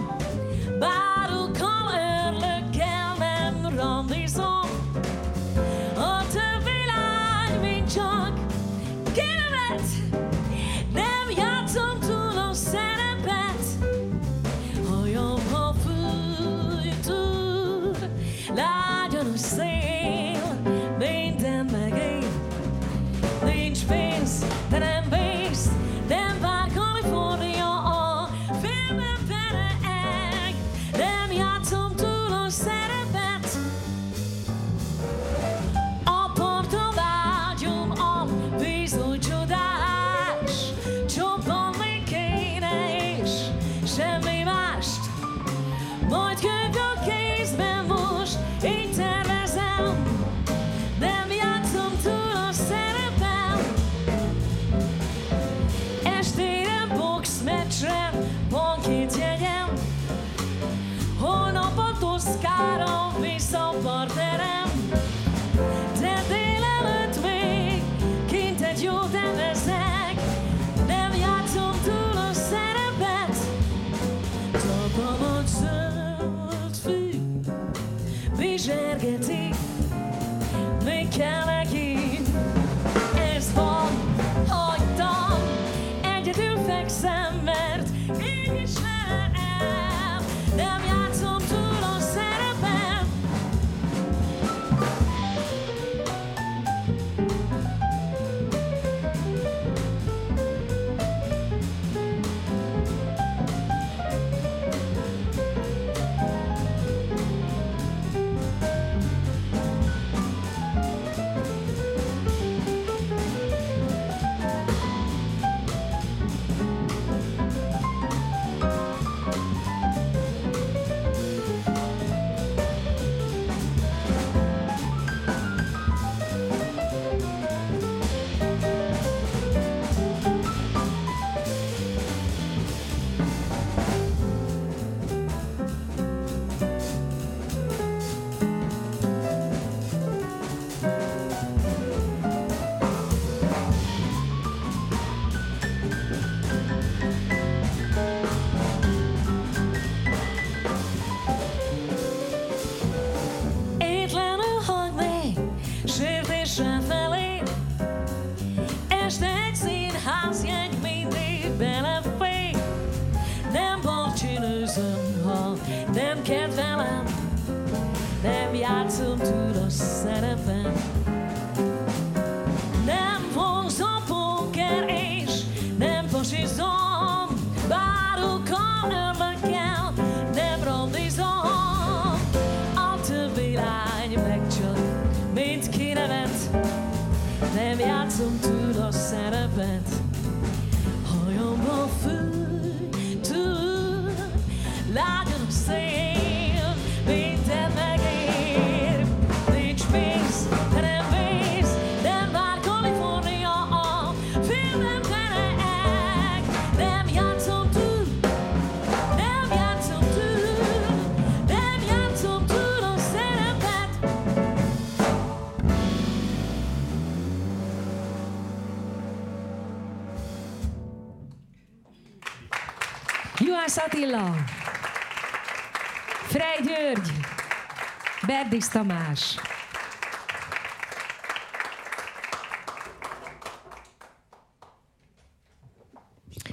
[228.55, 229.35] Berdis Tamás.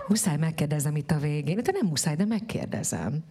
[0.08, 3.24] Muszáj megkérdezem itt a végén, de nem muszáj, de megkérdezem,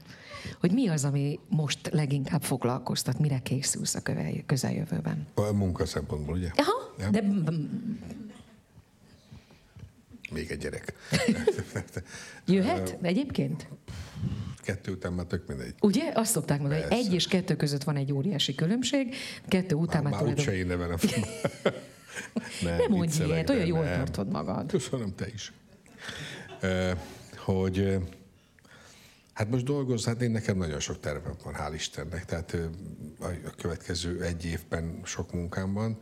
[0.59, 4.01] hogy mi az, ami most leginkább foglalkoztat, mire készülsz a
[4.45, 5.27] közeljövőben?
[5.33, 6.49] A munka szempontból, ugye?
[6.55, 7.09] Aha, Ja.
[7.09, 7.23] de
[10.31, 10.93] Még egy gyerek.
[12.45, 13.67] jöhet egyébként?
[14.71, 15.73] Kettő után már tök mindegy.
[15.81, 16.11] Ugye?
[16.13, 19.15] Azt szokták mondani, hogy egy és kettő között van egy óriási különbség,
[19.47, 20.97] kettő után már, Már úgyse én nevelem.
[22.63, 23.95] nem, Nem mondj ilyet, olyan jól nem.
[23.95, 24.69] tartod magad.
[24.71, 25.53] Köszönöm, te is.
[27.37, 27.97] Hogy
[29.33, 32.57] hát most dolgoz, hát én nekem nagyon sok tervem van, hál' Istennek, tehát
[33.19, 35.99] a következő egy évben sok munkám van.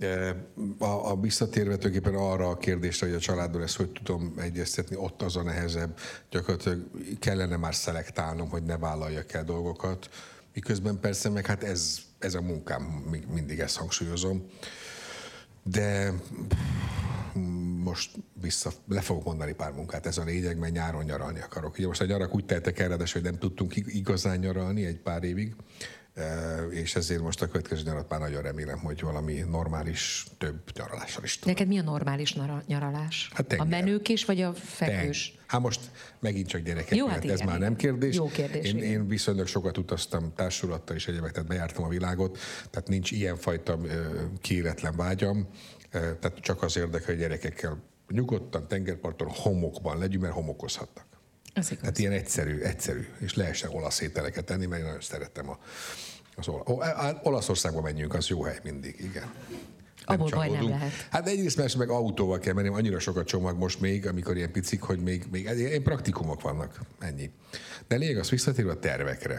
[0.00, 0.30] Ö,
[0.78, 5.22] A, a visszatérve tulajdonképpen arra a kérdésre, hogy a családból ezt hogy tudom egyeztetni, ott
[5.22, 5.98] az a nehezebb.
[6.30, 6.82] Gyakorlatilag
[7.18, 10.08] kellene már szelektálnom, hogy ne vállaljak el dolgokat.
[10.54, 14.46] Miközben persze meg hát ez, ez a munkám, mi- mindig ezt hangsúlyozom.
[15.62, 16.12] De
[17.82, 18.10] most
[18.40, 21.74] vissza, le fogok mondani pár munkát, ez a lényeg, mert nyáron nyaralni akarok.
[21.78, 25.22] Ugye most a nyarak úgy teltek el, hogy nem tudtunk ig- igazán nyaralni egy pár
[25.22, 25.54] évig,
[26.70, 31.38] és ezért most a következő nyarat már nagyon remélem, hogy valami normális, több nyaralással is
[31.38, 31.54] tudok.
[31.54, 32.36] Neked mi a normális
[32.66, 33.30] nyaralás?
[33.32, 33.66] Hát a tenger.
[33.66, 35.30] menőkés vagy a fekvős?
[35.30, 35.42] Teng.
[35.46, 35.80] Hát most
[36.20, 37.68] megint csak gyerekek, Jó, hát hát ez igen, már igen.
[37.68, 38.14] nem kérdés.
[38.14, 38.90] Jó kérdés, Én, igen.
[38.90, 42.38] én viszonylag sokat utaztam társulattal és egyébként, tehát bejártam a világot,
[42.70, 43.78] tehát nincs ilyenfajta
[44.40, 45.48] kiéletlen vágyam,
[45.90, 51.13] tehát csak az érdekel, hogy gyerekekkel nyugodtan, tengerparton, homokban legyünk, mert homokozhatnak.
[51.54, 51.80] Ez igaz.
[51.80, 55.58] Tehát ilyen egyszerű, egyszerű, és lehessen olasz ételeket tenni, mert én nagyon szeretem a,
[56.36, 59.32] az ola, o, á, Olaszországba menjünk, az jó hely mindig, igen.
[60.04, 60.90] Abból baj nem lehet.
[61.10, 64.82] Hát egyrészt más meg autóval kell menni, annyira sokat csomag most még, amikor ilyen picik,
[64.82, 67.30] hogy még, még ilyen praktikumok vannak, ennyi.
[67.88, 69.34] De lényeg az visszatérve a tervekre.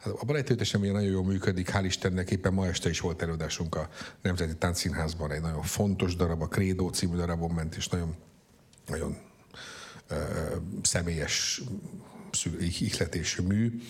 [0.00, 3.74] Hát a barátőtesem ugye nagyon jól működik, hál' Istennek éppen ma este is volt előadásunk
[3.74, 3.88] a
[4.22, 8.14] Nemzeti Táncszínházban, egy nagyon fontos darab, a Krédó című darabon ment, és nagyon,
[8.86, 9.16] nagyon
[10.82, 11.62] személyes
[12.78, 13.80] ihletésű mű.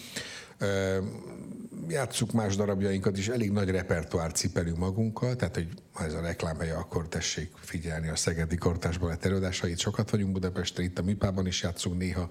[1.88, 6.74] Játsszuk más darabjainkat is, elég nagy repertoár cipelünk magunkkal, tehát hogy ha ez a reklámhelye,
[6.74, 9.78] akkor tessék figyelni a Szegedi Kortás Balett előadásait.
[9.78, 12.28] Sokat vagyunk Budapesten, itt a Műpában is játszunk néha,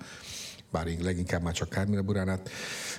[0.72, 2.49] bár én leginkább már csak Kármina Buránát.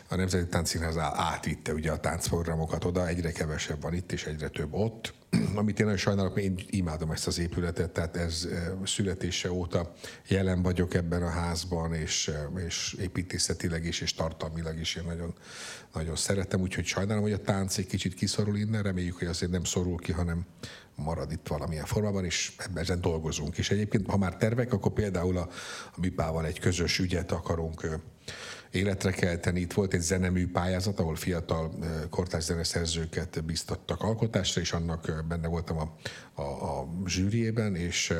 [0.08, 4.72] A Nemzeti Táncszínház átvitte ugye a táncprogramokat oda, egyre kevesebb van itt, és egyre több
[4.72, 5.14] ott.
[5.54, 9.92] Amit én nagyon sajnálok, én imádom ezt az épületet, tehát ez eh, születése óta
[10.28, 15.34] jelen vagyok ebben a házban, és, eh, és építészetileg is, és tartalmilag is én nagyon,
[15.92, 19.64] nagyon szeretem, úgyhogy sajnálom, hogy a tánc egy kicsit kiszorul innen, reméljük, hogy azért nem
[19.64, 20.46] szorul ki, hanem
[20.94, 23.58] marad itt valamilyen formában, és ebben dolgozunk.
[23.58, 25.48] És egyébként, ha már tervek, akkor például a,
[25.94, 27.94] a MIPával egy közös ügyet akarunk ö,
[28.74, 29.60] életre kelteni.
[29.60, 31.74] Itt volt egy zenemű pályázat, ahol fiatal
[32.10, 35.96] kortárs zeneszerzőket biztattak alkotásra, és annak benne voltam a,
[36.34, 38.14] a, a zsűriében, és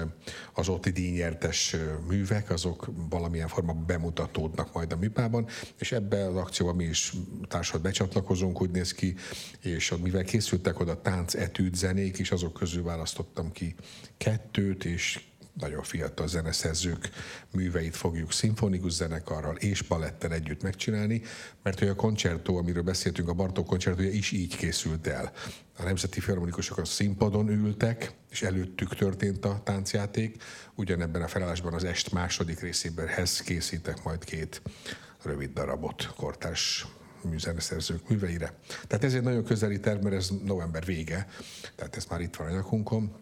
[0.55, 1.77] az ott díjnyertes
[2.09, 5.47] művek, azok valamilyen formában bemutatódnak majd a műpában,
[5.79, 7.13] és ebbe az akcióban mi is
[7.49, 9.15] társad becsatlakozunk, úgy néz ki,
[9.61, 13.75] és mivel készültek oda tánc, etűd, zenék, és azok közül választottam ki
[14.17, 17.11] kettőt, és nagyon fiatal zeneszerzők
[17.51, 21.23] műveit fogjuk szimfonikus zenekarral és palettel együtt megcsinálni,
[21.63, 25.33] mert hogy a koncertó, amiről beszéltünk, a Bartók koncertója is így készült el.
[25.77, 30.43] A nemzeti filharmonikusok a színpadon ültek, és előttük történt a táncjáték.
[30.75, 34.63] Ugyanebben a felállásban az est második részében hez készítek majd két
[35.23, 36.87] rövid darabot kortárs
[37.23, 38.55] műzeneszerzők műveire.
[38.87, 41.29] Tehát ez egy nagyon közeli terv, mert ez november vége,
[41.75, 43.13] tehát ez már itt van a nyakunkon.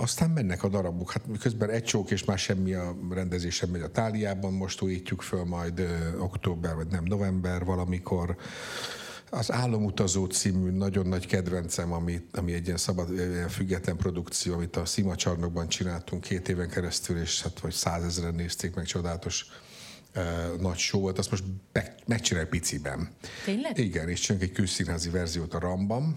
[0.00, 1.12] Aztán mennek a darabok.
[1.12, 5.44] Hát közben egy csók és már semmi a rendezésem megy a Táliában, most újítjuk föl
[5.44, 8.36] majd ö, október, vagy nem, november valamikor.
[9.30, 14.76] Az Álomutazó című nagyon nagy kedvencem, ami, ami egy ilyen szabad, ilyen független produkció, amit
[14.76, 19.46] a Szima csarnokban csináltunk két éven keresztül, és hát vagy százezeren nézték meg, csodálatos
[20.16, 23.08] uh, nagy show volt, azt most meg, megcsinálj piciben.
[23.44, 23.78] Tényleg?
[23.78, 26.16] Igen, és csinálunk egy külszínházi verziót a Ramban,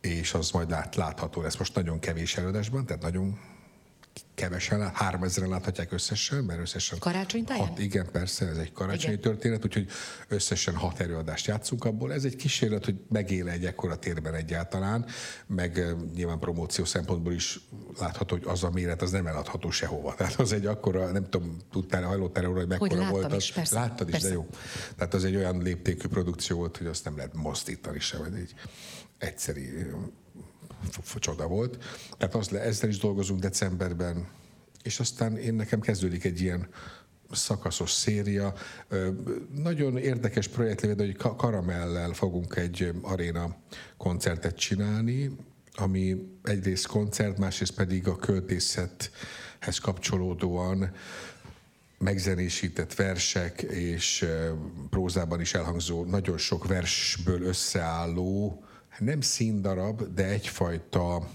[0.00, 3.38] és az majd lát, látható lesz most nagyon kevés előadásban, tehát nagyon
[4.34, 6.98] kevesen, lát, 3000-en láthatják összesen, mert összesen...
[6.98, 7.66] Karácsonytáján?
[7.66, 9.30] Hat, igen, persze, ez egy karácsonyi Igen.
[9.30, 9.88] történet, úgyhogy
[10.28, 12.12] összesen hat előadást játszunk abból.
[12.12, 15.06] Ez egy kísérlet, hogy megél egy ekkora térben egyáltalán,
[15.46, 17.60] meg nyilván promóció szempontból is
[17.98, 20.14] látható, hogy az a méret, az nem eladható sehova.
[20.18, 23.42] Tehát az egy akkora, nem tudom, tudtál, hajlottál róla, hogy mekkora láttam volt az.
[23.42, 24.28] is, persze, Láttad is, persze.
[24.28, 24.46] de jó.
[24.96, 28.54] Tehát az egy olyan léptékű produkció volt, hogy azt nem lehet mozdítani sem, ez egy
[31.02, 31.84] f- csoda volt.
[32.18, 34.28] Tehát az, ezzel is dolgozunk decemberben,
[34.82, 36.68] és aztán én nekem kezdődik egy ilyen
[37.30, 38.54] szakaszos széria.
[39.54, 43.56] Nagyon érdekes projekt léved, hogy Ka- Karamellel fogunk egy aréna
[43.96, 45.36] koncertet csinálni,
[45.74, 50.92] ami egyrészt koncert, másrészt pedig a költészethez kapcsolódóan
[51.98, 54.26] megzenésített versek és
[54.90, 58.62] prózában is elhangzó, nagyon sok versből összeálló,
[58.98, 61.30] nem színdarab, de egyfajta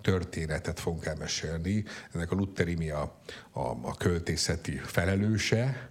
[0.00, 1.84] történetet fogunk elmesélni.
[2.12, 3.20] Ennek a Luther a,
[3.60, 5.90] a, a költészeti felelőse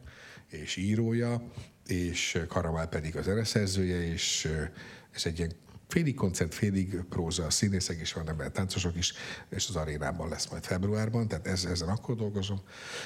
[0.50, 1.42] és írója,
[1.88, 4.70] és Karamál pedig a zeneszerzője, és eh,
[5.12, 5.52] ez egy ilyen
[5.88, 9.14] félig koncert, félig próza, színészek is vannak benne, táncosok is,
[9.50, 12.62] és az arénában lesz majd februárban, tehát ez, ezen akkor dolgozom.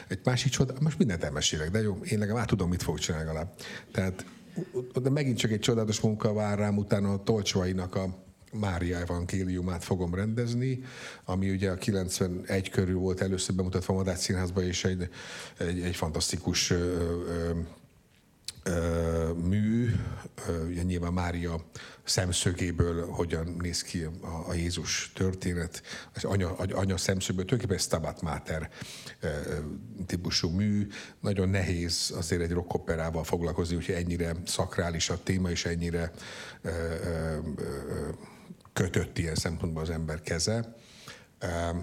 [0.08, 3.56] Egy másik csoda, most mindent elmesélek, de jó, én legalább tudom, mit fogok csinálni legalább.
[3.92, 4.26] Tehát
[5.02, 10.14] de megint csak egy csodálatos munka vár rám, utána a Tolcsvainak a Mária evangéliumát fogom
[10.14, 10.84] rendezni,
[11.26, 15.10] ami ugye a 91 körül volt először bemutatva a Madács Színházba, és egy,
[15.58, 16.76] egy, egy fantasztikus ö,
[17.28, 17.52] ö,
[18.64, 19.90] ö, mű,
[20.48, 21.66] ö, nyilván Mária
[22.08, 25.82] szemszögéből hogyan néz ki a, a Jézus történet,
[26.14, 28.70] az anya, anya szemszögből, tulajdonképpen Stabat Mater
[29.20, 29.58] ö, ö,
[30.06, 30.88] típusú mű,
[31.20, 36.12] nagyon nehéz azért egy rockoperával foglalkozni, úgyhogy ennyire szakrális a téma, és ennyire
[36.62, 38.10] ö, ö, ö,
[38.74, 40.76] kötött ilyen szempontból az ember keze.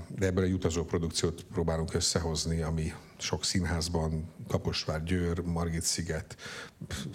[0.08, 2.92] De ebből egy utazó produkciót próbálunk összehozni, ami
[3.24, 6.36] sok színházban, Kaposvár, Győr, Margit sziget,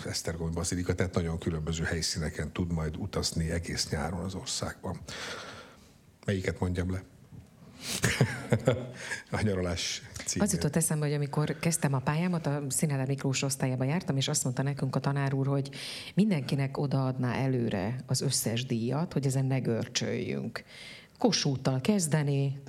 [0.06, 5.00] Esztergomi Bazilika, tehát nagyon különböző helyszíneken tud majd utazni egész nyáron az országban.
[6.26, 7.04] Melyiket mondjam le?
[9.32, 10.44] a nyaralás címe.
[10.44, 14.44] Az jutott eszembe, hogy amikor kezdtem a pályámat, a Színház Miklós osztályába jártam, és azt
[14.44, 15.70] mondta nekünk a tanár úr, hogy
[16.14, 20.64] mindenkinek odaadná előre az összes díjat, hogy ezen ne görcsöljünk.
[21.18, 22.62] Kossuthtal kezdeni,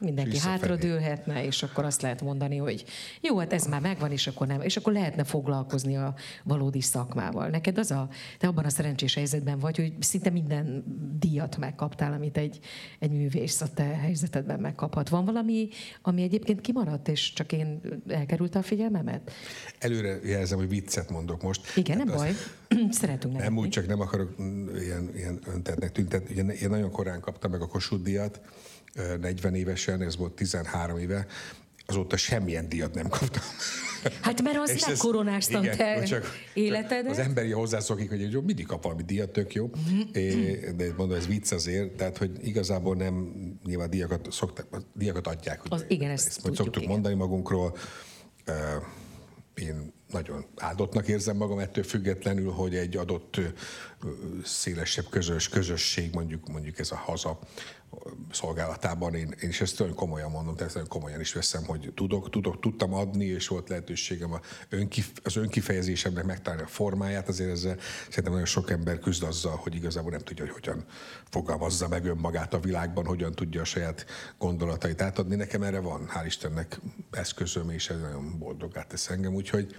[0.00, 2.84] mindenki hátradőlhetne, és akkor azt lehet mondani, hogy
[3.20, 6.14] jó, hát ez már megvan, és akkor nem, és akkor lehetne foglalkozni a
[6.44, 7.48] valódi szakmával.
[7.48, 8.08] Neked az a,
[8.38, 10.84] te abban a szerencsés helyzetben vagy, hogy szinte minden
[11.18, 12.58] díjat megkaptál, amit egy,
[12.98, 15.08] egy művész a te helyzetedben megkaphat.
[15.08, 15.68] Van valami,
[16.02, 19.30] ami egyébként kimaradt, és csak én elkerülte a figyelmemet?
[19.78, 21.76] Előre jelzem, hogy viccet mondok most.
[21.76, 22.26] Igen, nem Tehát az-
[22.68, 22.88] baj.
[22.90, 23.58] Szeretünk Nem nevetni.
[23.58, 24.34] úgy, csak nem akarok
[24.82, 26.40] ilyen, ilyen öntetnek tüntetni.
[26.40, 28.40] Ugye én nagyon korán kaptam meg a Kossuth díjat,
[29.20, 31.26] 40 évesen, ez volt 13 éve,
[31.86, 33.42] azóta semmilyen díjat nem kaptam.
[34.20, 37.10] Hát mert az És ez- megkoronáztam igen, te csak- életedet.
[37.10, 39.70] Az emberi hozzászokik, hogy jó, mindig kap valami díjat, tök jó.
[40.12, 43.32] É, De mondom, ez vicc azért, tehát hogy igazából nem,
[43.64, 45.64] nyilván díjakat, szoktak, díjakat adják.
[45.64, 46.88] ugye, Az- igen, ezt ezt tudjuk, szoktuk igen.
[46.94, 47.76] mondani magunkról.
[49.54, 53.40] Én nagyon áldottnak érzem magam ettől függetlenül, hogy egy adott
[54.44, 57.38] szélesebb közös közösség, mondjuk, mondjuk ez a haza
[58.32, 62.30] szolgálatában, én, én is ezt nagyon komolyan mondom, tehát nagyon komolyan is veszem, hogy tudok,
[62.30, 64.40] tudok, tudtam adni, és volt lehetőségem
[65.22, 67.76] az önkifejezésemnek megtalálni a formáját, azért ezzel
[68.08, 70.84] szerintem nagyon sok ember küzd azzal, hogy igazából nem tudja, hogy hogyan
[71.30, 74.06] fogalmazza meg önmagát a világban, hogyan tudja a saját
[74.38, 75.34] gondolatait átadni.
[75.36, 76.80] Nekem erre van, hál' Istennek
[77.10, 79.74] eszközöm, és ez nagyon boldogát tesz engem, úgyhogy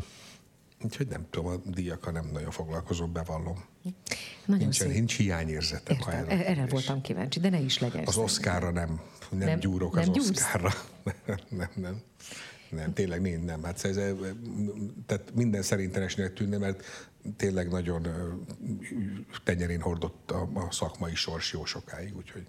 [0.83, 3.63] Úgyhogy nem tudom, a díjakkal nem nagyon foglalkozom, bevallom.
[4.45, 4.91] Nagyon Nincs, szép.
[4.91, 5.97] nincs hiányérzetem.
[5.97, 6.71] Értem, a erre kérdés.
[6.71, 8.03] voltam kíváncsi, de ne is legyen.
[8.05, 8.17] Az.
[8.17, 10.29] Oszkárra nem, nem, nem gyúrok nem az gyúrsz?
[10.29, 10.71] Oszkárra.
[11.49, 12.01] nem, nem.
[12.69, 13.63] Nem, tényleg nem, nem.
[13.63, 13.99] Hát ez,
[15.05, 16.83] tehát minden szerintenesnek tűnne, mert
[17.35, 18.07] tényleg nagyon
[19.43, 22.45] tenyerén hordott a, a szakmai sors jó sokáig, úgyhogy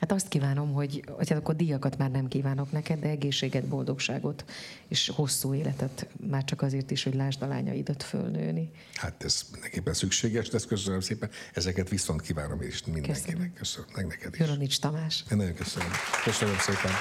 [0.00, 4.44] Hát azt kívánom, hogy, hogy hát akkor díjakat már nem kívánok neked, de egészséget, boldogságot
[4.88, 8.70] és hosszú életet, már csak azért is, hogy lásd a lányaidat fölnőni.
[8.94, 11.30] hát ez mindenképpen szükséges, de ezt köszönöm szépen.
[11.54, 13.52] Ezeket viszont kívánom is mindenkinek.
[13.54, 14.40] Köszönöm, meg neked is.
[14.40, 15.24] Jolanics Tamás.
[15.30, 15.90] Én nagyon köszönöm.
[16.24, 16.92] Köszönöm szépen.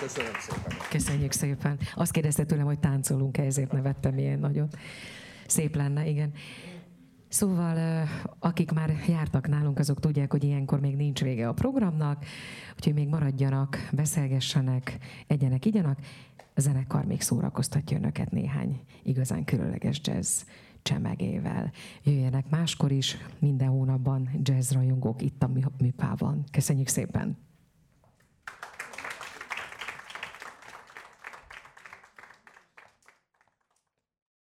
[0.00, 0.72] Köszönöm szépen.
[1.32, 1.78] Köszönjük szépen.
[1.94, 4.68] Azt kérdezte tőlem, hogy táncolunk-e, ezért nevettem ilyen nagyon.
[5.46, 6.32] Szép lenne, igen.
[7.28, 8.06] Szóval
[8.38, 12.24] akik már jártak nálunk, azok tudják, hogy ilyenkor még nincs vége a programnak,
[12.76, 15.98] úgyhogy még maradjanak, beszélgessenek, egyenek, igyanak.
[16.54, 20.42] A zenekar még szórakoztatja önöket néhány igazán különleges jazz
[20.82, 21.70] csemegével.
[22.02, 26.44] Jöjjenek máskor is, minden hónapban jazz rajongók itt a műpában.
[26.50, 27.51] Köszönjük szépen!